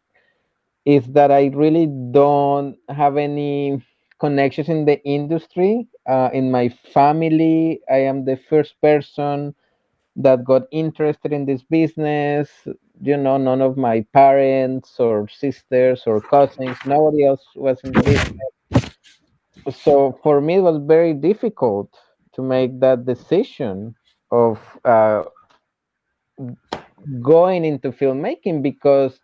is 0.95 1.05
that 1.19 1.31
I 1.31 1.47
really 1.65 1.87
don't 1.87 2.77
have 2.89 3.17
any 3.17 3.83
connections 4.21 4.69
in 4.69 4.85
the 4.87 4.99
industry. 5.05 5.89
Uh, 6.09 6.31
in 6.33 6.51
my 6.51 6.69
family, 6.95 7.81
I 7.91 7.99
am 8.11 8.25
the 8.25 8.37
first 8.51 8.75
person 8.81 9.55
that 10.17 10.45
got 10.45 10.63
interested 10.73 11.33
in 11.33 11.47
this 11.47 11.63
business. 11.63 12.51
You 13.01 13.17
know, 13.17 13.37
none 13.39 13.63
of 13.63 13.77
my 13.77 14.07
parents 14.13 14.99
or 15.01 15.29
sisters 15.29 16.05
or 16.07 16.21
cousins, 16.21 16.79
nobody 16.87 17.25
else 17.27 17.45
was 17.57 17.79
in 17.85 17.93
the 17.95 18.03
business. 18.03 18.51
So 19.71 20.19
for 20.23 20.41
me, 20.41 20.57
it 20.57 20.61
was 20.61 20.77
very 20.79 21.15
difficult 21.15 21.89
to 22.35 22.43
make 22.43 22.79
that 22.81 23.07
decision 23.07 23.95
of 24.31 24.59
uh, 24.85 25.25
going 27.23 27.65
into 27.65 27.91
filmmaking 27.93 28.63
because 28.63 29.19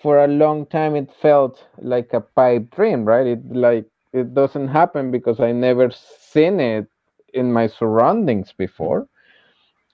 for 0.00 0.24
a 0.24 0.28
long 0.28 0.66
time 0.66 0.96
it 0.96 1.10
felt 1.20 1.66
like 1.78 2.12
a 2.12 2.20
pipe 2.20 2.74
dream 2.74 3.04
right? 3.04 3.26
It 3.26 3.54
like 3.54 3.86
it 4.12 4.32
doesn't 4.34 4.68
happen 4.68 5.10
because 5.10 5.40
i 5.40 5.50
never 5.50 5.90
seen 5.90 6.60
it 6.60 6.86
in 7.34 7.52
my 7.52 7.66
surroundings 7.66 8.52
before. 8.56 9.08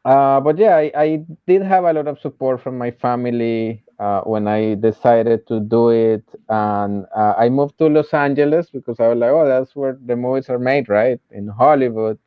Uh, 0.04 0.40
but 0.40 0.56
yeah 0.58 0.76
I, 0.76 0.92
I, 0.96 1.24
did 1.46 1.62
have 1.62 1.84
a 1.84 1.92
lot 1.92 2.06
of 2.06 2.18
support 2.20 2.62
from 2.62 2.78
my 2.78 2.90
family 2.90 3.84
uh, 3.98 4.22
when 4.22 4.48
i 4.48 4.74
decided 4.74 5.46
to 5.48 5.60
do 5.60 5.90
it. 5.90 6.24
And 6.48 7.06
uh, 7.14 7.34
i 7.36 7.48
moved 7.48 7.76
to 7.78 7.86
los 7.86 8.14
angeles 8.14 8.70
because 8.70 8.98
i 9.00 9.08
was 9.08 9.18
like 9.18 9.30
oh 9.30 9.46
that's 9.46 9.76
where 9.76 9.98
the 10.06 10.16
movies 10.16 10.48
are 10.48 10.58
made 10.58 10.88
right? 10.88 11.20
In 11.30 11.48
hollywood. 11.48 12.18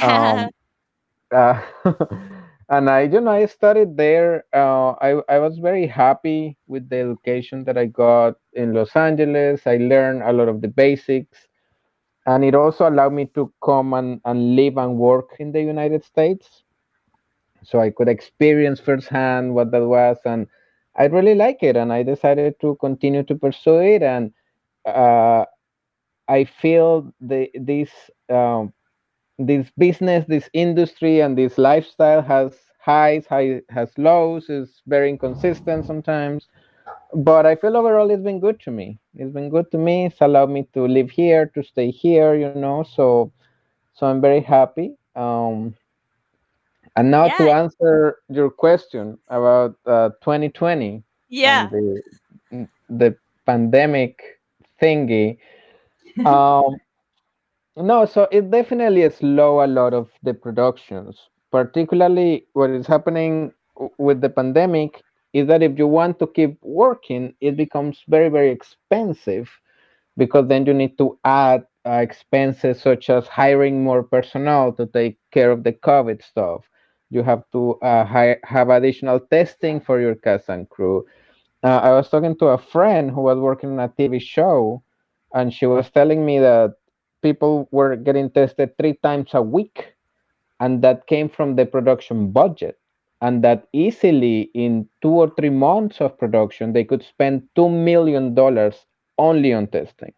Um, 0.00 0.48
uh, 1.34 1.60
and 2.68 2.90
I, 2.90 3.02
you 3.02 3.20
know, 3.20 3.30
I 3.32 3.46
studied 3.46 3.96
there. 3.96 4.44
Uh, 4.54 4.92
I, 5.00 5.20
I 5.28 5.38
was 5.38 5.58
very 5.58 5.86
happy 5.86 6.56
with 6.66 6.88
the 6.88 6.96
education 6.98 7.64
that 7.64 7.76
I 7.78 7.86
got 7.86 8.34
in 8.54 8.74
Los 8.74 8.94
Angeles. 8.96 9.66
I 9.66 9.76
learned 9.76 10.22
a 10.22 10.32
lot 10.32 10.48
of 10.48 10.60
the 10.62 10.68
basics, 10.68 11.46
and 12.26 12.44
it 12.44 12.54
also 12.54 12.88
allowed 12.88 13.12
me 13.14 13.26
to 13.34 13.52
come 13.64 13.94
and, 13.94 14.20
and 14.24 14.56
live 14.56 14.76
and 14.78 14.98
work 14.98 15.36
in 15.40 15.52
the 15.52 15.62
United 15.62 16.04
States, 16.04 16.64
so 17.62 17.80
I 17.80 17.90
could 17.90 18.08
experience 18.08 18.80
firsthand 18.80 19.54
what 19.54 19.70
that 19.72 19.84
was, 19.86 20.18
and 20.24 20.46
I 20.96 21.06
really 21.06 21.34
like 21.34 21.62
it, 21.62 21.76
and 21.76 21.92
I 21.92 22.02
decided 22.02 22.58
to 22.60 22.76
continue 22.80 23.22
to 23.24 23.34
pursue 23.34 23.78
it, 23.80 24.02
and 24.02 24.32
uh, 24.86 25.44
I 26.28 26.44
feel 26.44 27.12
the 27.20 27.50
this 27.54 27.90
um, 28.30 28.72
this 29.38 29.70
business, 29.76 30.24
this 30.26 30.48
industry, 30.52 31.20
and 31.20 31.36
this 31.36 31.58
lifestyle 31.58 32.22
has 32.22 32.54
highs, 32.78 33.26
high, 33.26 33.60
has 33.68 33.90
lows, 33.98 34.48
is 34.48 34.82
very 34.86 35.10
inconsistent 35.10 35.86
sometimes. 35.86 36.46
But 37.14 37.46
I 37.46 37.56
feel 37.56 37.76
overall 37.76 38.10
it's 38.10 38.22
been 38.22 38.40
good 38.40 38.60
to 38.60 38.70
me. 38.70 38.98
It's 39.14 39.32
been 39.32 39.50
good 39.50 39.70
to 39.72 39.78
me. 39.78 40.06
It's 40.06 40.20
allowed 40.20 40.50
me 40.50 40.66
to 40.74 40.86
live 40.86 41.10
here, 41.10 41.46
to 41.54 41.62
stay 41.62 41.90
here, 41.90 42.34
you 42.34 42.52
know. 42.54 42.84
So, 42.84 43.32
so 43.94 44.06
I'm 44.06 44.20
very 44.20 44.40
happy. 44.40 44.94
Um, 45.14 45.74
and 46.96 47.10
now 47.10 47.26
yeah. 47.26 47.36
to 47.36 47.50
answer 47.52 48.18
your 48.28 48.50
question 48.50 49.18
about 49.28 49.76
uh, 49.86 50.10
2020, 50.22 51.02
yeah, 51.28 51.68
the, 51.68 52.68
the 52.88 53.16
pandemic 53.44 54.40
thingy. 54.80 55.38
Um, 56.24 56.76
no, 57.76 58.04
so 58.06 58.28
it 58.32 58.50
definitely 58.50 59.08
slow 59.10 59.64
a 59.64 59.66
lot 59.66 59.92
of 59.94 60.10
the 60.22 60.34
productions, 60.34 61.28
particularly 61.50 62.46
what 62.52 62.70
is 62.70 62.86
happening 62.86 63.52
with 63.98 64.20
the 64.20 64.30
pandemic 64.30 65.02
is 65.32 65.46
that 65.48 65.62
if 65.62 65.78
you 65.78 65.86
want 65.86 66.18
to 66.18 66.26
keep 66.26 66.58
working, 66.62 67.34
it 67.40 67.56
becomes 67.56 68.02
very, 68.08 68.28
very 68.28 68.50
expensive 68.50 69.50
because 70.16 70.48
then 70.48 70.66
you 70.66 70.74
need 70.74 70.96
to 70.98 71.18
add 71.24 71.64
uh, 71.86 71.92
expenses 71.92 72.80
such 72.80 73.10
as 73.10 73.26
hiring 73.28 73.82
more 73.84 74.02
personnel 74.02 74.72
to 74.72 74.86
take 74.86 75.18
care 75.32 75.50
of 75.50 75.64
the 75.64 75.72
COVID 75.72 76.22
stuff. 76.22 76.64
You 77.10 77.22
have 77.22 77.44
to 77.52 77.74
uh, 77.80 78.04
hi- 78.04 78.38
have 78.44 78.70
additional 78.70 79.20
testing 79.20 79.80
for 79.80 80.00
your 80.00 80.14
cast 80.16 80.48
and 80.48 80.68
crew. 80.68 81.04
Uh, 81.62 81.78
I 81.82 81.90
was 81.92 82.08
talking 82.10 82.36
to 82.38 82.46
a 82.48 82.58
friend 82.58 83.10
who 83.10 83.22
was 83.22 83.38
working 83.38 83.72
on 83.72 83.80
a 83.80 83.88
TV 83.88 84.18
show, 84.18 84.82
and 85.34 85.52
she 85.52 85.66
was 85.66 85.90
telling 85.90 86.24
me 86.24 86.38
that 86.38 86.74
people 87.22 87.68
were 87.70 87.96
getting 87.96 88.30
tested 88.30 88.76
three 88.78 88.94
times 89.02 89.30
a 89.34 89.42
week, 89.42 89.94
and 90.60 90.82
that 90.82 91.06
came 91.06 91.28
from 91.28 91.56
the 91.56 91.66
production 91.66 92.30
budget. 92.30 92.78
And 93.22 93.42
that 93.44 93.66
easily 93.72 94.50
in 94.54 94.88
two 95.00 95.10
or 95.10 95.32
three 95.36 95.50
months 95.50 96.00
of 96.00 96.18
production, 96.18 96.72
they 96.74 96.84
could 96.84 97.02
spend 97.02 97.42
$2 97.56 97.72
million 97.72 98.36
only 99.18 99.54
on 99.54 99.66
testing. 99.68 100.12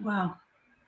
Wow. 0.00 0.36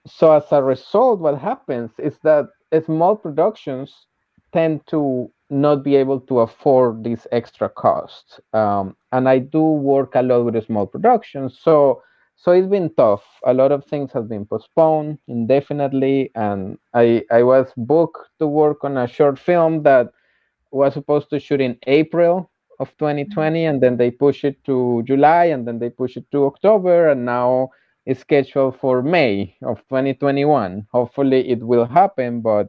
So, 0.07 0.33
as 0.33 0.45
a 0.53 0.63
result, 0.63 1.19
what 1.21 1.39
happens 1.39 1.91
is 1.99 2.19
that 2.23 2.47
small 2.87 3.17
productions 3.17 4.07
tend 4.53 4.87
to 4.87 5.31
not 5.51 5.83
be 5.83 5.97
able 5.97 6.21
to 6.21 6.41
afford 6.41 7.05
these 7.05 7.27
extra 7.33 7.69
costs. 7.69 8.41
Um, 8.53 8.97
and 9.13 9.29
I 9.29 9.39
do 9.39 9.63
work 9.63 10.15
a 10.15 10.23
lot 10.23 10.45
with 10.45 10.65
small 10.67 10.87
productions. 10.87 11.59
So, 11.61 12.03
so 12.39 12.53
it's 12.53 12.69
been 12.69 12.91
tough. 12.97 13.25
A 13.47 13.53
lot 13.53 13.73
of 13.73 13.85
things 13.85 14.13
have 14.13 14.29
been 14.29 14.47
postponed 14.47 15.19
indefinitely, 15.29 16.31
and 16.37 16.79
I 16.95 17.25
I 17.31 17.43
was 17.43 17.73
booked 17.77 18.31
to 18.41 18.47
work 18.47 18.85
on 18.85 18.97
a 18.97 19.09
short 19.09 19.39
film 19.39 19.83
that 19.83 20.13
was 20.71 20.95
supposed 20.95 21.31
to 21.31 21.41
shoot 21.41 21.61
in 21.61 21.79
April 21.87 22.51
of 22.81 22.97
2020, 22.99 23.65
and 23.67 23.83
then 23.83 23.97
they 23.97 24.11
push 24.11 24.45
it 24.45 24.63
to 24.65 25.03
July, 25.07 25.47
and 25.47 25.67
then 25.67 25.79
they 25.81 25.91
push 25.91 26.17
it 26.17 26.31
to 26.33 26.47
October, 26.47 27.09
and 27.11 27.25
now 27.27 27.71
it's 28.07 28.21
scheduled 28.21 28.79
for 28.79 29.03
May 29.03 29.57
of 29.63 29.79
2021. 29.89 30.87
Hopefully, 30.93 31.49
it 31.51 31.61
will 31.63 31.87
happen, 31.87 32.41
but 32.41 32.69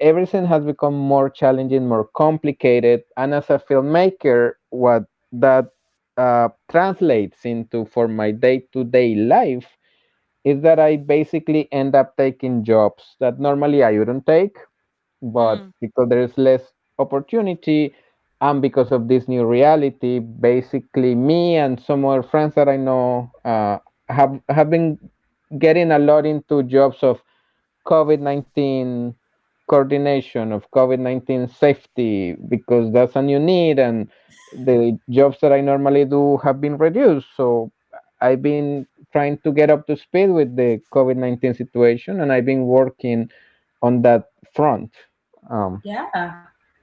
everything 0.00 0.46
has 0.46 0.64
become 0.64 0.94
more 0.94 1.30
challenging, 1.30 1.86
more 1.88 2.04
complicated, 2.16 3.02
and 3.16 3.34
as 3.34 3.50
a 3.50 3.58
filmmaker, 3.58 4.54
what 4.70 5.04
that 5.32 5.66
uh, 6.16 6.48
translates 6.70 7.44
into 7.44 7.84
for 7.86 8.08
my 8.08 8.30
day-to-day 8.30 9.14
life 9.16 9.66
is 10.44 10.60
that 10.62 10.78
I 10.78 10.96
basically 10.96 11.68
end 11.72 11.94
up 11.94 12.16
taking 12.16 12.64
jobs 12.64 13.16
that 13.20 13.38
normally 13.38 13.82
I 13.82 13.92
wouldn't 13.98 14.26
take, 14.26 14.56
but 15.22 15.56
mm. 15.56 15.72
because 15.80 16.08
there 16.08 16.22
is 16.22 16.36
less 16.36 16.62
opportunity 16.98 17.94
and 18.40 18.60
because 18.60 18.90
of 18.92 19.08
this 19.08 19.28
new 19.28 19.44
reality, 19.46 20.18
basically 20.18 21.14
me 21.14 21.56
and 21.56 21.80
some 21.80 22.04
other 22.04 22.22
friends 22.22 22.54
that 22.56 22.68
I 22.68 22.76
know 22.76 23.30
uh, 23.44 23.78
have 24.08 24.40
have 24.48 24.68
been 24.70 24.98
getting 25.58 25.92
a 25.92 25.98
lot 25.98 26.26
into 26.26 26.62
jobs 26.64 26.98
of 27.02 27.20
COVID 27.86 28.20
nineteen 28.20 29.14
coordination 29.72 30.52
of 30.52 30.70
COVID-19 30.72 31.48
safety 31.58 32.36
because 32.54 32.92
that's 32.92 33.16
a 33.16 33.22
new 33.22 33.38
need 33.38 33.78
and 33.78 34.06
the 34.52 34.98
jobs 35.08 35.38
that 35.40 35.50
I 35.50 35.62
normally 35.62 36.04
do 36.04 36.36
have 36.44 36.60
been 36.60 36.76
reduced. 36.76 37.28
So 37.38 37.72
I've 38.20 38.42
been 38.42 38.86
trying 39.12 39.38
to 39.44 39.50
get 39.50 39.70
up 39.70 39.86
to 39.86 39.96
speed 39.96 40.26
with 40.26 40.56
the 40.56 40.78
COVID-19 40.92 41.56
situation 41.56 42.20
and 42.20 42.30
I've 42.30 42.44
been 42.44 42.64
working 42.66 43.30
on 43.80 44.02
that 44.02 44.28
front. 44.52 44.90
Um, 45.48 45.80
yeah. 45.84 46.42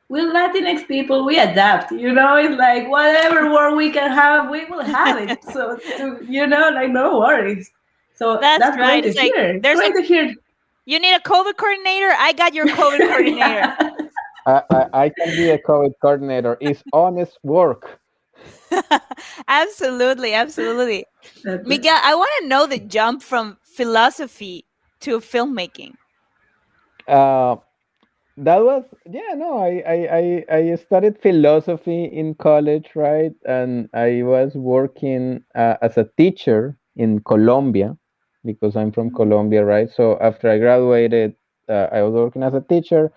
We're 0.10 0.34
Latinx 0.34 0.88
people, 0.88 1.24
we 1.24 1.38
adapt, 1.38 1.92
you 1.92 2.12
know, 2.12 2.38
it's 2.38 2.58
like 2.58 2.90
whatever 2.90 3.54
work 3.54 3.76
we 3.78 3.92
can 3.92 4.10
have, 4.10 4.50
we 4.50 4.66
will 4.66 4.84
have 4.84 5.18
it. 5.30 5.38
So, 5.54 5.78
to, 5.78 6.26
you 6.28 6.48
know, 6.48 6.72
like 6.74 6.90
no 6.90 7.20
worries. 7.20 7.70
So 8.16 8.40
that's, 8.42 8.64
that's 8.64 8.78
right. 8.80 9.04
great 9.04 9.14
to 9.14 9.20
like, 9.20 9.32
hear. 9.36 9.60
There's 9.60 9.78
great 9.78 9.96
a, 9.96 10.02
to 10.02 10.08
hear 10.08 10.34
you 10.90 11.00
need 11.00 11.14
a 11.14 11.20
COVID 11.20 11.56
coordinator? 11.56 12.10
I 12.18 12.34
got 12.34 12.56
your 12.56 12.66
COVID 12.66 13.00
coordinator. 13.10 13.76
I, 14.48 14.62
I, 14.72 15.04
I, 15.04 15.10
can 15.10 15.36
be 15.36 15.50
a 15.52 15.60
COVID 15.60 15.94
coordinator. 16.02 16.58
It's 16.60 16.82
honest 16.92 17.38
work. 17.44 18.00
absolutely, 19.48 20.34
absolutely. 20.34 21.06
Miguel, 21.44 22.00
I 22.04 22.16
want 22.16 22.32
to 22.40 22.48
know 22.48 22.66
the 22.66 22.80
jump 22.80 23.22
from 23.22 23.58
philosophy 23.62 24.66
to 25.02 25.20
filmmaking. 25.20 25.94
Uh, 27.08 27.58
that 28.38 28.64
was 28.64 28.86
yeah 29.06 29.34
no 29.36 29.58
I, 29.58 29.84
I 29.86 30.46
i 30.50 30.58
i 30.58 30.76
studied 30.76 31.20
philosophy 31.22 32.06
in 32.06 32.36
college 32.36 32.92
right 32.96 33.34
and 33.46 33.90
i 33.94 34.24
was 34.24 34.56
working 34.56 35.44
uh, 35.56 35.76
as 35.82 35.98
a 35.98 36.08
teacher 36.16 36.78
in 36.96 37.20
colombia 37.20 37.98
because 38.54 38.76
I'm 38.76 38.92
from 38.92 39.14
Colombia, 39.14 39.66
right? 39.66 39.90
So 39.90 40.18
after 40.20 40.50
I 40.50 40.58
graduated, 40.60 41.36
uh, 41.70 41.88
I 41.92 42.02
was 42.04 42.14
working 42.14 42.44
as 42.44 42.54
a 42.54 42.62
teacher 42.62 43.12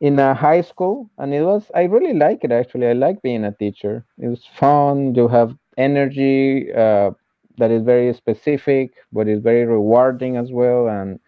in 0.00 0.18
a 0.18 0.34
high 0.34 0.60
school, 0.62 1.10
and 1.18 1.34
it 1.34 1.42
was 1.42 1.70
I 1.74 1.84
really 1.84 2.14
like 2.14 2.44
it 2.44 2.52
actually. 2.52 2.88
I 2.88 2.92
like 2.94 3.22
being 3.22 3.44
a 3.44 3.52
teacher. 3.52 4.04
It 4.18 4.28
was 4.28 4.44
fun. 4.46 5.14
You 5.14 5.28
have 5.28 5.56
energy 5.78 6.72
uh, 6.72 7.10
that 7.58 7.70
is 7.70 7.82
very 7.82 8.12
specific, 8.14 8.92
but 9.12 9.28
it's 9.28 9.42
very 9.42 9.64
rewarding 9.66 10.36
as 10.36 10.50
well. 10.52 10.88
And 10.88 11.20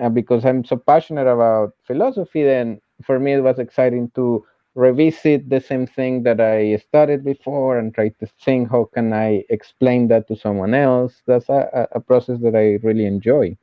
uh, 0.00 0.08
because 0.08 0.44
I'm 0.44 0.64
so 0.64 0.76
passionate 0.76 1.26
about 1.26 1.72
philosophy, 1.86 2.42
then 2.44 2.80
for 3.04 3.18
me 3.18 3.34
it 3.34 3.40
was 3.42 3.58
exciting 3.58 4.10
to 4.14 4.44
revisit 4.74 5.48
the 5.50 5.60
same 5.60 5.86
thing 5.86 6.22
that 6.22 6.40
I 6.40 6.76
studied 6.76 7.24
before 7.24 7.78
and 7.78 7.94
try 7.94 8.08
to 8.08 8.26
think 8.40 8.70
how 8.70 8.84
can 8.92 9.12
I 9.12 9.44
explain 9.50 10.08
that 10.08 10.28
to 10.28 10.36
someone 10.36 10.74
else. 10.74 11.22
That's 11.26 11.48
a, 11.48 11.88
a 11.92 12.00
process 12.00 12.40
that 12.40 12.56
I 12.56 12.84
really 12.86 13.04
enjoy. 13.06 13.56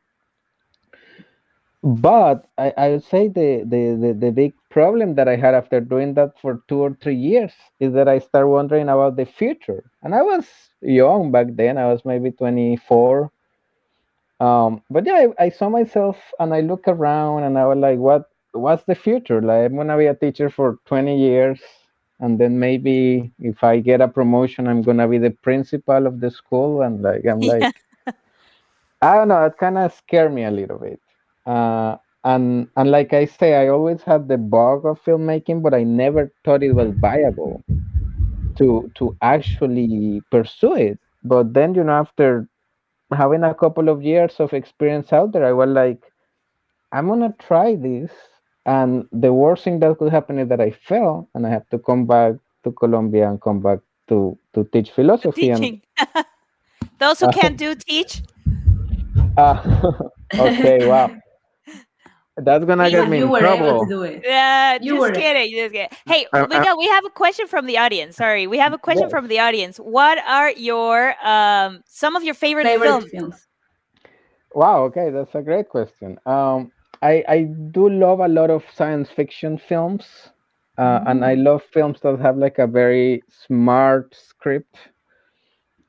But 1.82 2.46
I, 2.58 2.74
I 2.78 2.90
would 2.90 3.04
say 3.04 3.30
the, 3.30 3.64
the, 3.66 3.98
the, 4.00 4.14
the 4.14 4.32
big 4.32 4.54
problem 4.70 5.16
that 5.16 5.30
I 5.30 5.38
had 5.38 5.56
after 5.56 5.80
doing 5.80 6.14
that 6.16 6.38
for 6.40 6.62
two 6.68 6.82
or 6.82 6.98
three 7.02 7.16
years 7.16 7.54
is 7.80 7.94
that 7.94 8.08
I 8.08 8.20
start 8.20 8.50
wondering 8.50 8.90
about 8.90 9.16
the 9.16 9.26
future. 9.26 9.90
And 10.04 10.14
I 10.14 10.22
was 10.22 10.46
young 10.82 11.32
back 11.32 11.48
then, 11.52 11.78
I 11.78 11.86
was 11.92 12.04
maybe 12.04 12.32
24. 12.32 13.32
Um, 14.42 14.82
but 14.90 15.06
yeah, 15.06 15.28
I, 15.40 15.46
I 15.46 15.50
saw 15.50 15.70
myself 15.70 16.18
and 16.40 16.54
I 16.54 16.62
look 16.62 16.88
around 16.88 17.44
and 17.44 17.58
I 17.58 17.66
was 17.66 17.78
like, 17.78 17.98
what 17.98 18.30
what's 18.54 18.84
the 18.84 18.96
future? 18.96 19.42
Like 19.42 19.66
I'm 19.66 19.76
gonna 19.76 19.98
be 19.98 20.08
a 20.08 20.16
teacher 20.16 20.50
for 20.50 20.78
20 20.86 21.18
years, 21.20 21.60
and 22.20 22.40
then 22.40 22.60
maybe 22.60 23.32
if 23.40 23.64
I 23.64 23.80
get 23.80 24.02
a 24.02 24.08
promotion, 24.08 24.68
I'm 24.68 24.82
gonna 24.82 25.08
be 25.08 25.18
the 25.18 25.32
principal 25.32 26.08
of 26.08 26.20
the 26.20 26.32
school. 26.32 26.82
And 26.82 27.02
like 27.02 27.26
I'm 27.26 27.42
yeah. 27.42 27.54
like, 27.54 27.76
I 29.02 29.16
don't 29.16 29.28
know. 29.30 29.46
It 29.46 29.58
kind 29.58 29.78
of 29.78 29.94
scared 29.94 30.34
me 30.34 30.44
a 30.44 30.52
little 30.52 30.80
bit. 30.80 31.00
Uh, 31.46 31.98
and 32.24 32.68
and 32.76 32.92
like 32.92 33.14
I 33.14 33.26
say, 33.26 33.56
I 33.56 33.70
always 33.70 34.02
had 34.02 34.28
the 34.28 34.38
bug 34.38 34.86
of 34.86 35.02
filmmaking, 35.04 35.62
but 35.62 35.74
I 35.74 35.84
never 35.84 36.32
thought 36.44 36.64
it 36.64 36.74
was 36.74 36.92
viable 37.00 37.64
to 38.58 38.92
to 38.96 39.16
actually 39.22 40.22
pursue 40.32 40.76
it. 40.76 41.00
But 41.24 41.54
then 41.54 41.74
you 41.76 41.84
know, 41.84 41.94
after 41.94 42.48
having 43.12 43.44
a 43.44 43.54
couple 43.54 43.90
of 43.90 44.04
years 44.04 44.36
of 44.40 44.54
experience 44.54 45.14
out 45.14 45.32
there, 45.32 45.46
I 45.46 45.54
was 45.54 45.70
like, 45.70 46.02
I'm 46.92 47.08
gonna 47.08 47.34
try 47.40 47.76
this 47.76 48.12
and 48.70 49.08
the 49.12 49.34
worst 49.34 49.64
thing 49.64 49.80
that 49.80 49.98
could 49.98 50.12
happen 50.12 50.38
is 50.38 50.48
that 50.50 50.62
I 50.62 50.70
fail 50.70 51.28
and 51.34 51.48
I 51.48 51.50
have 51.50 51.68
to 51.70 51.80
come 51.80 52.06
back 52.06 52.36
to 52.64 52.72
Colombia 52.72 53.28
and 53.28 53.42
come 53.42 53.62
back 53.62 53.80
to 54.10 54.38
to 54.54 54.64
teach 54.66 54.92
philosophy. 54.92 55.50
Teaching. 55.50 55.82
And, 55.98 56.26
Those 57.00 57.20
who 57.20 57.28
uh, 57.28 57.32
can't 57.32 57.58
do 57.58 57.74
teach. 57.74 58.22
Uh, 59.38 59.92
okay, 60.36 60.88
wow. 60.88 61.10
That's 62.38 62.64
gonna 62.64 62.84
yeah, 62.84 63.02
get 63.02 63.10
me 63.10 63.22
in 63.22 63.28
trouble. 63.28 63.88
Yeah, 64.24 64.78
you 64.82 64.94
just 64.94 65.02
were 65.02 65.12
kidding. 65.12 65.52
Just 65.52 65.74
kidding. 65.74 65.90
Hey, 66.06 66.28
uh, 66.32 66.46
Miguel, 66.48 66.78
we 66.78 66.88
have 66.88 67.06
a 67.06 67.10
question 67.10 67.48
from 67.48 67.66
the 67.66 67.78
audience. 67.80 68.18
Sorry, 68.18 68.46
we 68.46 68.60
have 68.60 68.74
a 68.74 68.78
question 68.78 69.10
yes. 69.10 69.12
from 69.12 69.28
the 69.28 69.40
audience. 69.40 69.78
What 69.78 70.20
are 70.26 70.52
your 70.52 71.16
um 71.26 71.82
some 71.88 72.16
of 72.16 72.24
your 72.24 72.36
favorite, 72.36 72.66
favorite 72.66 72.88
films? 72.88 73.10
films? 73.12 73.48
Wow. 74.54 74.84
Okay, 74.84 75.10
that's 75.10 75.34
a 75.34 75.42
great 75.42 75.70
question. 75.70 76.20
Um, 76.28 76.72
I 77.02 77.24
I 77.28 77.44
do 77.44 77.90
love 77.90 78.20
a 78.20 78.28
lot 78.28 78.50
of 78.50 78.70
science 78.72 79.10
fiction 79.10 79.58
films, 79.58 80.32
uh, 80.78 81.02
and 81.06 81.24
I 81.26 81.36
love 81.36 81.64
films 81.64 82.02
that 82.02 82.20
have 82.20 82.38
like 82.38 82.58
a 82.60 82.68
very 82.68 83.24
smart 83.28 84.14
script. 84.16 84.90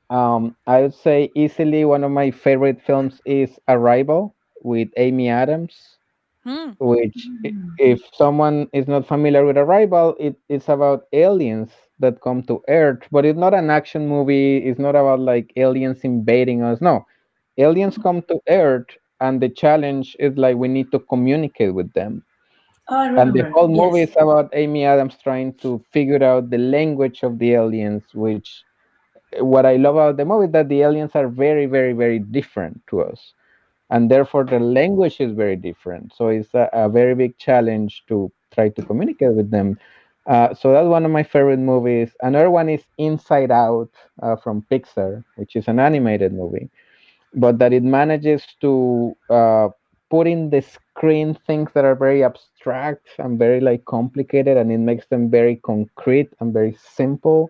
Um, 0.09 0.55
I 0.67 0.81
would 0.81 0.93
say 0.93 1.31
easily 1.35 1.85
one 1.85 2.03
of 2.03 2.11
my 2.11 2.31
favorite 2.31 2.81
films 2.81 3.21
is 3.25 3.59
Arrival 3.67 4.35
with 4.61 4.89
Amy 4.97 5.29
Adams, 5.29 5.97
Hmm. 6.43 6.71
which 6.79 7.31
i- 7.45 7.53
if 7.77 7.99
someone 8.13 8.67
is 8.73 8.87
not 8.87 9.05
familiar 9.07 9.45
with 9.45 9.57
Arrival, 9.57 10.15
it, 10.19 10.35
it's 10.49 10.69
about 10.69 11.05
aliens 11.13 11.71
that 11.99 12.21
come 12.21 12.43
to 12.43 12.61
Earth, 12.69 13.07
but 13.11 13.25
it's 13.25 13.39
not 13.39 13.53
an 13.53 13.69
action 13.69 14.07
movie. 14.07 14.57
It's 14.57 14.79
not 14.79 14.95
about 14.95 15.19
like 15.19 15.51
aliens 15.55 16.03
invading 16.03 16.61
us. 16.63 16.81
No, 16.81 17.05
aliens 17.57 17.97
come 17.97 18.21
to 18.23 18.39
Earth, 18.49 18.97
and 19.21 19.41
the 19.41 19.49
challenge 19.49 20.17
is 20.19 20.37
like 20.37 20.57
we 20.57 20.69
need 20.69 20.91
to 20.91 20.99
communicate 20.99 21.73
with 21.75 21.93
them. 21.93 22.23
Oh, 22.89 23.03
And 23.15 23.33
the 23.33 23.45
whole 23.53 23.67
movie 23.69 24.01
Yes. 24.01 24.03
is 24.03 24.15
about 24.19 24.49
Amy 24.53 24.85
Adams 24.85 25.17
trying 25.21 25.53
to 25.55 25.79
figure 25.91 26.23
out 26.23 26.49
the 26.49 26.57
language 26.59 27.23
of 27.23 27.39
the 27.39 27.53
aliens, 27.53 28.13
which 28.13 28.65
what 29.39 29.65
I 29.65 29.77
love 29.77 29.95
about 29.95 30.17
the 30.17 30.25
movie 30.25 30.47
is 30.47 30.51
that 30.53 30.69
the 30.69 30.81
aliens 30.81 31.15
are 31.15 31.27
very, 31.27 31.65
very, 31.65 31.93
very 31.93 32.19
different 32.19 32.81
to 32.87 33.01
us. 33.01 33.33
And 33.89 34.09
therefore 34.11 34.45
the 34.45 34.59
language 34.59 35.19
is 35.21 35.31
very 35.33 35.55
different. 35.57 36.13
So 36.13 36.27
it's 36.29 36.53
a, 36.53 36.69
a 36.73 36.89
very 36.89 37.15
big 37.15 37.37
challenge 37.37 38.03
to 38.07 38.31
try 38.51 38.69
to 38.69 38.83
communicate 38.83 39.33
with 39.33 39.51
them. 39.51 39.77
Uh, 40.25 40.53
so 40.53 40.71
that's 40.71 40.87
one 40.87 41.05
of 41.05 41.11
my 41.11 41.23
favorite 41.23 41.59
movies. 41.59 42.15
Another 42.21 42.49
one 42.51 42.69
is 42.69 42.85
Inside 42.97 43.51
Out 43.51 43.89
uh, 44.21 44.35
from 44.35 44.65
Pixar, 44.71 45.23
which 45.35 45.55
is 45.55 45.67
an 45.67 45.79
animated 45.79 46.33
movie, 46.33 46.69
but 47.33 47.59
that 47.59 47.73
it 47.73 47.83
manages 47.83 48.45
to 48.61 49.15
uh, 49.29 49.69
put 50.09 50.27
in 50.27 50.49
the 50.49 50.61
screen 50.61 51.33
things 51.47 51.69
that 51.73 51.85
are 51.85 51.95
very 51.95 52.23
abstract 52.23 53.07
and 53.19 53.37
very 53.39 53.59
like 53.59 53.85
complicated 53.85 54.57
and 54.57 54.71
it 54.71 54.77
makes 54.79 55.07
them 55.07 55.29
very 55.29 55.55
concrete 55.57 56.29
and 56.39 56.53
very 56.53 56.73
simple. 56.73 57.49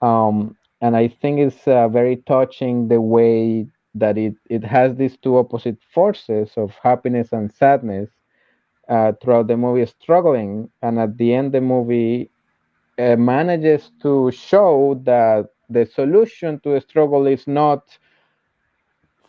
Um, 0.00 0.56
and 0.82 0.96
i 0.96 1.08
think 1.08 1.38
it's 1.40 1.66
uh, 1.68 1.88
very 1.88 2.16
touching 2.26 2.88
the 2.88 3.00
way 3.00 3.66
that 3.94 4.16
it, 4.18 4.34
it 4.50 4.64
has 4.64 4.94
these 4.96 5.16
two 5.16 5.36
opposite 5.38 5.78
forces 5.94 6.52
of 6.56 6.74
happiness 6.82 7.32
and 7.32 7.50
sadness 7.52 8.10
uh, 8.88 9.12
throughout 9.22 9.46
the 9.48 9.56
movie 9.56 9.86
struggling. 9.86 10.68
And 10.82 10.98
at 10.98 11.16
the 11.16 11.34
end 11.34 11.52
the 11.52 11.60
movie 11.60 12.30
uh, 12.98 13.16
manages 13.16 13.90
to 14.02 14.30
show 14.32 15.00
that 15.04 15.46
the 15.68 15.84
solution 15.86 16.60
to 16.60 16.70
the 16.74 16.80
struggle 16.80 17.26
is 17.26 17.46
not 17.46 17.98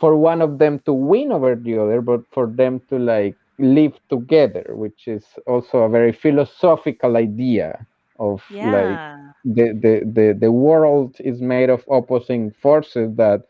for 0.02 0.18
one 0.18 0.42
of 0.42 0.58
them 0.58 0.80
to 0.80 0.92
win 0.92 1.32
over 1.32 1.54
the 1.56 1.78
other, 1.78 2.02
but 2.02 2.22
for 2.32 2.48
them 2.48 2.82
to 2.90 2.98
like 2.98 3.36
live 3.60 3.94
together, 4.10 4.66
which 4.72 5.08
is 5.08 5.24
also 5.46 5.78
a 5.84 5.90
very 5.90 6.12
philosophical 6.12 7.16
idea 7.18 7.86
of 8.18 8.42
like 8.50 9.00
the, 9.46 9.72
the, 9.80 10.02
the, 10.12 10.38
the 10.42 10.52
world 10.52 11.16
is 11.20 11.40
made 11.40 11.70
of 11.70 11.86
opposing 11.90 12.52
forces 12.64 13.16
that 13.16 13.44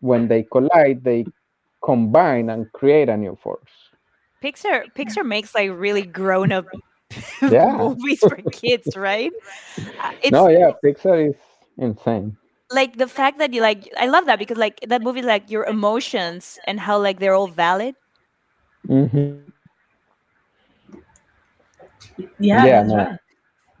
when 0.00 0.26
they 0.26 0.42
collide, 0.44 1.04
they 1.04 1.26
combine 1.84 2.48
and 2.48 2.72
create 2.72 3.10
a 3.10 3.16
new 3.16 3.36
force. 3.42 3.70
Pixar 4.42 4.84
Pixar 4.94 5.24
makes 5.24 5.54
like 5.54 5.70
really 5.70 6.06
grown 6.06 6.50
up 6.50 6.64
Yeah. 7.42 7.76
movies 7.76 8.20
for 8.20 8.36
kids, 8.50 8.96
right? 8.96 9.32
Uh, 10.02 10.10
It's 10.22 10.32
no, 10.32 10.48
yeah, 10.48 10.72
Pixar 10.84 11.28
is 11.28 11.36
insane. 11.76 12.36
Like 12.70 12.96
the 12.98 13.06
fact 13.08 13.38
that 13.38 13.52
you 13.52 13.60
like 13.60 13.88
I 13.96 14.06
love 14.06 14.26
that 14.26 14.38
because 14.38 14.58
like 14.58 14.80
that 14.88 15.02
movie 15.02 15.22
like 15.22 15.50
your 15.50 15.64
emotions 15.64 16.58
and 16.66 16.80
how 16.80 16.98
like 17.00 17.18
they're 17.20 17.34
all 17.34 17.48
valid. 17.48 17.94
mm-hmm. 18.88 19.50
Yeah, 22.38 22.68
Yeah, 22.68 22.82
that's 22.82 22.94
no. 22.94 22.96
right. 22.96 23.18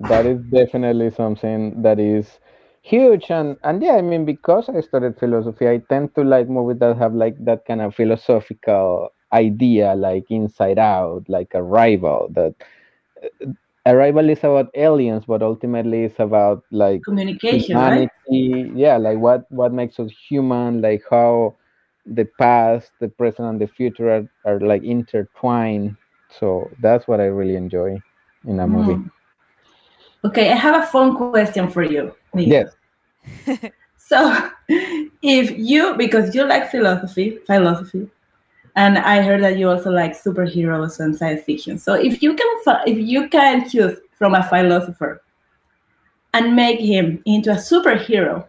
that 0.00 0.26
is 0.26 0.40
definitely 0.42 1.10
something 1.10 1.82
that 1.82 1.98
is 2.00 2.38
huge 2.82 3.30
and 3.30 3.56
and 3.64 3.82
yeah 3.82 3.94
i 3.96 4.02
mean 4.02 4.24
because 4.24 4.68
i 4.68 4.80
studied 4.80 5.16
philosophy 5.18 5.68
i 5.68 5.78
tend 5.90 6.14
to 6.14 6.22
like 6.22 6.48
movies 6.48 6.78
that 6.80 6.96
have 6.96 7.14
like 7.14 7.36
that 7.44 7.64
kind 7.66 7.80
of 7.80 7.94
philosophical 7.94 9.08
idea 9.32 9.94
like 9.94 10.24
inside 10.30 10.78
out 10.78 11.22
like 11.28 11.50
arrival 11.54 12.28
that 12.34 12.54
uh, 13.24 13.46
arrival 13.86 14.28
is 14.28 14.38
about 14.40 14.68
aliens 14.74 15.24
but 15.26 15.42
ultimately 15.42 16.04
it's 16.04 16.18
about 16.18 16.64
like 16.70 17.02
Communication, 17.04 17.78
right? 17.86 18.08
humanity 18.28 18.72
yeah 18.74 18.96
like 18.96 19.18
what 19.18 19.44
what 19.50 19.72
makes 19.72 19.98
us 19.98 20.10
human 20.28 20.80
like 20.82 21.02
how 21.10 21.54
the 22.06 22.24
past 22.38 22.92
the 23.00 23.08
present 23.08 23.48
and 23.48 23.60
the 23.60 23.66
future 23.66 24.10
are, 24.10 24.28
are 24.44 24.60
like 24.60 24.82
intertwined 24.82 25.96
so 26.28 26.70
that's 26.80 27.06
what 27.08 27.20
i 27.20 27.24
really 27.24 27.56
enjoy 27.56 28.00
in 28.46 28.60
a 28.60 28.66
movie 28.66 28.92
Mm. 28.92 29.10
Okay, 30.24 30.50
I 30.52 30.54
have 30.56 30.82
a 30.82 30.86
fun 30.86 31.16
question 31.16 31.68
for 31.70 31.82
you. 31.82 32.14
Miguel. 32.34 32.52
yes 32.52 32.76
So, 33.96 34.50
if 35.22 35.52
you, 35.56 35.94
because 35.96 36.34
you 36.34 36.44
like 36.44 36.70
philosophy, 36.70 37.38
philosophy, 37.46 38.08
and 38.76 38.98
I 38.98 39.22
heard 39.22 39.42
that 39.42 39.58
you 39.58 39.68
also 39.68 39.90
like 39.90 40.12
superheroes 40.12 41.00
and 41.00 41.16
science 41.16 41.42
fiction. 41.44 41.78
So, 41.78 41.94
if 41.94 42.22
you 42.22 42.34
can, 42.34 42.46
if 42.86 42.98
you 42.98 43.28
can 43.28 43.68
choose 43.68 43.98
from 44.16 44.34
a 44.34 44.42
philosopher 44.48 45.22
and 46.34 46.54
make 46.54 46.80
him 46.80 47.22
into 47.26 47.52
a 47.52 47.56
superhero, 47.56 48.46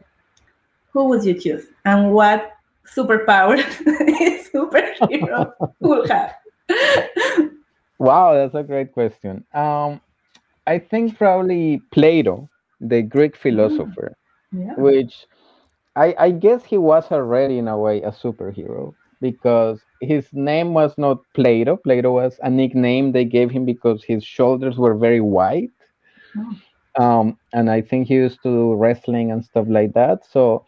who 0.92 1.06
would 1.06 1.24
you 1.24 1.34
choose, 1.40 1.66
and 1.86 2.12
what 2.12 2.52
superpower 2.86 3.58
superhero 4.54 5.54
will 5.80 6.08
have? 6.08 6.36
Wow, 8.00 8.34
that's 8.34 8.56
a 8.56 8.64
great 8.64 8.94
question. 8.94 9.46
Um, 9.54 10.02
I 10.66 10.80
think 10.80 11.18
probably 11.18 11.82
Plato, 11.92 12.50
the 12.80 13.02
Greek 13.02 13.36
philosopher, 13.36 14.16
Yeah. 14.52 14.74
which 14.76 15.28
I, 15.96 16.16
I 16.18 16.32
guess 16.32 16.64
he 16.64 16.78
was 16.78 17.12
already 17.12 17.58
in 17.58 17.68
a 17.68 17.78
way 17.78 18.02
a 18.02 18.12
superhero 18.12 18.94
because 19.22 19.82
his 20.02 20.28
name 20.34 20.74
was 20.74 20.98
not 20.98 21.20
Plato. 21.34 21.78
Plato 21.78 22.12
was 22.12 22.40
a 22.44 22.50
nickname 22.50 23.12
they 23.12 23.26
gave 23.26 23.52
him 23.52 23.66
because 23.66 24.04
his 24.04 24.24
shoulders 24.24 24.78
were 24.78 24.96
very 24.96 25.22
wide. 25.22 25.70
Oh. 26.38 26.56
Um, 27.00 27.38
and 27.54 27.70
I 27.70 27.82
think 27.82 28.08
he 28.08 28.16
used 28.16 28.44
to 28.44 28.50
do 28.50 28.74
wrestling 28.74 29.32
and 29.32 29.46
stuff 29.46 29.68
like 29.70 29.94
that. 29.94 30.26
So 30.26 30.66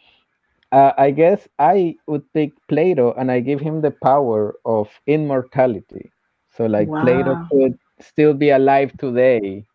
uh, 0.71 0.93
I 0.97 1.11
guess 1.11 1.47
I 1.59 1.95
would 2.07 2.23
pick 2.33 2.53
Plato 2.67 3.13
and 3.13 3.31
I 3.31 3.41
give 3.41 3.59
him 3.59 3.81
the 3.81 3.91
power 3.91 4.55
of 4.65 4.89
immortality. 5.07 6.11
So 6.55 6.65
like 6.65 6.87
Plato 6.87 7.47
could 7.51 7.77
still 7.99 8.33
be 8.33 8.51
alive 8.51 8.95
today, 8.97 9.65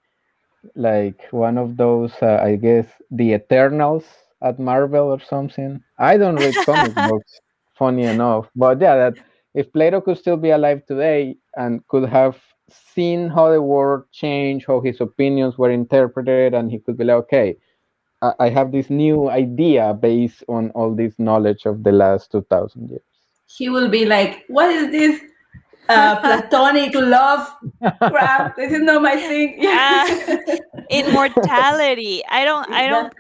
like 0.75 1.21
one 1.31 1.59
of 1.59 1.77
those, 1.77 2.13
uh, 2.23 2.41
I 2.43 2.57
guess, 2.57 2.87
the 3.11 3.33
Eternals 3.33 4.05
at 4.43 4.59
Marvel 4.59 5.07
or 5.07 5.21
something. 5.21 5.83
I 5.99 6.17
don't 6.17 6.37
read 6.37 6.55
comic 6.65 6.95
books, 7.09 7.41
funny 7.79 8.05
enough, 8.05 8.49
but 8.57 8.81
yeah, 8.81 8.97
that 8.97 9.15
if 9.55 9.73
Plato 9.73 10.01
could 10.01 10.19
still 10.19 10.37
be 10.37 10.51
alive 10.51 10.85
today 10.87 11.37
and 11.57 11.87
could 11.89 12.09
have 12.09 12.39
seen 12.71 13.29
how 13.29 13.51
the 13.51 13.63
world 13.63 14.05
changed, 14.13 14.67
how 14.67 14.81
his 14.81 15.01
opinions 15.01 15.57
were 15.57 15.71
interpreted, 15.71 16.55
and 16.55 16.71
he 16.71 16.79
could 16.79 16.99
be 16.99 17.05
like, 17.05 17.17
okay, 17.17 17.57
I, 18.23 18.33
I 18.41 18.49
have 18.51 18.73
this 18.73 18.91
new 18.91 19.31
idea 19.31 19.95
based 19.95 20.45
on 20.49 20.71
all 20.71 20.95
this 20.95 21.15
knowledge 21.19 21.67
of 21.67 21.85
the 21.85 21.93
last 21.93 22.33
two 22.33 22.43
thousand 22.51 22.91
years. 22.91 23.03
He 23.47 23.69
will 23.69 23.89
be 23.89 24.05
like, 24.05 24.45
"What 24.49 24.71
is 24.71 24.91
this 24.91 25.21
uh, 25.89 26.21
platonic 26.21 26.95
love 26.95 27.49
crap? 28.03 28.57
This 28.57 28.73
is 28.73 28.83
not 28.83 29.03
my 29.03 29.17
thing." 29.17 29.61
Ah, 29.67 30.07
Immortality. 30.91 32.23
I 32.29 32.45
don't 32.45 32.69
I 32.71 32.89
don't 32.89 33.13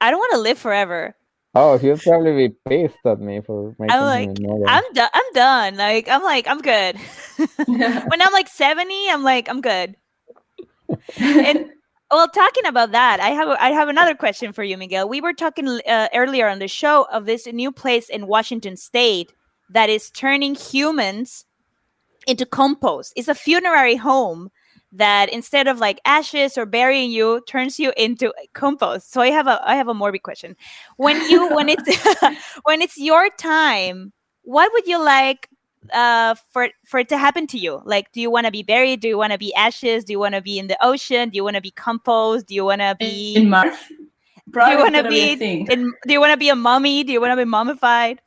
I 0.00 0.10
don't 0.10 0.18
want 0.18 0.32
to 0.32 0.40
live 0.40 0.58
forever. 0.58 1.14
Oh, 1.56 1.78
he'll 1.78 1.98
probably 1.98 2.48
be 2.48 2.54
pissed 2.68 2.98
at 3.04 3.20
me 3.20 3.40
for 3.40 3.76
making 3.78 4.00
like, 4.00 4.28
him 4.28 4.36
immortal. 4.38 4.66
I'm 4.68 4.92
done. 4.92 5.10
I'm 5.14 5.32
done. 5.34 5.76
Like 5.76 6.08
I'm 6.08 6.22
like 6.22 6.48
I'm 6.48 6.60
good. 6.60 6.96
when 7.66 8.22
I'm 8.22 8.32
like 8.32 8.48
70, 8.48 9.10
I'm 9.10 9.22
like 9.22 9.48
I'm 9.48 9.60
good. 9.60 9.94
and 11.16 11.70
well, 12.10 12.28
talking 12.28 12.66
about 12.66 12.92
that, 12.92 13.20
I 13.20 13.30
have 13.30 13.48
I 13.60 13.70
have 13.70 13.88
another 13.88 14.14
question 14.14 14.52
for 14.52 14.64
you, 14.64 14.76
Miguel. 14.76 15.08
We 15.08 15.20
were 15.20 15.32
talking 15.32 15.80
uh, 15.86 16.08
earlier 16.12 16.48
on 16.48 16.58
the 16.58 16.68
show 16.68 17.06
of 17.12 17.26
this 17.26 17.46
new 17.46 17.70
place 17.70 18.08
in 18.08 18.26
Washington 18.26 18.76
State 18.76 19.32
that 19.70 19.88
is 19.88 20.10
turning 20.10 20.56
humans 20.56 21.46
into 22.26 22.46
compost. 22.46 23.12
It's 23.16 23.28
a 23.28 23.34
funerary 23.34 23.96
home 23.96 24.50
that 24.94 25.28
instead 25.32 25.66
of 25.66 25.78
like 25.78 26.00
ashes 26.04 26.56
or 26.56 26.66
burying 26.66 27.10
you 27.10 27.42
turns 27.46 27.78
you 27.78 27.92
into 27.96 28.32
compost. 28.52 29.12
So 29.12 29.20
I 29.20 29.30
have 29.30 29.46
a 29.46 29.60
I 29.64 29.76
have 29.76 29.88
a 29.88 29.94
morbid 29.94 30.22
question. 30.22 30.56
When 30.96 31.20
you 31.28 31.54
when 31.54 31.68
it's 31.68 31.82
when 32.62 32.80
it's 32.80 32.96
your 32.98 33.28
time, 33.30 34.12
what 34.42 34.72
would 34.72 34.86
you 34.86 35.02
like 35.02 35.48
uh 35.92 36.34
for 36.50 36.68
for 36.86 37.00
it 37.00 37.10
to 37.10 37.18
happen 37.18 37.46
to 37.46 37.58
you 37.58 37.82
like 37.84 38.10
do 38.12 38.18
you 38.18 38.30
want 38.30 38.46
to 38.46 38.50
be 38.50 38.62
buried 38.62 39.00
do 39.00 39.06
you 39.06 39.18
want 39.18 39.32
to 39.32 39.38
be 39.38 39.54
ashes 39.54 40.02
do 40.02 40.14
you 40.14 40.18
want 40.18 40.34
to 40.34 40.40
be 40.40 40.58
in 40.58 40.66
the 40.66 40.78
ocean 40.82 41.28
do 41.28 41.36
you 41.36 41.44
want 41.44 41.56
to 41.56 41.60
be 41.60 41.70
compost 41.70 42.46
do 42.46 42.54
you 42.54 42.64
want 42.64 42.80
to 42.80 42.96
be 42.98 43.36
in 43.36 43.50
Mars. 43.50 43.76
do 43.90 43.94
you 43.94 44.08
Probably 44.50 44.76
want 44.76 44.94
to 44.94 45.02
be, 45.02 45.08
be 45.10 45.20
a 45.20 45.36
thing. 45.36 45.66
in, 45.70 45.92
do 46.06 46.14
you 46.14 46.20
want 46.20 46.32
to 46.32 46.38
be 46.38 46.48
a 46.48 46.56
mummy 46.56 47.04
do 47.04 47.12
you 47.12 47.20
want 47.20 47.32
to 47.32 47.36
be 47.36 47.44
mummified 47.44 48.18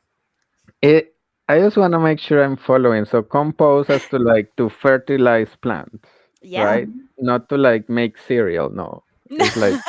it 0.82 1.12
I 1.50 1.60
just 1.60 1.78
want 1.78 1.92
to 1.94 1.98
make 1.98 2.20
sure 2.20 2.44
I'm 2.44 2.58
following. 2.58 3.06
So 3.06 3.22
compost 3.22 3.88
has 3.88 4.06
to 4.08 4.18
like 4.18 4.54
to 4.58 4.68
fertilize 4.68 5.56
plants, 5.62 6.06
Yeah. 6.42 6.64
right? 6.64 6.88
Not 7.18 7.48
to 7.50 7.56
like 7.56 7.88
make 7.88 8.18
cereal. 8.18 8.70
No, 8.70 9.04
it's 9.38 9.56
like 9.56 9.82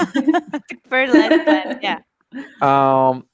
Fertilize 0.89 1.38
plant, 1.43 1.74
Yeah. 1.82 2.00
um. 2.62 3.26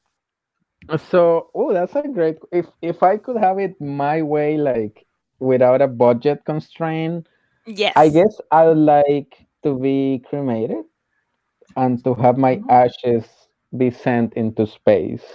So 0.97 1.49
oh, 1.55 1.73
that's 1.73 1.95
a 1.95 2.03
great. 2.03 2.37
If 2.51 2.67
if 2.81 3.01
I 3.03 3.17
could 3.17 3.37
have 3.37 3.59
it 3.59 3.79
my 3.79 4.21
way, 4.21 4.57
like 4.57 5.05
without 5.39 5.81
a 5.81 5.87
budget 5.87 6.43
constraint, 6.45 7.27
Yes. 7.65 7.93
I 7.95 8.09
guess 8.09 8.39
I 8.51 8.67
would 8.67 8.77
like 8.77 9.47
to 9.63 9.77
be 9.77 10.23
cremated 10.29 10.85
and 11.75 12.03
to 12.03 12.13
have 12.15 12.37
my 12.37 12.61
ashes 12.69 13.25
be 13.77 13.89
sent 13.91 14.33
into 14.33 14.65
space. 14.65 15.25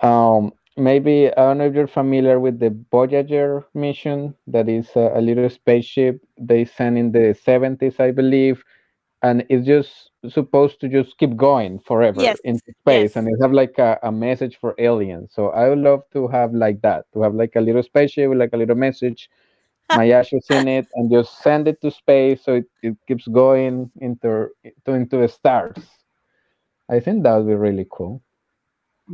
Um, 0.00 0.52
maybe 0.76 1.28
I 1.32 1.34
don't 1.42 1.58
know 1.58 1.66
if 1.66 1.74
you're 1.74 1.86
familiar 1.88 2.38
with 2.40 2.58
the 2.60 2.76
Voyager 2.90 3.64
mission. 3.74 4.34
That 4.46 4.68
is 4.68 4.88
a, 4.96 5.12
a 5.16 5.20
little 5.20 5.48
spaceship 5.50 6.20
they 6.38 6.64
sent 6.64 6.98
in 6.98 7.12
the 7.12 7.34
70s, 7.34 8.00
I 8.00 8.10
believe, 8.12 8.62
and 9.22 9.44
it's 9.48 9.66
just 9.66 10.10
supposed 10.28 10.80
to 10.80 10.88
just 10.88 11.16
keep 11.18 11.36
going 11.36 11.80
forever 11.80 12.34
Yes, 12.34 12.40
into 12.44 12.72
space, 12.82 13.14
yes. 13.14 13.16
and 13.16 13.28
it 13.28 13.36
have 13.42 13.52
like 13.52 13.78
a, 13.78 13.98
a 14.02 14.12
message 14.12 14.56
for 14.60 14.74
aliens. 14.78 15.32
So 15.34 15.48
I 15.50 15.68
would 15.68 15.78
love 15.78 16.02
to 16.12 16.28
have 16.28 16.52
like 16.54 16.80
that, 16.82 17.06
to 17.14 17.22
have 17.22 17.34
like 17.34 17.56
a 17.56 17.60
little 17.60 17.82
spaceship 17.82 18.28
with 18.30 18.38
like 18.38 18.52
a 18.52 18.56
little 18.58 18.76
message 18.76 19.28
my 19.92 20.10
ashes 20.10 20.46
in 20.50 20.68
it 20.68 20.86
and 20.94 21.10
just 21.10 21.42
send 21.42 21.68
it 21.68 21.80
to 21.80 21.90
space 21.90 22.44
so 22.44 22.54
it, 22.56 22.64
it 22.82 22.96
keeps 23.08 23.26
going 23.28 23.90
into 24.00 24.48
into, 24.64 24.92
into 24.94 25.16
the 25.18 25.28
stars. 25.28 25.76
I 26.90 27.00
think 27.00 27.22
that 27.24 27.36
would 27.36 27.46
be 27.46 27.54
really 27.54 27.86
cool. 27.90 28.22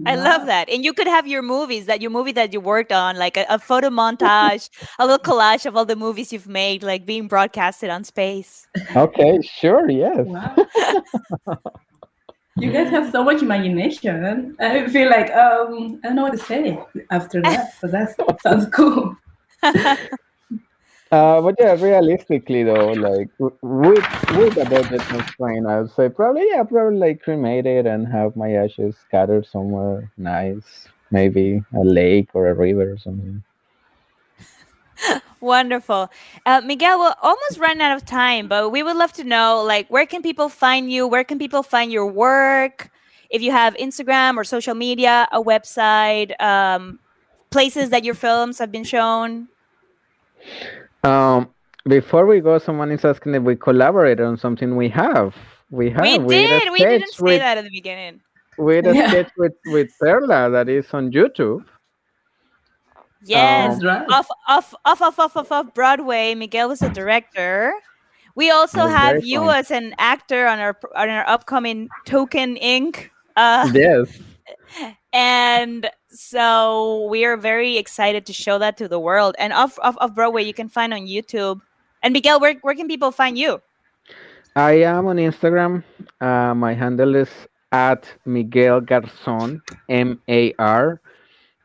I 0.06 0.16
love 0.16 0.46
that. 0.46 0.68
And 0.70 0.84
you 0.84 0.92
could 0.92 1.06
have 1.06 1.26
your 1.26 1.42
movies 1.42 1.86
that 1.86 2.00
your 2.00 2.10
movie 2.10 2.32
that 2.32 2.52
you 2.52 2.60
worked 2.60 2.92
on, 2.92 3.16
like 3.16 3.36
a, 3.36 3.44
a 3.48 3.58
photo 3.58 3.90
montage, 3.90 4.70
a 4.98 5.06
little 5.06 5.18
collage 5.18 5.66
of 5.66 5.76
all 5.76 5.84
the 5.84 5.96
movies 5.96 6.32
you've 6.32 6.48
made, 6.48 6.82
like 6.82 7.04
being 7.04 7.28
broadcasted 7.28 7.90
on 7.90 8.04
space. 8.04 8.66
Okay, 8.96 9.40
sure, 9.42 9.90
yes. 9.90 10.24
Wow. 10.24 10.56
you 12.56 12.72
guys 12.72 12.88
have 12.88 13.12
so 13.12 13.22
much 13.22 13.42
imagination. 13.42 14.56
I 14.60 14.88
feel 14.88 15.10
like 15.10 15.30
um 15.32 16.00
I 16.02 16.08
don't 16.08 16.16
know 16.16 16.22
what 16.22 16.32
to 16.32 16.38
say 16.38 16.78
after 17.10 17.42
that. 17.42 17.74
So 17.80 17.86
that 17.88 18.14
sounds 18.42 18.66
cool. 18.72 19.16
Uh, 21.12 21.42
but 21.42 21.54
yeah, 21.60 21.74
realistically 21.78 22.62
though, 22.64 22.92
like 22.92 23.28
with 23.38 24.06
with 24.30 24.56
a 24.56 24.64
budget 24.64 25.02
constraint, 25.02 25.66
I 25.66 25.82
would 25.82 25.90
say 25.90 26.08
probably 26.08 26.46
yeah, 26.50 26.62
probably 26.62 26.98
like 26.98 27.20
cremated 27.20 27.86
and 27.86 28.08
have 28.08 28.34
my 28.34 28.52
ashes 28.52 28.96
scattered 28.96 29.46
somewhere 29.46 30.10
nice, 30.16 30.88
maybe 31.10 31.62
a 31.74 31.84
lake 31.84 32.30
or 32.32 32.48
a 32.48 32.54
river 32.54 32.92
or 32.92 32.96
something. 32.96 33.44
Wonderful. 35.40 36.10
Uh, 36.46 36.62
Miguel, 36.64 36.98
we're 36.98 37.14
almost 37.22 37.58
running 37.58 37.82
out 37.82 37.94
of 37.94 38.06
time, 38.06 38.48
but 38.48 38.70
we 38.70 38.82
would 38.82 38.96
love 38.96 39.12
to 39.14 39.24
know, 39.24 39.62
like, 39.62 39.88
where 39.88 40.06
can 40.06 40.22
people 40.22 40.48
find 40.48 40.90
you? 40.90 41.06
Where 41.06 41.24
can 41.24 41.38
people 41.38 41.62
find 41.62 41.92
your 41.92 42.06
work? 42.06 42.90
If 43.28 43.42
you 43.42 43.50
have 43.50 43.74
Instagram 43.74 44.36
or 44.36 44.44
social 44.44 44.74
media, 44.74 45.28
a 45.30 45.42
website, 45.42 46.40
um, 46.40 47.00
places 47.50 47.90
that 47.90 48.02
your 48.02 48.14
films 48.14 48.58
have 48.58 48.72
been 48.72 48.84
shown. 48.84 49.48
Um, 51.04 51.50
before 51.86 52.26
we 52.26 52.40
go, 52.40 52.58
someone 52.58 52.90
is 52.92 53.04
asking 53.04 53.34
if 53.34 53.42
we 53.42 53.56
collaborated 53.56 54.24
on 54.24 54.36
something. 54.36 54.76
We 54.76 54.88
have. 54.90 55.34
We 55.70 55.90
have. 55.90 56.22
we 56.22 56.34
did 56.36 56.60
did. 56.62 56.72
We 56.72 56.78
didn't 56.78 57.12
say 57.14 57.22
with, 57.22 57.38
that 57.40 57.58
at 57.58 57.64
the 57.64 57.70
beginning. 57.70 58.20
We 58.58 58.74
did 58.82 58.86
a 58.88 58.94
Yeah. 58.94 59.08
sketch 59.08 59.30
with 59.36 59.54
with 59.66 59.90
Perla 59.98 60.50
that 60.50 60.68
is 60.68 60.92
on 60.92 61.10
YouTube. 61.10 61.64
Yes. 63.24 63.74
That's 63.80 63.84
right. 63.84 64.06
off, 64.10 64.28
off, 64.48 64.74
off, 64.84 65.00
off, 65.02 65.18
off, 65.18 65.36
off, 65.36 65.52
off 65.52 65.74
Broadway. 65.74 66.34
Miguel 66.34 66.68
was 66.68 66.82
a 66.82 66.88
director. 67.00 67.72
We 68.34 68.50
also 68.50 68.86
have 68.86 69.24
you 69.24 69.40
fun. 69.40 69.56
as 69.56 69.70
an 69.70 69.94
actor 69.98 70.46
on 70.46 70.58
our 70.58 70.78
on 70.96 71.08
our 71.08 71.26
upcoming 71.28 71.88
Token 72.06 72.56
Inc. 72.56 73.10
Uh, 73.36 73.70
Yes. 73.72 74.18
and 75.12 75.88
so 76.12 77.06
we 77.06 77.24
are 77.24 77.36
very 77.36 77.76
excited 77.76 78.26
to 78.26 78.32
show 78.32 78.58
that 78.58 78.76
to 78.76 78.88
the 78.88 79.00
world. 79.00 79.34
And 79.38 79.52
off 79.52 79.78
off, 79.82 79.96
off 79.98 80.14
Broadway, 80.14 80.44
you 80.44 80.54
can 80.54 80.68
find 80.68 80.92
on 80.92 81.06
YouTube. 81.06 81.60
And 82.02 82.12
Miguel, 82.12 82.40
where 82.40 82.54
where 82.62 82.74
can 82.74 82.88
people 82.88 83.10
find 83.10 83.38
you? 83.38 83.60
I 84.54 84.82
am 84.82 85.06
on 85.06 85.16
Instagram. 85.16 85.82
Uh, 86.20 86.54
my 86.54 86.74
handle 86.74 87.14
is 87.14 87.30
at 87.72 88.06
Miguel 88.26 88.82
Garzon, 88.82 89.62
M 89.88 90.20
A 90.28 90.52
R. 90.58 91.00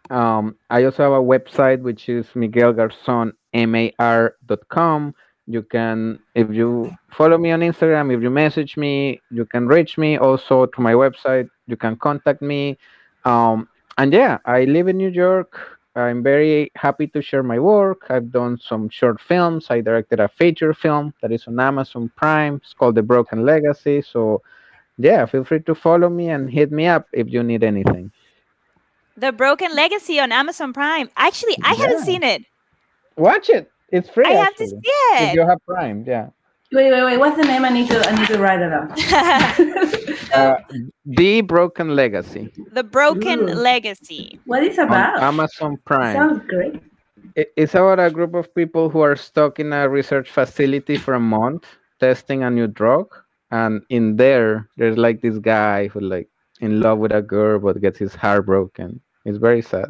Um, 0.09 0.55
I 0.69 0.85
also 0.85 1.03
have 1.03 1.11
a 1.11 1.21
website 1.21 1.81
which 1.81 2.07
is 2.07 2.27
miguelgarzonmar.com. 2.27 5.15
You 5.49 5.63
can, 5.63 6.19
if 6.35 6.51
you 6.51 6.93
follow 7.11 7.37
me 7.37 7.51
on 7.51 7.61
Instagram, 7.61 8.13
if 8.13 8.21
you 8.21 8.29
message 8.29 8.75
me, 8.77 9.21
you 9.31 9.45
can 9.45 9.65
reach 9.67 9.97
me 9.97 10.17
also 10.17 10.65
to 10.65 10.81
my 10.81 10.91
website. 10.93 11.49
You 11.67 11.77
can 11.77 11.95
contact 11.97 12.41
me. 12.41 12.77
Um, 13.25 13.67
and 13.97 14.13
yeah, 14.13 14.37
I 14.45 14.65
live 14.65 14.87
in 14.87 14.97
New 14.97 15.09
York. 15.09 15.59
I'm 15.95 16.21
very 16.21 16.71
happy 16.75 17.07
to 17.07 17.21
share 17.21 17.41
my 17.41 17.57
work. 17.59 18.05
I've 18.09 18.31
done 18.31 18.59
some 18.59 18.87
short 18.89 19.19
films. 19.19 19.67
I 19.69 19.81
directed 19.81 20.19
a 20.19 20.27
feature 20.27 20.73
film 20.73 21.13
that 21.21 21.31
is 21.31 21.47
on 21.47 21.59
Amazon 21.59 22.11
Prime. 22.15 22.57
It's 22.63 22.73
called 22.73 22.95
The 22.95 23.01
Broken 23.01 23.43
Legacy. 23.45 24.03
So, 24.03 24.41
yeah, 24.97 25.25
feel 25.25 25.43
free 25.43 25.61
to 25.61 25.73
follow 25.73 26.09
me 26.09 26.29
and 26.29 26.49
hit 26.51 26.71
me 26.71 26.85
up 26.85 27.07
if 27.13 27.27
you 27.31 27.41
need 27.41 27.63
anything. 27.63 28.11
The 29.17 29.31
Broken 29.31 29.73
Legacy 29.75 30.19
on 30.19 30.31
Amazon 30.31 30.71
Prime. 30.71 31.09
Actually, 31.17 31.57
I 31.63 31.73
haven't 31.73 32.03
seen 32.05 32.21
it. 32.21 32.43
Watch 33.17 33.49
it. 33.49 33.71
It's 33.89 34.09
free. 34.09 34.25
I 34.25 34.33
have 34.33 34.55
to 34.57 34.63
actually. 34.65 34.67
see 34.67 34.81
If 35.13 35.31
it. 35.31 35.33
you 35.33 35.41
have 35.47 35.59
Prime, 35.65 36.03
yeah. 36.05 36.29
Wait, 36.71 36.91
wait, 36.91 37.03
wait. 37.03 37.17
What's 37.17 37.37
the 37.37 37.43
name? 37.43 37.65
I 37.65 37.69
need 37.69 37.89
to 37.89 38.07
I 38.07 38.15
need 38.19 38.27
to 38.27 38.37
write 38.37 38.59
it 38.61 38.69
down. 38.69 38.89
Uh, 40.33 40.55
the 41.05 41.41
Broken 41.41 41.95
Legacy 41.95 42.51
the 42.73 42.83
Broken 42.83 43.49
Ooh. 43.49 43.53
Legacy. 43.53 44.39
what 44.45 44.63
is 44.63 44.77
it 44.77 44.87
on 44.87 44.87
about? 44.87 45.21
Amazon 45.21 45.77
Prime. 45.85 46.15
Sounds 46.15 46.41
great. 46.47 46.81
I- 47.37 47.47
It's 47.55 47.73
about 47.75 47.99
a 47.99 48.09
group 48.09 48.33
of 48.35 48.53
people 48.53 48.89
who 48.89 49.01
are 49.01 49.15
stuck 49.15 49.59
in 49.59 49.71
a 49.73 49.87
research 49.89 50.29
facility 50.29 50.97
for 50.97 51.13
a 51.15 51.19
month 51.19 51.65
testing 51.99 52.43
a 52.43 52.49
new 52.49 52.67
drug. 52.67 53.07
And 53.51 53.81
in 53.89 54.15
there, 54.17 54.67
there's 54.77 54.97
like 54.97 55.21
this 55.21 55.37
guy 55.39 55.87
who 55.87 55.99
like 56.01 56.27
in 56.61 56.79
love 56.81 56.99
with 56.99 57.11
a 57.11 57.21
girl 57.21 57.59
but 57.59 57.79
gets 57.81 57.97
his 57.99 58.13
heart 58.15 58.45
broken. 58.45 58.99
It's 59.25 59.37
very 59.37 59.61
sad. 59.61 59.89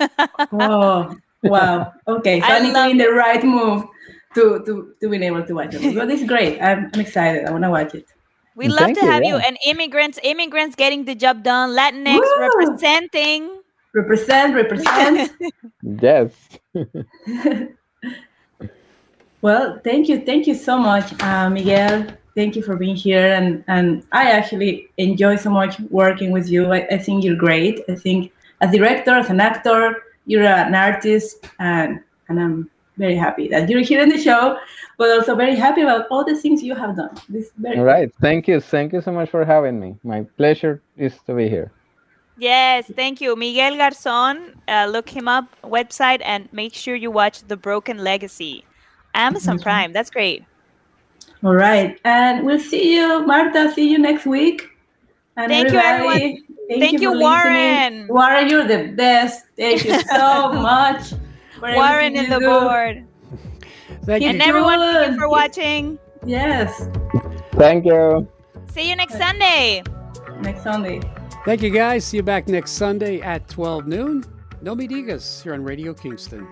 Oh, 0.52 1.14
wow. 1.42 1.92
Okay, 2.06 2.40
so 2.40 2.46
I 2.46 2.56
I, 2.56 2.60
need 2.60 2.72
to 2.74 2.74
love 2.74 2.86
be 2.86 2.90
in 2.92 2.98
the 2.98 3.10
right 3.12 3.42
move 3.44 3.84
to 4.34 4.62
to 4.66 4.94
to 5.00 5.08
being 5.08 5.22
able 5.22 5.44
to 5.44 5.54
watch 5.54 5.74
it. 5.74 5.94
But 5.94 6.10
it's 6.10 6.24
great. 6.24 6.60
I'm, 6.60 6.90
I'm 6.94 7.00
excited. 7.00 7.44
I 7.46 7.50
want 7.50 7.64
to 7.64 7.70
watch 7.70 7.94
it. 7.94 8.06
We 8.56 8.68
love 8.68 8.80
Thank 8.80 8.98
to 8.98 9.04
you, 9.04 9.10
have 9.10 9.24
you 9.24 9.36
yeah. 9.36 9.46
and 9.46 9.58
immigrants, 9.66 10.18
immigrants 10.22 10.76
getting 10.76 11.04
the 11.04 11.14
job 11.14 11.42
done, 11.42 11.70
Latinx 11.70 12.18
Woo! 12.18 12.40
representing. 12.40 13.62
Represent, 13.94 14.54
represent. 14.54 15.32
Yes. 15.82 16.32
well, 19.42 19.80
thank 19.84 20.08
you, 20.08 20.20
thank 20.24 20.46
you 20.46 20.54
so 20.54 20.78
much, 20.78 21.12
uh, 21.22 21.50
Miguel. 21.50 22.06
Thank 22.34 22.56
you 22.56 22.62
for 22.62 22.76
being 22.76 22.96
here, 22.96 23.32
and 23.34 23.62
and 23.68 24.06
I 24.12 24.30
actually 24.30 24.88
enjoy 24.96 25.36
so 25.36 25.50
much 25.50 25.78
working 25.90 26.30
with 26.30 26.48
you. 26.48 26.72
I, 26.72 26.86
I 26.86 26.98
think 26.98 27.24
you're 27.24 27.36
great. 27.36 27.82
I 27.90 27.94
think 27.94 28.32
as 28.62 28.72
director, 28.72 29.10
as 29.10 29.28
an 29.28 29.40
actor, 29.40 30.02
you're 30.24 30.44
an 30.44 30.74
artist, 30.74 31.46
and 31.58 32.00
and 32.28 32.40
I'm 32.40 32.70
very 32.96 33.14
happy 33.16 33.48
that 33.48 33.68
you're 33.68 33.80
here 33.80 34.00
in 34.02 34.08
the 34.08 34.18
show, 34.18 34.58
but 34.98 35.10
also 35.10 35.34
very 35.34 35.54
happy 35.56 35.80
about 35.82 36.06
all 36.10 36.24
the 36.24 36.36
things 36.36 36.62
you 36.62 36.74
have 36.74 36.96
done. 36.96 37.14
This 37.28 37.50
very 37.56 37.78
All 37.78 37.84
right. 37.84 38.12
Thank 38.20 38.48
you. 38.48 38.60
Thank 38.60 38.92
you 38.92 39.00
so 39.00 39.12
much 39.12 39.30
for 39.30 39.44
having 39.44 39.80
me. 39.80 39.96
My 40.04 40.22
pleasure 40.36 40.82
is 40.96 41.14
to 41.26 41.34
be 41.34 41.48
here. 41.48 41.72
Yes, 42.38 42.90
thank 42.96 43.20
you. 43.20 43.36
Miguel 43.36 43.74
Garzon, 43.74 44.54
uh, 44.66 44.86
look 44.90 45.08
him 45.10 45.28
up, 45.28 45.44
website, 45.62 46.20
and 46.24 46.48
make 46.52 46.74
sure 46.74 46.94
you 46.94 47.10
watch 47.10 47.46
The 47.46 47.56
Broken 47.56 47.98
Legacy. 47.98 48.64
Amazon. 49.14 49.58
Prime, 49.58 49.92
that's 49.92 50.10
great. 50.10 50.44
All 51.44 51.54
right, 51.54 52.00
and 52.04 52.46
we'll 52.46 52.58
see 52.58 52.94
you, 52.94 53.26
Marta. 53.26 53.70
See 53.74 53.90
you 53.90 53.98
next 53.98 54.26
week. 54.26 54.62
And 55.36 55.50
Thank 55.50 55.72
you, 55.72 55.78
everyone. 55.78 56.16
everybody, 56.16 56.42
Thank 56.80 57.00
you, 57.00 57.12
for 57.12 57.18
Warren. 57.18 57.52
listening. 57.52 58.08
Warren, 58.08 58.48
you're 58.48 58.66
the 58.66 58.92
best. 58.96 59.44
Thank 59.56 59.84
you 59.84 60.00
so 60.02 60.52
much. 60.70 61.12
for 61.70 61.74
Warren 61.74 62.16
everything 62.16 62.24
in 62.24 62.30
the 62.30 62.38
do. 62.38 62.46
board. 62.46 63.06
Thank 64.04 64.22
Keep 64.22 64.30
And 64.30 64.38
you. 64.42 64.48
everyone, 64.48 64.78
thank 64.80 65.12
you 65.12 65.18
for 65.18 65.28
watching. 65.28 65.98
Yes, 66.26 66.88
Thank 67.52 67.84
you. 67.84 68.26
See 68.72 68.88
you 68.88 68.96
next 68.96 69.16
Sunday. 69.18 69.82
next 70.40 70.62
Sunday. 70.62 71.00
Thank 71.44 71.62
you, 71.62 71.70
guys. 71.70 72.04
See 72.04 72.16
you 72.18 72.22
back 72.22 72.48
next 72.48 72.72
Sunday 72.72 73.20
at 73.20 73.48
12 73.48 73.86
noon. 73.86 74.24
No 74.62 74.74
me 74.74 74.86
digas 74.88 75.42
here 75.42 75.54
on 75.54 75.62
Radio 75.64 75.92
Kingston. 75.92 76.46